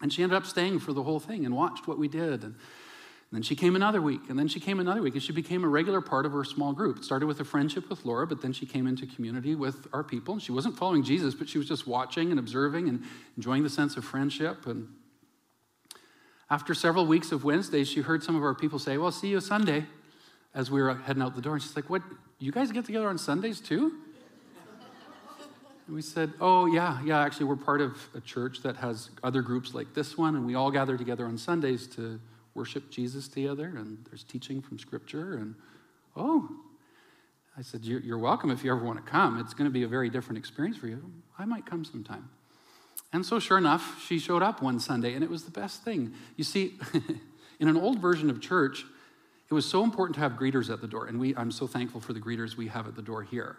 and 0.00 0.12
she 0.12 0.22
ended 0.22 0.36
up 0.36 0.46
staying 0.46 0.80
for 0.80 0.92
the 0.92 1.02
whole 1.02 1.20
thing 1.20 1.44
and 1.44 1.54
watched 1.56 1.86
what 1.86 1.98
we 1.98 2.08
did. 2.08 2.42
And, 2.44 2.54
and 2.54 3.32
then 3.32 3.42
she 3.42 3.56
came 3.56 3.74
another 3.74 4.00
week, 4.00 4.20
and 4.28 4.38
then 4.38 4.46
she 4.46 4.60
came 4.60 4.78
another 4.78 5.02
week, 5.02 5.14
and 5.14 5.22
she 5.22 5.32
became 5.32 5.64
a 5.64 5.68
regular 5.68 6.00
part 6.00 6.26
of 6.26 6.34
our 6.34 6.44
small 6.44 6.72
group. 6.72 6.98
It 6.98 7.04
started 7.04 7.26
with 7.26 7.40
a 7.40 7.44
friendship 7.44 7.88
with 7.88 8.04
Laura, 8.04 8.26
but 8.26 8.42
then 8.42 8.52
she 8.52 8.66
came 8.66 8.86
into 8.86 9.06
community 9.06 9.54
with 9.54 9.88
our 9.92 10.04
people. 10.04 10.34
And 10.34 10.42
she 10.42 10.52
wasn't 10.52 10.76
following 10.76 11.02
Jesus, 11.02 11.34
but 11.34 11.48
she 11.48 11.58
was 11.58 11.66
just 11.66 11.86
watching 11.86 12.30
and 12.30 12.38
observing 12.38 12.88
and 12.88 13.02
enjoying 13.36 13.64
the 13.64 13.70
sense 13.70 13.96
of 13.96 14.04
friendship 14.04 14.66
and 14.66 14.88
after 16.50 16.74
several 16.74 17.06
weeks 17.06 17.32
of 17.32 17.44
Wednesdays, 17.44 17.88
she 17.88 18.00
heard 18.00 18.22
some 18.22 18.36
of 18.36 18.42
our 18.42 18.54
people 18.54 18.78
say, 18.78 18.98
Well, 18.98 19.12
see 19.12 19.28
you 19.28 19.40
Sunday, 19.40 19.86
as 20.54 20.70
we 20.70 20.82
were 20.82 20.94
heading 20.94 21.22
out 21.22 21.34
the 21.34 21.42
door. 21.42 21.54
And 21.54 21.62
she's 21.62 21.76
like, 21.76 21.88
What? 21.90 22.02
You 22.38 22.52
guys 22.52 22.70
get 22.72 22.84
together 22.84 23.08
on 23.08 23.18
Sundays 23.18 23.60
too? 23.60 23.92
And 25.86 25.94
we 25.94 26.02
said, 26.02 26.32
Oh, 26.40 26.66
yeah, 26.66 27.02
yeah, 27.04 27.20
actually, 27.20 27.46
we're 27.46 27.56
part 27.56 27.80
of 27.80 27.96
a 28.14 28.20
church 28.20 28.62
that 28.62 28.76
has 28.76 29.10
other 29.22 29.42
groups 29.42 29.74
like 29.74 29.94
this 29.94 30.16
one, 30.16 30.36
and 30.36 30.46
we 30.46 30.54
all 30.54 30.70
gather 30.70 30.96
together 30.96 31.26
on 31.26 31.36
Sundays 31.36 31.86
to 31.88 32.20
worship 32.54 32.90
Jesus 32.90 33.28
together, 33.28 33.72
and 33.76 33.98
there's 34.08 34.24
teaching 34.24 34.62
from 34.62 34.78
Scripture. 34.78 35.34
And 35.34 35.54
oh, 36.16 36.48
I 37.56 37.62
said, 37.62 37.84
You're 37.84 38.18
welcome 38.18 38.50
if 38.50 38.64
you 38.64 38.72
ever 38.72 38.84
want 38.84 39.04
to 39.04 39.10
come. 39.10 39.38
It's 39.40 39.54
going 39.54 39.68
to 39.68 39.72
be 39.72 39.82
a 39.82 39.88
very 39.88 40.10
different 40.10 40.38
experience 40.38 40.76
for 40.76 40.88
you. 40.88 41.02
I 41.38 41.44
might 41.44 41.66
come 41.66 41.84
sometime. 41.84 42.28
And 43.14 43.24
so, 43.24 43.38
sure 43.38 43.58
enough, 43.58 44.04
she 44.04 44.18
showed 44.18 44.42
up 44.42 44.60
one 44.60 44.80
Sunday, 44.80 45.14
and 45.14 45.22
it 45.22 45.30
was 45.30 45.44
the 45.44 45.52
best 45.52 45.84
thing. 45.84 46.14
You 46.34 46.42
see, 46.42 46.74
in 47.60 47.68
an 47.68 47.76
old 47.76 48.00
version 48.00 48.28
of 48.28 48.40
church, 48.40 48.84
it 49.48 49.54
was 49.54 49.64
so 49.64 49.84
important 49.84 50.16
to 50.16 50.20
have 50.20 50.32
greeters 50.32 50.68
at 50.68 50.80
the 50.80 50.88
door, 50.88 51.06
and 51.06 51.20
we, 51.20 51.32
I'm 51.36 51.52
so 51.52 51.68
thankful 51.68 52.00
for 52.00 52.12
the 52.12 52.18
greeters 52.18 52.56
we 52.56 52.66
have 52.66 52.88
at 52.88 52.96
the 52.96 53.02
door 53.02 53.22
here. 53.22 53.56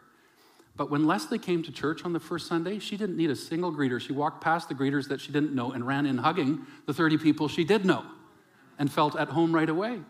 But 0.75 0.91
when 0.91 1.07
Leslie 1.07 1.39
came 1.39 1.63
to 1.63 1.71
church 1.71 2.03
on 2.03 2.11
the 2.11 2.19
first 2.19 2.47
Sunday, 2.47 2.79
she 2.79 2.97
didn't 2.97 3.15
need 3.15 3.29
a 3.29 3.35
single 3.35 3.71
greeter. 3.71 3.97
She 3.97 4.11
walked 4.11 4.41
past 4.41 4.67
the 4.67 4.75
greeters 4.75 5.07
that 5.07 5.21
she 5.21 5.31
didn't 5.31 5.55
know 5.55 5.71
and 5.71 5.87
ran 5.87 6.05
in 6.05 6.17
hugging 6.17 6.65
the 6.85 6.93
30 6.93 7.17
people 7.17 7.47
she 7.47 7.63
did 7.63 7.85
know 7.85 8.03
and 8.77 8.91
felt 8.91 9.15
at 9.15 9.29
home 9.29 9.55
right 9.55 9.69
away. 9.69 10.01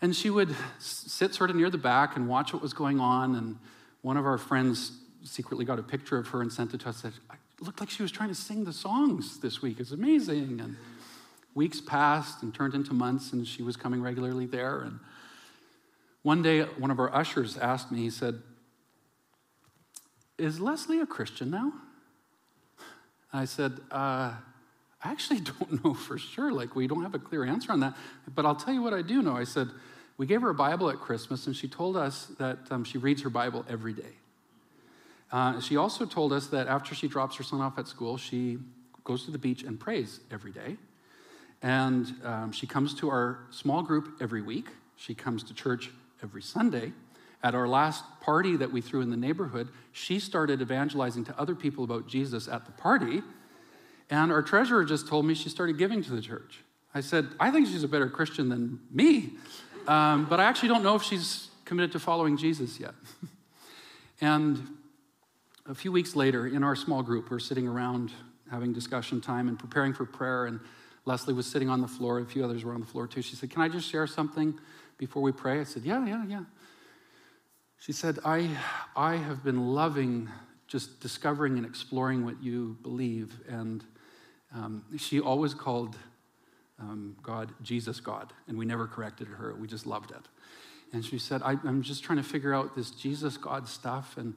And 0.00 0.14
she 0.14 0.30
would 0.30 0.54
sit 0.78 1.34
sort 1.34 1.50
of 1.50 1.56
near 1.56 1.68
the 1.68 1.78
back 1.78 2.14
and 2.14 2.28
watch 2.28 2.52
what 2.52 2.62
was 2.62 2.72
going 2.72 3.00
on. 3.00 3.34
And 3.34 3.58
one 4.02 4.16
of 4.16 4.24
our 4.24 4.38
friends 4.38 4.92
secretly 5.24 5.64
got 5.64 5.80
a 5.80 5.82
picture 5.82 6.16
of 6.16 6.28
her 6.28 6.42
and 6.42 6.52
sent 6.52 6.72
it 6.74 6.82
to 6.82 6.90
us. 6.90 6.98
Said, 6.98 7.14
looked 7.60 7.80
like 7.80 7.90
she 7.90 8.02
was 8.02 8.12
trying 8.12 8.28
to 8.28 8.34
sing 8.34 8.64
the 8.64 8.72
songs 8.72 9.40
this 9.40 9.62
week. 9.62 9.80
It's 9.80 9.92
amazing. 9.92 10.60
And 10.60 10.76
weeks 11.54 11.80
passed 11.80 12.42
and 12.42 12.54
turned 12.54 12.74
into 12.74 12.92
months, 12.92 13.32
and 13.32 13.46
she 13.46 13.62
was 13.62 13.76
coming 13.76 14.02
regularly 14.02 14.46
there. 14.46 14.80
And 14.80 15.00
one 16.22 16.42
day, 16.42 16.62
one 16.62 16.90
of 16.90 16.98
our 16.98 17.14
ushers 17.14 17.56
asked 17.56 17.90
me, 17.90 18.00
he 18.00 18.10
said, 18.10 18.42
Is 20.38 20.60
Leslie 20.60 21.00
a 21.00 21.06
Christian 21.06 21.50
now? 21.50 21.72
I 23.32 23.44
said, 23.44 23.78
uh, 23.90 24.32
I 25.02 25.12
actually 25.12 25.40
don't 25.60 25.84
know 25.84 25.94
for 25.94 26.18
sure. 26.18 26.52
Like, 26.52 26.74
we 26.74 26.86
don't 26.86 27.02
have 27.02 27.14
a 27.14 27.18
clear 27.18 27.44
answer 27.44 27.72
on 27.72 27.80
that. 27.80 27.96
But 28.34 28.44
I'll 28.44 28.56
tell 28.56 28.74
you 28.74 28.82
what 28.82 28.92
I 28.92 29.02
do 29.02 29.22
know. 29.22 29.36
I 29.36 29.44
said, 29.44 29.68
We 30.18 30.26
gave 30.26 30.42
her 30.42 30.50
a 30.50 30.54
Bible 30.54 30.90
at 30.90 30.98
Christmas, 30.98 31.46
and 31.46 31.56
she 31.56 31.68
told 31.68 31.96
us 31.96 32.26
that 32.38 32.58
um, 32.70 32.84
she 32.84 32.98
reads 32.98 33.22
her 33.22 33.30
Bible 33.30 33.64
every 33.68 33.92
day. 33.92 34.16
Uh, 35.32 35.60
she 35.60 35.76
also 35.76 36.04
told 36.04 36.32
us 36.32 36.46
that 36.48 36.68
after 36.68 36.94
she 36.94 37.08
drops 37.08 37.36
her 37.36 37.42
son 37.42 37.60
off 37.60 37.78
at 37.78 37.88
school, 37.88 38.16
she 38.16 38.58
goes 39.04 39.24
to 39.24 39.30
the 39.30 39.38
beach 39.38 39.62
and 39.62 39.78
prays 39.78 40.20
every 40.30 40.52
day. 40.52 40.76
And 41.62 42.12
um, 42.24 42.52
she 42.52 42.66
comes 42.66 42.94
to 42.96 43.08
our 43.08 43.40
small 43.50 43.82
group 43.82 44.18
every 44.20 44.42
week. 44.42 44.68
She 44.96 45.14
comes 45.14 45.42
to 45.44 45.54
church 45.54 45.90
every 46.22 46.42
Sunday. 46.42 46.92
At 47.42 47.54
our 47.54 47.68
last 47.68 48.04
party 48.20 48.56
that 48.56 48.72
we 48.72 48.80
threw 48.80 49.00
in 49.00 49.10
the 49.10 49.16
neighborhood, 49.16 49.68
she 49.92 50.18
started 50.18 50.60
evangelizing 50.60 51.24
to 51.24 51.38
other 51.38 51.54
people 51.54 51.84
about 51.84 52.08
Jesus 52.08 52.48
at 52.48 52.66
the 52.66 52.72
party. 52.72 53.22
And 54.10 54.32
our 54.32 54.42
treasurer 54.42 54.84
just 54.84 55.08
told 55.08 55.26
me 55.26 55.34
she 55.34 55.48
started 55.48 55.78
giving 55.78 56.02
to 56.04 56.10
the 56.10 56.22
church. 56.22 56.60
I 56.94 57.00
said, 57.00 57.28
I 57.38 57.50
think 57.50 57.66
she's 57.66 57.82
a 57.82 57.88
better 57.88 58.08
Christian 58.08 58.48
than 58.48 58.80
me, 58.90 59.30
um, 59.86 60.26
but 60.30 60.40
I 60.40 60.44
actually 60.44 60.70
don't 60.70 60.82
know 60.82 60.94
if 60.94 61.02
she's 61.02 61.48
committed 61.64 61.92
to 61.92 61.98
following 61.98 62.36
Jesus 62.36 62.80
yet. 62.80 62.94
and 64.20 64.75
a 65.68 65.74
few 65.74 65.90
weeks 65.90 66.14
later, 66.14 66.46
in 66.46 66.62
our 66.62 66.76
small 66.76 67.02
group, 67.02 67.30
we're 67.30 67.38
sitting 67.38 67.66
around 67.66 68.12
having 68.50 68.72
discussion 68.72 69.20
time 69.20 69.48
and 69.48 69.58
preparing 69.58 69.92
for 69.92 70.04
prayer. 70.04 70.46
And 70.46 70.60
Leslie 71.04 71.34
was 71.34 71.46
sitting 71.46 71.68
on 71.68 71.80
the 71.80 71.88
floor. 71.88 72.20
A 72.20 72.24
few 72.24 72.44
others 72.44 72.64
were 72.64 72.72
on 72.72 72.80
the 72.80 72.86
floor 72.86 73.06
too. 73.06 73.22
She 73.22 73.36
said, 73.36 73.50
Can 73.50 73.62
I 73.62 73.68
just 73.68 73.90
share 73.90 74.06
something 74.06 74.58
before 74.98 75.22
we 75.22 75.32
pray? 75.32 75.60
I 75.60 75.64
said, 75.64 75.82
Yeah, 75.82 76.06
yeah, 76.06 76.24
yeah. 76.26 76.44
She 77.78 77.92
said, 77.92 78.18
I, 78.24 78.48
I 78.94 79.16
have 79.16 79.44
been 79.44 79.74
loving 79.74 80.28
just 80.66 81.00
discovering 81.00 81.56
and 81.56 81.66
exploring 81.66 82.24
what 82.24 82.42
you 82.42 82.76
believe. 82.82 83.38
And 83.48 83.84
um, 84.54 84.84
she 84.96 85.20
always 85.20 85.54
called 85.54 85.96
um, 86.78 87.16
God 87.22 87.52
Jesus 87.62 88.00
God, 88.00 88.32
and 88.48 88.58
we 88.58 88.64
never 88.64 88.86
corrected 88.86 89.28
her. 89.28 89.54
We 89.54 89.66
just 89.66 89.86
loved 89.86 90.10
it. 90.10 90.28
And 90.92 91.04
she 91.04 91.18
said, 91.18 91.42
I, 91.42 91.52
am 91.52 91.82
just 91.82 92.04
trying 92.04 92.18
to 92.18 92.24
figure 92.24 92.54
out 92.54 92.76
this 92.76 92.90
Jesus 92.90 93.36
God 93.36 93.68
stuff. 93.68 94.16
And 94.16 94.34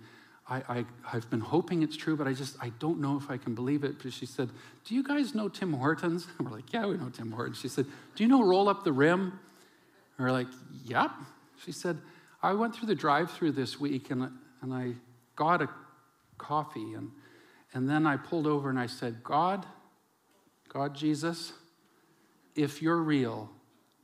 I, 0.49 0.63
I, 0.67 0.85
have 1.03 1.29
been 1.29 1.41
hoping 1.41 1.83
it's 1.83 1.95
true, 1.95 2.17
but 2.17 2.27
I 2.27 2.33
just, 2.33 2.57
I 2.59 2.69
don't 2.79 2.99
know 2.99 3.17
if 3.17 3.29
I 3.29 3.37
can 3.37 3.53
believe 3.53 3.83
it. 3.83 4.01
But 4.01 4.11
she 4.11 4.25
said, 4.25 4.49
Do 4.85 4.95
you 4.95 5.03
guys 5.03 5.35
know 5.35 5.47
Tim 5.47 5.73
Hortons? 5.73 6.27
And 6.37 6.47
we're 6.49 6.55
like, 6.55 6.73
Yeah, 6.73 6.87
we 6.87 6.97
know 6.97 7.09
Tim 7.09 7.31
Hortons. 7.31 7.59
She 7.59 7.67
said, 7.67 7.85
Do 8.15 8.23
you 8.23 8.29
know 8.29 8.43
Roll 8.43 8.67
Up 8.67 8.83
the 8.83 8.91
Rim? 8.91 9.39
And 10.17 10.27
we're 10.27 10.31
like, 10.31 10.47
Yep. 10.85 11.11
She 11.63 11.71
said, 11.71 11.99
I 12.41 12.53
went 12.53 12.75
through 12.75 12.87
the 12.87 12.95
drive 12.95 13.31
through 13.31 13.51
this 13.51 13.79
week 13.79 14.09
and, 14.11 14.31
and 14.61 14.73
I 14.73 14.93
got 15.35 15.61
a 15.61 15.69
coffee. 16.37 16.93
And, 16.93 17.11
and 17.73 17.87
then 17.87 18.07
I 18.07 18.17
pulled 18.17 18.47
over 18.47 18.69
and 18.69 18.79
I 18.79 18.87
said, 18.87 19.23
God, 19.23 19.65
God, 20.69 20.95
Jesus, 20.95 21.53
if 22.55 22.81
you're 22.81 22.97
real, 22.97 23.49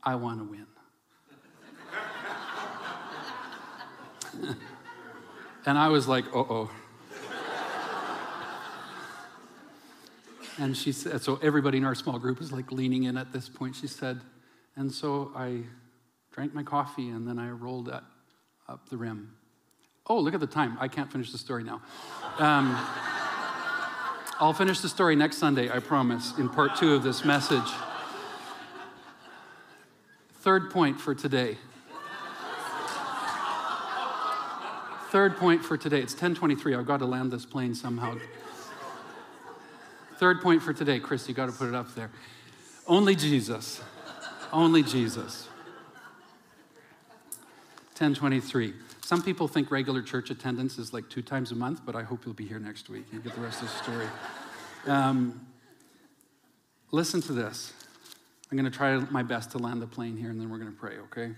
I 0.02 0.14
want 0.14 0.38
to 0.38 0.44
win. 0.44 0.66
And 5.66 5.76
I 5.76 5.88
was 5.88 6.06
like, 6.06 6.26
uh 6.28 6.38
oh. 6.38 6.70
and 10.58 10.76
she 10.76 10.92
said, 10.92 11.20
so 11.22 11.38
everybody 11.42 11.78
in 11.78 11.84
our 11.84 11.96
small 11.96 12.20
group 12.20 12.40
is 12.40 12.52
like 12.52 12.70
leaning 12.70 13.02
in 13.04 13.16
at 13.16 13.32
this 13.32 13.48
point. 13.48 13.74
She 13.74 13.88
said, 13.88 14.20
and 14.76 14.90
so 14.92 15.32
I 15.34 15.62
drank 16.32 16.54
my 16.54 16.62
coffee 16.62 17.08
and 17.08 17.26
then 17.26 17.38
I 17.38 17.50
rolled 17.50 17.88
up, 17.88 18.04
up 18.68 18.88
the 18.88 18.96
rim. 18.96 19.34
Oh, 20.06 20.20
look 20.20 20.34
at 20.34 20.40
the 20.40 20.46
time. 20.46 20.78
I 20.80 20.86
can't 20.86 21.10
finish 21.10 21.32
the 21.32 21.38
story 21.38 21.64
now. 21.64 21.82
Um, 22.38 22.78
I'll 24.38 24.52
finish 24.52 24.80
the 24.80 24.88
story 24.88 25.16
next 25.16 25.38
Sunday, 25.38 25.68
I 25.68 25.80
promise, 25.80 26.38
in 26.38 26.48
part 26.48 26.76
two 26.76 26.94
of 26.94 27.02
this 27.02 27.24
message. 27.24 27.68
Third 30.42 30.70
point 30.70 31.00
for 31.00 31.12
today 31.12 31.58
Third 35.16 35.38
point 35.38 35.64
for 35.64 35.78
today. 35.78 36.00
It's 36.00 36.12
1023. 36.12 36.74
I've 36.74 36.84
got 36.84 36.98
to 36.98 37.06
land 37.06 37.32
this 37.32 37.46
plane 37.46 37.74
somehow. 37.74 38.18
Third 40.18 40.42
point 40.42 40.62
for 40.62 40.74
today. 40.74 41.00
Chris, 41.00 41.26
you 41.26 41.32
got 41.32 41.46
to 41.46 41.52
put 41.52 41.68
it 41.68 41.74
up 41.74 41.94
there. 41.94 42.10
Only 42.86 43.14
Jesus. 43.14 43.80
Only 44.52 44.82
Jesus. 44.82 45.48
1023. 47.96 48.74
Some 49.00 49.22
people 49.22 49.48
think 49.48 49.70
regular 49.70 50.02
church 50.02 50.28
attendance 50.28 50.76
is 50.76 50.92
like 50.92 51.08
two 51.08 51.22
times 51.22 51.50
a 51.50 51.54
month, 51.54 51.80
but 51.86 51.96
I 51.96 52.02
hope 52.02 52.26
you'll 52.26 52.34
be 52.34 52.46
here 52.46 52.58
next 52.58 52.90
week 52.90 53.06
and 53.10 53.24
get 53.24 53.34
the 53.34 53.40
rest 53.40 53.62
of 53.62 53.68
the 53.68 53.74
story. 53.84 54.06
Um, 54.86 55.46
listen 56.90 57.22
to 57.22 57.32
this. 57.32 57.72
I'm 58.52 58.58
going 58.58 58.70
to 58.70 58.76
try 58.76 58.98
my 58.98 59.22
best 59.22 59.52
to 59.52 59.58
land 59.58 59.80
the 59.80 59.86
plane 59.86 60.18
here 60.18 60.28
and 60.28 60.38
then 60.38 60.50
we're 60.50 60.58
going 60.58 60.70
to 60.70 60.78
pray, 60.78 60.98
okay? 61.04 61.32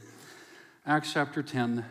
Acts 0.85 1.13
chapter 1.13 1.45
10, 1.45 1.85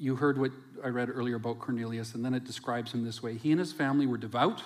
you 0.00 0.16
heard 0.16 0.38
what 0.38 0.50
I 0.82 0.88
read 0.88 1.10
earlier 1.10 1.36
about 1.36 1.58
Cornelius, 1.58 2.14
and 2.14 2.24
then 2.24 2.32
it 2.32 2.44
describes 2.44 2.92
him 2.92 3.04
this 3.04 3.22
way 3.22 3.36
He 3.36 3.50
and 3.52 3.60
his 3.60 3.72
family 3.72 4.06
were 4.06 4.16
devout, 4.16 4.62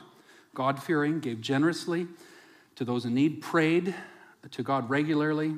God 0.54 0.80
fearing, 0.82 1.20
gave 1.20 1.40
generously 1.40 2.06
to 2.76 2.84
those 2.84 3.04
in 3.04 3.14
need, 3.14 3.42
prayed 3.42 3.94
to 4.50 4.62
God 4.62 4.88
regularly, 4.88 5.54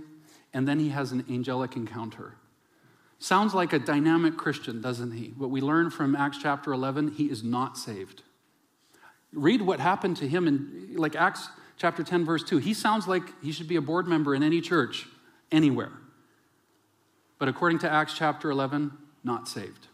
and 0.54 0.66
then 0.66 0.78
he 0.78 0.88
has 0.88 1.12
an 1.12 1.24
angelic 1.28 1.76
encounter. 1.76 2.34
Sounds 3.18 3.54
like 3.54 3.72
a 3.72 3.78
dynamic 3.78 4.36
Christian, 4.36 4.80
doesn't 4.80 5.12
he? 5.12 5.34
What 5.36 5.50
we 5.50 5.60
learn 5.60 5.90
from 5.90 6.14
Acts 6.14 6.38
chapter 6.40 6.72
11, 6.72 7.12
he 7.12 7.26
is 7.26 7.42
not 7.42 7.78
saved. 7.78 8.22
Read 9.32 9.62
what 9.62 9.80
happened 9.80 10.16
to 10.18 10.28
him 10.28 10.46
in 10.46 10.94
like 10.96 11.16
Acts 11.16 11.48
chapter 11.76 12.02
10 12.02 12.24
verse 12.24 12.42
2. 12.42 12.58
He 12.58 12.72
sounds 12.72 13.06
like 13.06 13.22
he 13.42 13.52
should 13.52 13.68
be 13.68 13.76
a 13.76 13.82
board 13.82 14.06
member 14.06 14.34
in 14.34 14.42
any 14.42 14.60
church 14.60 15.06
anywhere. 15.50 15.92
But 17.38 17.48
according 17.48 17.80
to 17.80 17.90
Acts 17.90 18.14
chapter 18.14 18.50
11, 18.50 18.92
not 19.26 19.48
saved. 19.48 19.88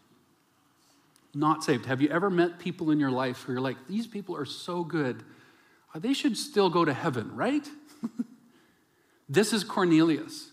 Not 1.33 1.63
saved. 1.63 1.87
Have 1.87 2.01
you 2.01 2.09
ever 2.09 2.29
met 2.29 2.59
people 2.59 2.91
in 2.91 2.99
your 2.99 3.09
life 3.09 3.41
who 3.41 3.53
you're 3.53 3.61
like, 3.61 3.77
these 3.89 4.05
people 4.05 4.37
are 4.37 4.45
so 4.45 4.83
good, 4.83 5.23
uh, 5.93 5.99
they 5.99 6.13
should 6.13 6.37
still 6.37 6.69
go 6.69 6.85
to 6.85 6.93
heaven, 6.93 7.35
right? 7.35 7.67
this 9.27 9.51
is 9.51 9.63
Cornelius. 9.63 10.51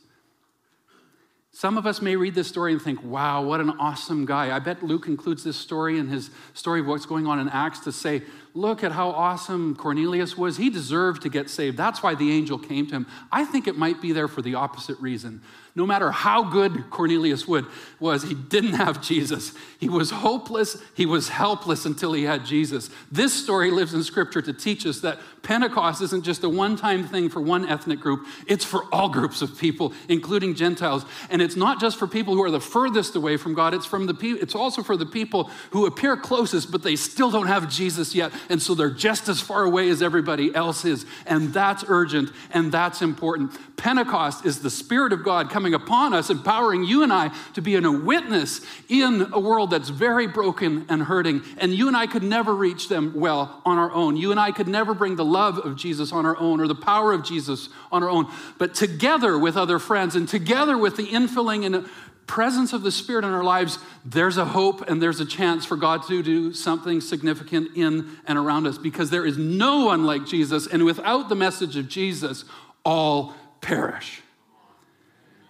Some 1.52 1.76
of 1.76 1.86
us 1.86 2.00
may 2.00 2.16
read 2.16 2.34
this 2.34 2.48
story 2.48 2.72
and 2.72 2.80
think, 2.80 3.02
wow, 3.04 3.42
what 3.42 3.60
an 3.60 3.70
awesome 3.70 4.24
guy. 4.24 4.54
I 4.54 4.60
bet 4.60 4.82
Luke 4.82 5.08
includes 5.08 5.44
this 5.44 5.56
story 5.56 5.98
in 5.98 6.08
his 6.08 6.30
story 6.54 6.80
of 6.80 6.86
what's 6.86 7.04
going 7.04 7.26
on 7.26 7.38
in 7.38 7.50
Acts 7.50 7.80
to 7.80 7.92
say, 7.92 8.22
look 8.54 8.82
at 8.82 8.92
how 8.92 9.10
awesome 9.10 9.76
Cornelius 9.76 10.36
was. 10.36 10.56
He 10.56 10.70
deserved 10.70 11.22
to 11.22 11.28
get 11.28 11.48
saved. 11.48 11.76
That's 11.76 12.02
why 12.02 12.14
the 12.14 12.32
angel 12.32 12.58
came 12.58 12.86
to 12.88 12.96
him. 12.96 13.06
I 13.30 13.44
think 13.44 13.68
it 13.68 13.76
might 13.76 14.00
be 14.00 14.12
there 14.12 14.28
for 14.28 14.42
the 14.42 14.54
opposite 14.56 14.98
reason. 15.00 15.40
No 15.76 15.86
matter 15.86 16.10
how 16.10 16.42
good 16.42 16.90
Cornelius 16.90 17.46
would, 17.46 17.64
was, 18.00 18.24
he 18.24 18.34
didn't 18.34 18.72
have 18.72 19.00
Jesus. 19.00 19.54
He 19.78 19.88
was 19.88 20.10
hopeless, 20.10 20.76
he 20.94 21.06
was 21.06 21.28
helpless 21.28 21.86
until 21.86 22.12
he 22.12 22.24
had 22.24 22.44
Jesus. 22.44 22.90
This 23.10 23.32
story 23.32 23.70
lives 23.70 23.94
in 23.94 24.02
Scripture 24.02 24.42
to 24.42 24.52
teach 24.52 24.84
us 24.84 25.00
that 25.00 25.20
Pentecost 25.42 26.02
isn't 26.02 26.24
just 26.24 26.42
a 26.44 26.48
one 26.48 26.76
time 26.76 27.06
thing 27.06 27.28
for 27.28 27.40
one 27.40 27.68
ethnic 27.68 28.00
group, 28.00 28.26
it's 28.46 28.64
for 28.64 28.84
all 28.92 29.08
groups 29.08 29.42
of 29.42 29.58
people, 29.58 29.92
including 30.08 30.54
Gentiles. 30.54 31.04
And 31.30 31.40
it's 31.40 31.56
not 31.56 31.80
just 31.80 31.98
for 31.98 32.08
people 32.08 32.34
who 32.34 32.42
are 32.42 32.50
the 32.50 32.60
furthest 32.60 33.14
away 33.14 33.36
from 33.36 33.54
God, 33.54 33.72
it's, 33.72 33.86
from 33.86 34.06
the 34.06 34.14
pe- 34.14 34.28
it's 34.28 34.56
also 34.56 34.82
for 34.82 34.96
the 34.96 35.06
people 35.06 35.50
who 35.70 35.86
appear 35.86 36.16
closest, 36.16 36.72
but 36.72 36.82
they 36.82 36.96
still 36.96 37.30
don't 37.30 37.46
have 37.46 37.70
Jesus 37.70 38.14
yet. 38.14 38.32
And 38.48 38.60
so 38.60 38.74
they're 38.74 38.90
just 38.90 39.28
as 39.28 39.40
far 39.40 39.64
away 39.64 39.88
as 39.90 40.02
everybody 40.02 40.54
else 40.54 40.84
is. 40.84 41.06
And 41.26 41.52
that's 41.52 41.84
urgent 41.88 42.30
and 42.52 42.72
that's 42.72 43.02
important. 43.02 43.58
Pentecost 43.76 44.44
is 44.44 44.60
the 44.60 44.70
Spirit 44.70 45.12
of 45.12 45.24
God 45.24 45.50
coming 45.50 45.74
upon 45.74 46.12
us, 46.12 46.30
empowering 46.30 46.84
you 46.84 47.02
and 47.02 47.12
I 47.12 47.30
to 47.54 47.62
be 47.62 47.74
in 47.74 47.84
a 47.84 47.92
witness 47.92 48.60
in 48.88 49.28
a 49.32 49.40
world 49.40 49.70
that's 49.70 49.88
very 49.88 50.26
broken 50.26 50.86
and 50.88 51.02
hurting. 51.02 51.42
And 51.58 51.72
you 51.72 51.88
and 51.88 51.96
I 51.96 52.06
could 52.06 52.22
never 52.22 52.54
reach 52.54 52.88
them 52.88 53.12
well 53.14 53.62
on 53.64 53.78
our 53.78 53.90
own. 53.92 54.16
You 54.16 54.30
and 54.30 54.40
I 54.40 54.52
could 54.52 54.68
never 54.68 54.94
bring 54.94 55.16
the 55.16 55.24
love 55.24 55.58
of 55.58 55.76
Jesus 55.76 56.12
on 56.12 56.26
our 56.26 56.36
own 56.36 56.60
or 56.60 56.66
the 56.66 56.74
power 56.74 57.12
of 57.12 57.24
Jesus 57.24 57.68
on 57.90 58.02
our 58.02 58.10
own. 58.10 58.30
But 58.58 58.74
together 58.74 59.38
with 59.38 59.56
other 59.56 59.78
friends 59.78 60.14
and 60.14 60.28
together 60.28 60.76
with 60.76 60.96
the 60.96 61.06
infilling 61.06 61.64
and 61.64 61.88
presence 62.30 62.72
of 62.72 62.82
the 62.82 62.92
Spirit 62.92 63.24
in 63.24 63.32
our 63.32 63.42
lives, 63.42 63.80
there's 64.04 64.36
a 64.36 64.44
hope 64.44 64.88
and 64.88 65.02
there's 65.02 65.18
a 65.18 65.26
chance 65.26 65.66
for 65.66 65.76
God 65.76 66.06
to 66.06 66.22
do 66.22 66.54
something 66.54 67.00
significant 67.00 67.76
in 67.76 68.16
and 68.24 68.38
around 68.38 68.68
us 68.68 68.78
because 68.78 69.10
there 69.10 69.26
is 69.26 69.36
no 69.36 69.86
one 69.86 70.06
like 70.06 70.26
Jesus. 70.26 70.68
And 70.68 70.84
without 70.84 71.28
the 71.28 71.34
message 71.34 71.76
of 71.76 71.88
Jesus, 71.88 72.44
all 72.84 73.34
perish. 73.60 74.22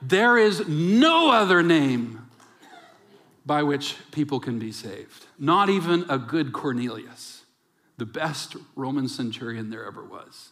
There 0.01 0.39
is 0.39 0.67
no 0.67 1.31
other 1.31 1.63
name 1.63 2.27
by 3.45 3.63
which 3.63 3.97
people 4.11 4.41
can 4.41 4.59
be 4.59 4.73
saved, 4.73 5.27
not 5.39 5.69
even 5.69 6.07
a 6.09 6.17
good 6.17 6.51
Cornelius, 6.55 7.45
the 7.99 8.07
best 8.07 8.57
Roman 8.75 9.07
centurion 9.07 9.69
there 9.69 9.85
ever 9.85 10.03
was. 10.03 10.49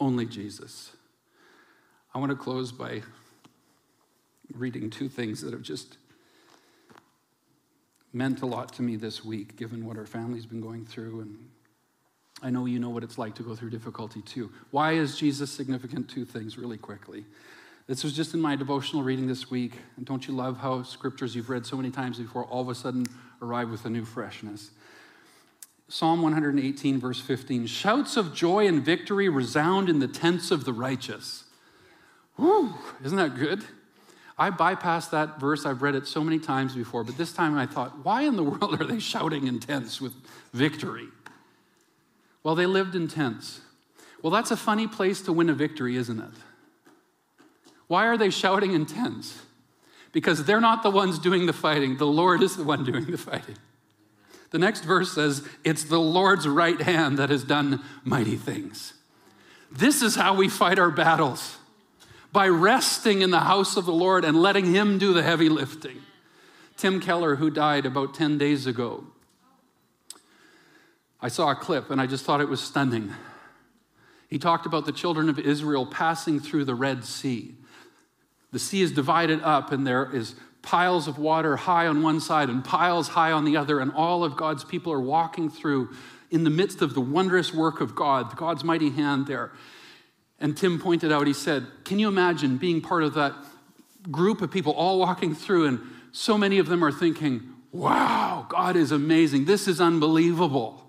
Only 0.00 0.26
Jesus. 0.26 0.90
I 2.12 2.18
want 2.18 2.30
to 2.30 2.36
close 2.36 2.72
by 2.72 3.02
reading 4.56 4.90
two 4.90 5.08
things 5.08 5.40
that 5.42 5.52
have 5.52 5.62
just 5.62 5.96
meant 8.12 8.42
a 8.42 8.46
lot 8.46 8.72
to 8.74 8.82
me 8.82 8.96
this 8.96 9.24
week, 9.24 9.56
given 9.56 9.86
what 9.86 9.96
our 9.96 10.06
family's 10.06 10.46
been 10.46 10.60
going 10.60 10.84
through 10.84 11.20
and 11.20 11.38
I 12.42 12.50
know 12.50 12.66
you 12.66 12.80
know 12.80 12.90
what 12.90 13.04
it's 13.04 13.18
like 13.18 13.36
to 13.36 13.44
go 13.44 13.54
through 13.54 13.70
difficulty 13.70 14.20
too. 14.20 14.50
Why 14.72 14.92
is 14.92 15.16
Jesus 15.16 15.50
significant? 15.50 16.08
Two 16.08 16.24
things, 16.24 16.58
really 16.58 16.76
quickly. 16.76 17.24
This 17.86 18.02
was 18.02 18.12
just 18.14 18.34
in 18.34 18.40
my 18.40 18.56
devotional 18.56 19.04
reading 19.04 19.28
this 19.28 19.48
week. 19.48 19.74
And 19.96 20.04
don't 20.04 20.26
you 20.26 20.34
love 20.34 20.58
how 20.58 20.82
scriptures 20.82 21.36
you've 21.36 21.50
read 21.50 21.64
so 21.64 21.76
many 21.76 21.90
times 21.90 22.18
before 22.18 22.44
all 22.44 22.62
of 22.62 22.68
a 22.68 22.74
sudden 22.74 23.06
arrive 23.40 23.70
with 23.70 23.84
a 23.84 23.90
new 23.90 24.04
freshness? 24.04 24.70
Psalm 25.88 26.22
118, 26.22 26.98
verse 26.98 27.20
15 27.20 27.66
Shouts 27.66 28.16
of 28.16 28.34
joy 28.34 28.66
and 28.66 28.84
victory 28.84 29.28
resound 29.28 29.88
in 29.88 30.00
the 30.00 30.08
tents 30.08 30.50
of 30.50 30.64
the 30.64 30.72
righteous. 30.72 31.44
Whew, 32.36 32.74
isn't 33.04 33.18
that 33.18 33.36
good? 33.36 33.64
I 34.42 34.50
bypassed 34.50 35.10
that 35.10 35.38
verse. 35.38 35.64
I've 35.64 35.82
read 35.82 35.94
it 35.94 36.08
so 36.08 36.24
many 36.24 36.40
times 36.40 36.74
before, 36.74 37.04
but 37.04 37.16
this 37.16 37.32
time 37.32 37.56
I 37.56 37.64
thought, 37.64 38.04
why 38.04 38.22
in 38.22 38.34
the 38.34 38.42
world 38.42 38.80
are 38.80 38.84
they 38.84 38.98
shouting 38.98 39.46
in 39.46 39.60
tents 39.60 40.00
with 40.00 40.14
victory? 40.52 41.06
Well, 42.42 42.56
they 42.56 42.66
lived 42.66 42.96
in 42.96 43.06
tents. 43.06 43.60
Well, 44.20 44.32
that's 44.32 44.50
a 44.50 44.56
funny 44.56 44.88
place 44.88 45.22
to 45.22 45.32
win 45.32 45.48
a 45.48 45.54
victory, 45.54 45.94
isn't 45.94 46.18
it? 46.18 46.34
Why 47.86 48.06
are 48.06 48.18
they 48.18 48.30
shouting 48.30 48.72
in 48.72 48.84
tents? 48.84 49.42
Because 50.10 50.44
they're 50.44 50.60
not 50.60 50.82
the 50.82 50.90
ones 50.90 51.20
doing 51.20 51.46
the 51.46 51.52
fighting, 51.52 51.98
the 51.98 52.06
Lord 52.06 52.42
is 52.42 52.56
the 52.56 52.64
one 52.64 52.82
doing 52.82 53.12
the 53.12 53.18
fighting. 53.18 53.58
The 54.50 54.58
next 54.58 54.82
verse 54.82 55.12
says, 55.12 55.46
It's 55.62 55.84
the 55.84 56.00
Lord's 56.00 56.48
right 56.48 56.82
hand 56.82 57.16
that 57.16 57.30
has 57.30 57.44
done 57.44 57.80
mighty 58.02 58.36
things. 58.36 58.94
This 59.70 60.02
is 60.02 60.16
how 60.16 60.34
we 60.34 60.48
fight 60.48 60.80
our 60.80 60.90
battles 60.90 61.58
by 62.32 62.48
resting 62.48 63.20
in 63.20 63.30
the 63.30 63.40
house 63.40 63.76
of 63.76 63.84
the 63.84 63.92
Lord 63.92 64.24
and 64.24 64.40
letting 64.40 64.74
Him 64.74 64.98
do 64.98 65.12
the 65.12 65.22
heavy 65.22 65.48
lifting. 65.48 65.98
Tim 66.76 67.00
Keller, 67.00 67.36
who 67.36 67.50
died 67.50 67.86
about 67.86 68.14
10 68.14 68.38
days 68.38 68.66
ago, 68.66 69.04
I 71.20 71.28
saw 71.28 71.50
a 71.50 71.54
clip 71.54 71.90
and 71.90 72.00
I 72.00 72.06
just 72.06 72.24
thought 72.24 72.40
it 72.40 72.48
was 72.48 72.60
stunning. 72.60 73.12
He 74.28 74.38
talked 74.38 74.64
about 74.64 74.86
the 74.86 74.92
children 74.92 75.28
of 75.28 75.38
Israel 75.38 75.84
passing 75.84 76.40
through 76.40 76.64
the 76.64 76.74
Red 76.74 77.04
Sea. 77.04 77.54
The 78.50 78.58
sea 78.58 78.82
is 78.82 78.92
divided 78.92 79.42
up, 79.42 79.72
and 79.72 79.86
there 79.86 80.10
is 80.14 80.34
piles 80.62 81.08
of 81.08 81.18
water 81.18 81.56
high 81.56 81.86
on 81.86 82.02
one 82.02 82.20
side 82.20 82.48
and 82.48 82.64
piles 82.64 83.08
high 83.08 83.32
on 83.32 83.44
the 83.44 83.56
other, 83.56 83.78
and 83.78 83.92
all 83.92 84.24
of 84.24 84.36
God's 84.36 84.64
people 84.64 84.92
are 84.92 85.00
walking 85.00 85.50
through 85.50 85.90
in 86.30 86.44
the 86.44 86.50
midst 86.50 86.80
of 86.80 86.94
the 86.94 87.00
wondrous 87.00 87.52
work 87.52 87.80
of 87.80 87.94
God, 87.94 88.36
God's 88.36 88.64
mighty 88.64 88.90
hand 88.90 89.26
there. 89.26 89.52
And 90.42 90.54
Tim 90.54 90.78
pointed 90.78 91.10
out, 91.10 91.26
he 91.26 91.32
said, 91.32 91.66
Can 91.84 91.98
you 91.98 92.08
imagine 92.08 92.58
being 92.58 92.82
part 92.82 93.02
of 93.02 93.14
that 93.14 93.32
group 94.10 94.42
of 94.42 94.50
people 94.50 94.74
all 94.74 94.98
walking 94.98 95.34
through, 95.34 95.66
and 95.66 95.80
so 96.12 96.36
many 96.36 96.58
of 96.58 96.66
them 96.68 96.84
are 96.84 96.92
thinking, 96.92 97.48
Wow, 97.72 98.44
God 98.50 98.76
is 98.76 98.92
amazing. 98.92 99.46
This 99.46 99.66
is 99.66 99.80
unbelievable 99.80 100.82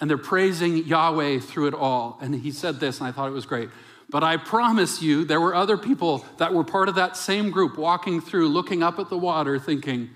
and 0.00 0.10
they're 0.10 0.18
praising 0.18 0.78
Yahweh 0.86 1.40
through 1.40 1.68
it 1.68 1.74
all. 1.74 2.18
And 2.20 2.34
he 2.34 2.50
said 2.50 2.80
this, 2.80 2.98
and 2.98 3.08
I 3.08 3.12
thought 3.12 3.28
it 3.28 3.34
was 3.34 3.46
great. 3.46 3.70
But 4.08 4.22
I 4.22 4.36
promise 4.36 5.02
you, 5.02 5.24
there 5.24 5.40
were 5.40 5.54
other 5.54 5.76
people 5.76 6.24
that 6.38 6.52
were 6.52 6.64
part 6.64 6.88
of 6.88 6.94
that 6.96 7.16
same 7.16 7.50
group 7.50 7.76
walking 7.76 8.20
through, 8.20 8.48
looking 8.48 8.82
up 8.82 8.98
at 8.98 9.08
the 9.08 9.18
water, 9.18 9.58
thinking, 9.58 10.10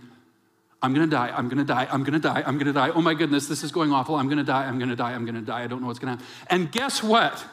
I'm 0.82 0.94
gonna 0.94 1.06
die, 1.06 1.32
I'm 1.34 1.48
gonna 1.48 1.64
die, 1.64 1.88
I'm 1.90 2.04
gonna 2.04 2.18
die, 2.18 2.42
I'm 2.46 2.56
gonna 2.56 2.72
die. 2.72 2.90
Oh 2.90 3.02
my 3.02 3.14
goodness, 3.14 3.48
this 3.48 3.64
is 3.64 3.72
going 3.72 3.92
awful. 3.92 4.14
I'm 4.14 4.28
gonna 4.28 4.44
die, 4.44 4.64
I'm 4.64 4.78
gonna 4.78 4.96
die, 4.96 5.12
I'm 5.12 5.26
gonna 5.26 5.42
die. 5.42 5.64
I 5.64 5.66
don't 5.66 5.80
know 5.80 5.88
what's 5.88 5.98
gonna 5.98 6.12
happen. 6.12 6.26
And 6.48 6.72
guess 6.72 7.02
what? 7.02 7.44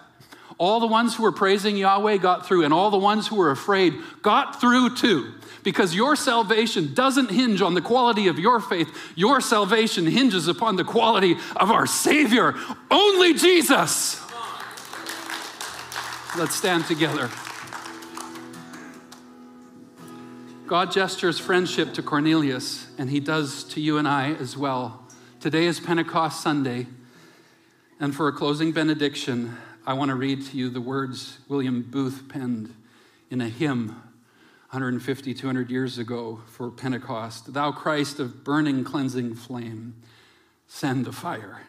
All 0.57 0.79
the 0.79 0.87
ones 0.87 1.15
who 1.15 1.23
were 1.23 1.31
praising 1.31 1.77
Yahweh 1.77 2.17
got 2.17 2.45
through, 2.45 2.63
and 2.63 2.73
all 2.73 2.89
the 2.89 2.97
ones 2.97 3.27
who 3.27 3.35
were 3.35 3.51
afraid 3.51 3.93
got 4.21 4.59
through 4.59 4.95
too 4.95 5.33
because 5.67 5.93
your 5.93 6.15
salvation 6.15 6.93
doesn't 6.93 7.29
hinge 7.29 7.61
on 7.61 7.73
the 7.73 7.81
quality 7.81 8.29
of 8.29 8.39
your 8.39 8.61
faith. 8.61 8.87
Your 9.15 9.41
salvation 9.41 10.05
hinges 10.05 10.47
upon 10.47 10.77
the 10.77 10.85
quality 10.85 11.35
of 11.57 11.69
our 11.71 11.85
Savior, 11.85 12.55
only 12.89 13.33
Jesus. 13.33 14.21
Let's 16.37 16.55
stand 16.55 16.85
together. 16.85 17.29
God 20.67 20.93
gestures 20.93 21.37
friendship 21.37 21.93
to 21.95 22.01
Cornelius, 22.01 22.87
and 22.97 23.09
he 23.09 23.19
does 23.19 23.65
to 23.65 23.81
you 23.81 23.97
and 23.97 24.07
I 24.07 24.35
as 24.35 24.55
well. 24.55 25.05
Today 25.41 25.65
is 25.65 25.81
Pentecost 25.81 26.41
Sunday, 26.41 26.87
and 27.99 28.15
for 28.15 28.29
a 28.29 28.31
closing 28.31 28.71
benediction, 28.71 29.57
I 29.87 29.93
want 29.93 30.09
to 30.09 30.15
read 30.15 30.45
to 30.47 30.57
you 30.57 30.69
the 30.69 30.81
words 30.81 31.37
William 31.47 31.81
Booth 31.81 32.27
penned 32.27 32.73
in 33.31 33.39
a 33.39 33.47
hymn 33.47 33.87
150, 34.71 35.33
200 35.33 35.71
years 35.71 35.97
ago 35.97 36.41
for 36.45 36.69
Pentecost. 36.69 37.53
Thou 37.53 37.71
Christ 37.71 38.19
of 38.19 38.43
burning, 38.43 38.83
cleansing 38.83 39.35
flame, 39.35 39.95
send 40.67 41.05
the 41.05 41.13
fire. 41.13 41.61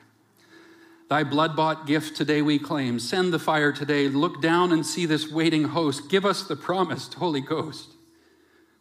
Thy 1.09 1.23
blood 1.23 1.55
bought 1.55 1.87
gift 1.87 2.17
today 2.17 2.43
we 2.43 2.59
claim. 2.59 2.99
Send 2.99 3.33
the 3.33 3.39
fire 3.39 3.71
today. 3.71 4.09
Look 4.09 4.43
down 4.43 4.73
and 4.73 4.85
see 4.85 5.07
this 5.07 5.31
waiting 5.31 5.69
host. 5.69 6.11
Give 6.11 6.27
us 6.27 6.43
the 6.43 6.57
promised 6.57 7.15
Holy 7.15 7.41
Ghost. 7.41 7.91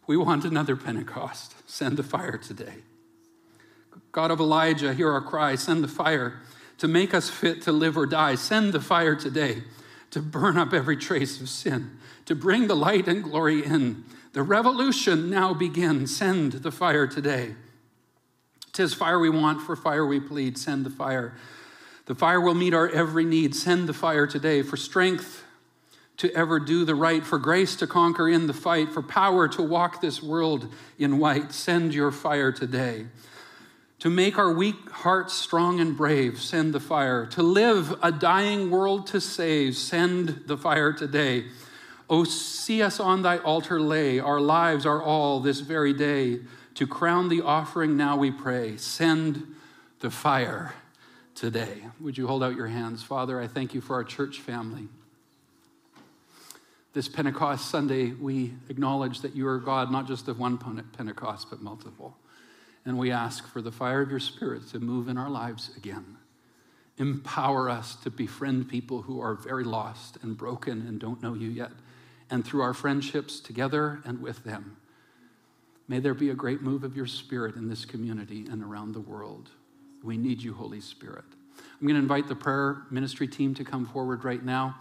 We 0.08 0.16
want 0.16 0.44
another 0.46 0.74
Pentecost. 0.74 1.54
Send 1.70 1.96
the 1.96 2.02
fire 2.02 2.38
today. 2.38 2.74
God 4.10 4.32
of 4.32 4.40
Elijah, 4.40 4.94
hear 4.94 5.12
our 5.12 5.20
cry. 5.20 5.54
Send 5.54 5.84
the 5.84 5.88
fire 5.88 6.40
to 6.78 6.88
make 6.88 7.12
us 7.14 7.28
fit 7.28 7.62
to 7.62 7.72
live 7.72 7.96
or 7.96 8.06
die. 8.06 8.34
Send 8.34 8.72
the 8.72 8.80
fire 8.80 9.14
today. 9.14 9.62
to 10.10 10.22
burn 10.22 10.56
up 10.56 10.72
every 10.72 10.96
trace 10.96 11.40
of 11.40 11.48
sin, 11.48 11.98
to 12.24 12.34
bring 12.34 12.66
the 12.66 12.76
light 12.76 13.08
and 13.08 13.22
glory 13.22 13.64
in. 13.64 14.04
The 14.32 14.42
revolution 14.42 15.30
now 15.30 15.54
begins. 15.54 16.16
Send 16.16 16.52
the 16.52 16.70
fire 16.70 17.06
today. 17.06 17.54
Tis 18.72 18.94
fire 18.94 19.18
we 19.18 19.30
want, 19.30 19.62
for 19.62 19.74
fire 19.74 20.06
we 20.06 20.20
plead. 20.20 20.56
Send 20.56 20.86
the 20.86 20.90
fire. 20.90 21.34
The 22.06 22.14
fire 22.14 22.40
will 22.40 22.54
meet 22.54 22.74
our 22.74 22.88
every 22.88 23.24
need. 23.24 23.54
Send 23.54 23.88
the 23.88 23.92
fire 23.92 24.26
today 24.26 24.62
for 24.62 24.76
strength 24.76 25.44
to 26.18 26.32
ever 26.34 26.58
do 26.58 26.84
the 26.84 26.94
right, 26.94 27.24
for 27.24 27.38
grace 27.38 27.76
to 27.76 27.86
conquer 27.86 28.28
in 28.28 28.46
the 28.46 28.52
fight, 28.52 28.92
for 28.92 29.02
power 29.02 29.46
to 29.48 29.62
walk 29.62 30.00
this 30.00 30.22
world 30.22 30.72
in 30.98 31.18
white. 31.18 31.52
Send 31.52 31.94
your 31.94 32.10
fire 32.10 32.50
today. 32.50 33.06
To 34.00 34.10
make 34.10 34.38
our 34.38 34.52
weak 34.52 34.90
hearts 34.90 35.34
strong 35.34 35.80
and 35.80 35.96
brave, 35.96 36.40
send 36.40 36.72
the 36.72 36.80
fire. 36.80 37.26
To 37.26 37.42
live 37.42 37.98
a 38.00 38.12
dying 38.12 38.70
world 38.70 39.08
to 39.08 39.20
save, 39.20 39.76
send 39.76 40.44
the 40.46 40.56
fire 40.56 40.92
today. 40.92 41.46
Oh, 42.08 42.22
see 42.24 42.80
us 42.80 43.00
on 43.00 43.22
thy 43.22 43.38
altar 43.38 43.80
lay, 43.80 44.20
our 44.20 44.40
lives 44.40 44.86
are 44.86 45.02
all 45.02 45.40
this 45.40 45.60
very 45.60 45.92
day. 45.92 46.40
To 46.74 46.86
crown 46.86 47.28
the 47.28 47.42
offering 47.42 47.96
now 47.96 48.16
we 48.16 48.30
pray, 48.30 48.76
send 48.76 49.56
the 49.98 50.10
fire 50.10 50.74
today. 51.34 51.82
Would 52.00 52.16
you 52.16 52.28
hold 52.28 52.44
out 52.44 52.54
your 52.54 52.68
hands? 52.68 53.02
Father, 53.02 53.40
I 53.40 53.48
thank 53.48 53.74
you 53.74 53.80
for 53.80 53.94
our 53.94 54.04
church 54.04 54.38
family. 54.38 54.86
This 56.92 57.08
Pentecost 57.08 57.68
Sunday, 57.68 58.12
we 58.12 58.54
acknowledge 58.68 59.20
that 59.22 59.34
you 59.34 59.46
are 59.48 59.58
God, 59.58 59.90
not 59.90 60.06
just 60.06 60.28
of 60.28 60.38
one 60.38 60.56
Pentecost, 60.56 61.50
but 61.50 61.60
multiple. 61.60 62.16
And 62.88 62.96
we 62.96 63.10
ask 63.10 63.46
for 63.46 63.60
the 63.60 63.70
fire 63.70 64.00
of 64.00 64.08
your 64.08 64.18
Spirit 64.18 64.66
to 64.68 64.80
move 64.80 65.08
in 65.08 65.18
our 65.18 65.28
lives 65.28 65.70
again. 65.76 66.16
Empower 66.96 67.68
us 67.68 67.94
to 67.96 68.08
befriend 68.10 68.70
people 68.70 69.02
who 69.02 69.20
are 69.20 69.34
very 69.34 69.62
lost 69.62 70.16
and 70.22 70.38
broken 70.38 70.86
and 70.88 70.98
don't 70.98 71.22
know 71.22 71.34
you 71.34 71.50
yet. 71.50 71.72
And 72.30 72.42
through 72.42 72.62
our 72.62 72.72
friendships 72.72 73.40
together 73.40 74.00
and 74.06 74.22
with 74.22 74.42
them, 74.42 74.78
may 75.86 76.00
there 76.00 76.14
be 76.14 76.30
a 76.30 76.34
great 76.34 76.62
move 76.62 76.82
of 76.82 76.96
your 76.96 77.06
Spirit 77.06 77.56
in 77.56 77.68
this 77.68 77.84
community 77.84 78.46
and 78.50 78.64
around 78.64 78.94
the 78.94 79.00
world. 79.00 79.50
We 80.02 80.16
need 80.16 80.42
you, 80.42 80.54
Holy 80.54 80.80
Spirit. 80.80 81.26
I'm 81.58 81.86
going 81.86 81.94
to 81.94 82.00
invite 82.00 82.26
the 82.26 82.36
prayer 82.36 82.84
ministry 82.90 83.28
team 83.28 83.54
to 83.56 83.64
come 83.64 83.84
forward 83.84 84.24
right 84.24 84.42
now. 84.42 84.76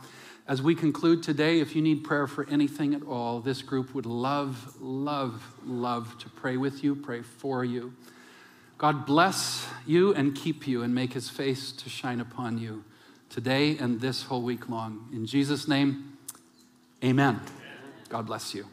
As 0.48 0.62
we 0.62 0.76
conclude 0.76 1.24
today, 1.24 1.60
if 1.60 1.76
you 1.76 1.82
need 1.82 2.06
prayer 2.06 2.26
for 2.26 2.48
anything 2.50 2.93
at 2.93 3.04
all, 3.04 3.41
this 3.41 3.62
group 3.62 3.93
would 3.93 4.06
love, 4.06 4.76
love, 4.80 5.43
love 5.66 6.18
to 6.20 6.30
pray 6.30 6.56
with 6.56 6.86
you, 6.86 6.95
pray 6.95 7.22
for 7.22 7.66
you. 7.66 7.93
God 8.78 9.06
bless 9.06 9.68
you 9.86 10.14
and 10.14 10.34
keep 10.34 10.66
you 10.66 10.84
and 10.84 10.95
make 10.95 11.14
his 11.14 11.30
face 11.30 11.74
to 11.74 11.89
shine 11.89 12.22
upon 12.22 12.60
you 12.60 12.86
today 13.30 13.78
and 13.78 14.00
this 14.00 14.24
whole 14.24 14.41
week 14.41 14.70
long. 14.70 15.10
In 15.12 15.26
Jesus' 15.26 15.68
name, 15.68 16.18
amen. 17.04 17.41
God 18.08 18.26
bless 18.26 18.54
you. 18.56 18.68